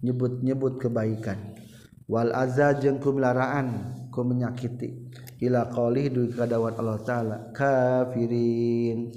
nyebut-nyebut 0.01 0.81
kebaikan. 0.81 1.57
Wal 2.09 2.35
azza 2.35 2.75
jeung 2.75 2.99
ku 2.99 3.15
melaraan 3.15 3.95
ku 4.11 4.23
menyakiti. 4.27 5.09
Ila 5.41 5.71
qaulih 5.73 6.05
du 6.13 6.21
kadawan 6.35 6.77
Allah 6.77 6.99
taala 7.01 7.37
kafirin. 7.55 9.09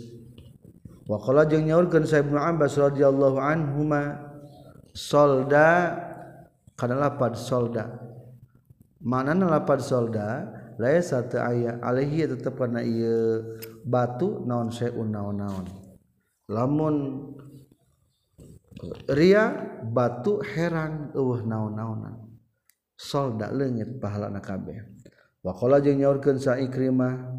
Wa 1.05 1.21
qala 1.21 1.45
jeung 1.45 1.69
nyaurkeun 1.69 2.09
sa 2.09 2.25
Ibnu 2.25 2.41
Abbas 2.41 2.81
radhiyallahu 2.81 3.37
anhuma 3.37 4.33
solda 4.97 6.01
kana 6.79 6.97
lapad 6.97 7.37
solda. 7.37 8.01
Mana 9.05 9.37
lapad 9.37 9.85
solda 9.85 10.49
laisa 10.81 11.23
satu 11.23 11.39
aya 11.39 11.79
alaihi 11.83 12.27
tetap 12.27 12.59
pernah 12.59 12.83
batu 13.87 14.43
naon 14.47 14.69
seun 14.75 15.09
naon-naon 15.11 15.67
lamun 16.51 16.97
Ria 19.09 19.55
batu 19.87 20.43
heran 20.43 21.15
uh 21.15 21.41
naon-naonan 21.41 22.27
soldat 22.99 23.55
legit 23.55 24.03
pahala 24.03 24.29
wa 24.29 24.43
wakola 25.45 25.79
jeung 25.81 26.03
nyaurkeun 26.03 26.37
sa 26.43 26.59
ikrimah 26.59 27.33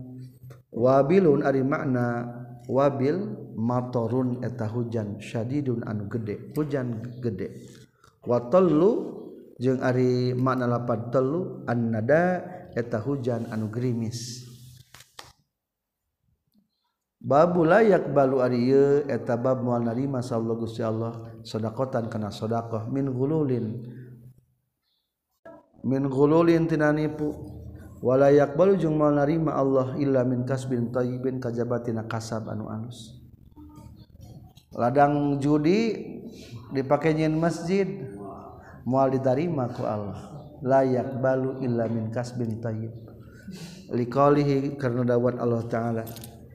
wabilun 0.72 1.44
ari 1.44 1.62
makna 1.62 2.28
wabil 2.66 3.36
matorun 3.56 4.42
eta 4.42 4.68
hujan 4.68 5.20
syadidun 5.22 5.86
anu 5.88 6.08
gede 6.12 6.52
hujan 6.54 7.04
gede. 7.24 7.68
Wa 8.26 8.50
tallu 8.50 9.22
jeung 9.62 9.80
ari 9.80 10.36
makna 10.36 10.68
lapan 10.68 11.00
telu 11.14 11.64
annada 11.70 12.42
eta 12.76 13.00
hujan 13.00 13.48
anu 13.50 13.72
gerimis. 13.72 14.44
Babu 17.26 17.66
layak 17.66 18.14
balu 18.14 18.44
ariye 18.44 19.10
eta 19.10 19.34
bab 19.34 19.66
mual 19.66 19.82
narima 19.82 20.22
sallallahu 20.22 20.70
gusti 20.70 20.86
Allah. 20.86 21.34
Sodakotan 21.42 22.06
kana 22.06 22.30
sodakoh. 22.30 22.86
Min 22.94 23.10
gululin. 23.10 23.82
Min 25.82 26.06
gululin 26.06 26.70
tinanipu 26.70 27.34
walayak 28.06 28.54
balu 28.54 28.78
jung 28.78 29.02
mual 29.02 29.18
narima 29.18 29.58
Allah 29.58 29.98
illa 29.98 30.22
min 30.22 30.46
kasbin 30.46 30.94
tayyibin 30.94 31.42
kajabatina 31.42 32.06
kasab 32.06 32.46
anu 32.46 32.70
anus. 32.70 33.18
Ladang 34.76 35.42
judi 35.42 35.98
dipakai 36.76 37.18
nyin 37.18 37.42
masjid 37.42 38.06
mual 38.86 39.10
ditarima 39.10 39.66
ku 39.74 39.82
Allah. 39.82 40.35
layak 40.64 41.20
balu 41.20 41.60
illa 41.64 41.90
min 41.90 42.14
kasbin 42.14 42.62
tayyib. 42.62 42.94
Liqalihi 43.92 44.80
karena 44.80 45.16
dawat 45.16 45.38
Allah 45.38 45.64
taala. 45.68 46.04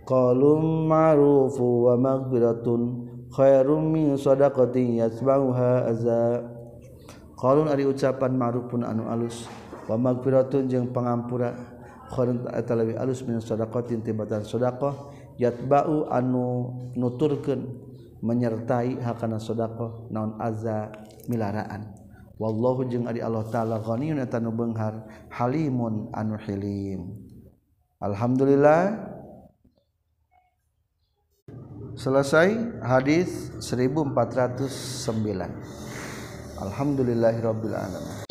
Qalum 0.08 0.90
ma'rufu 0.90 1.86
wa 1.86 1.94
maghfiratun 1.94 2.80
khairum 3.30 3.94
min 3.94 4.18
shadaqatin 4.18 4.98
yasma'uha 4.98 5.86
azza. 5.86 6.42
Qalun 7.38 7.70
ari 7.70 7.86
ucapan 7.86 8.34
ma'rufun 8.34 8.82
anu 8.82 9.06
alus. 9.06 9.46
Wa 9.86 9.94
maghfiratun 9.94 10.66
jeung 10.66 10.90
pangampura 10.90 11.54
khairun 12.10 12.50
eta 12.50 12.74
leuwih 12.74 12.98
alus 12.98 13.22
min 13.22 13.38
shadaqatin 13.38 14.02
tibatan 14.02 14.42
shadaqah 14.42 15.14
yatba'u 15.38 16.10
anu 16.10 16.74
nuturkeun 16.98 17.86
menyertai 18.18 18.98
hakana 18.98 19.38
shadaqah 19.38 20.10
naon 20.10 20.34
azza 20.42 20.90
milaraan. 21.30 21.99
wallahu 22.40 22.88
jeung 22.88 23.04
ari 23.04 23.20
Allah 23.20 23.44
taala 23.52 23.76
ghaniyun 23.84 24.16
eta 24.24 24.40
nu 24.40 24.48
beunghar 24.48 25.04
halimun 25.28 26.08
anu 26.16 26.40
hilim. 26.40 27.12
Alhamdulillah. 28.00 29.12
Selesai 32.00 32.80
hadis 32.80 33.52
1409 33.60 35.52
alhamdulillahirabbil 36.64 37.76
alamin. 37.76 38.29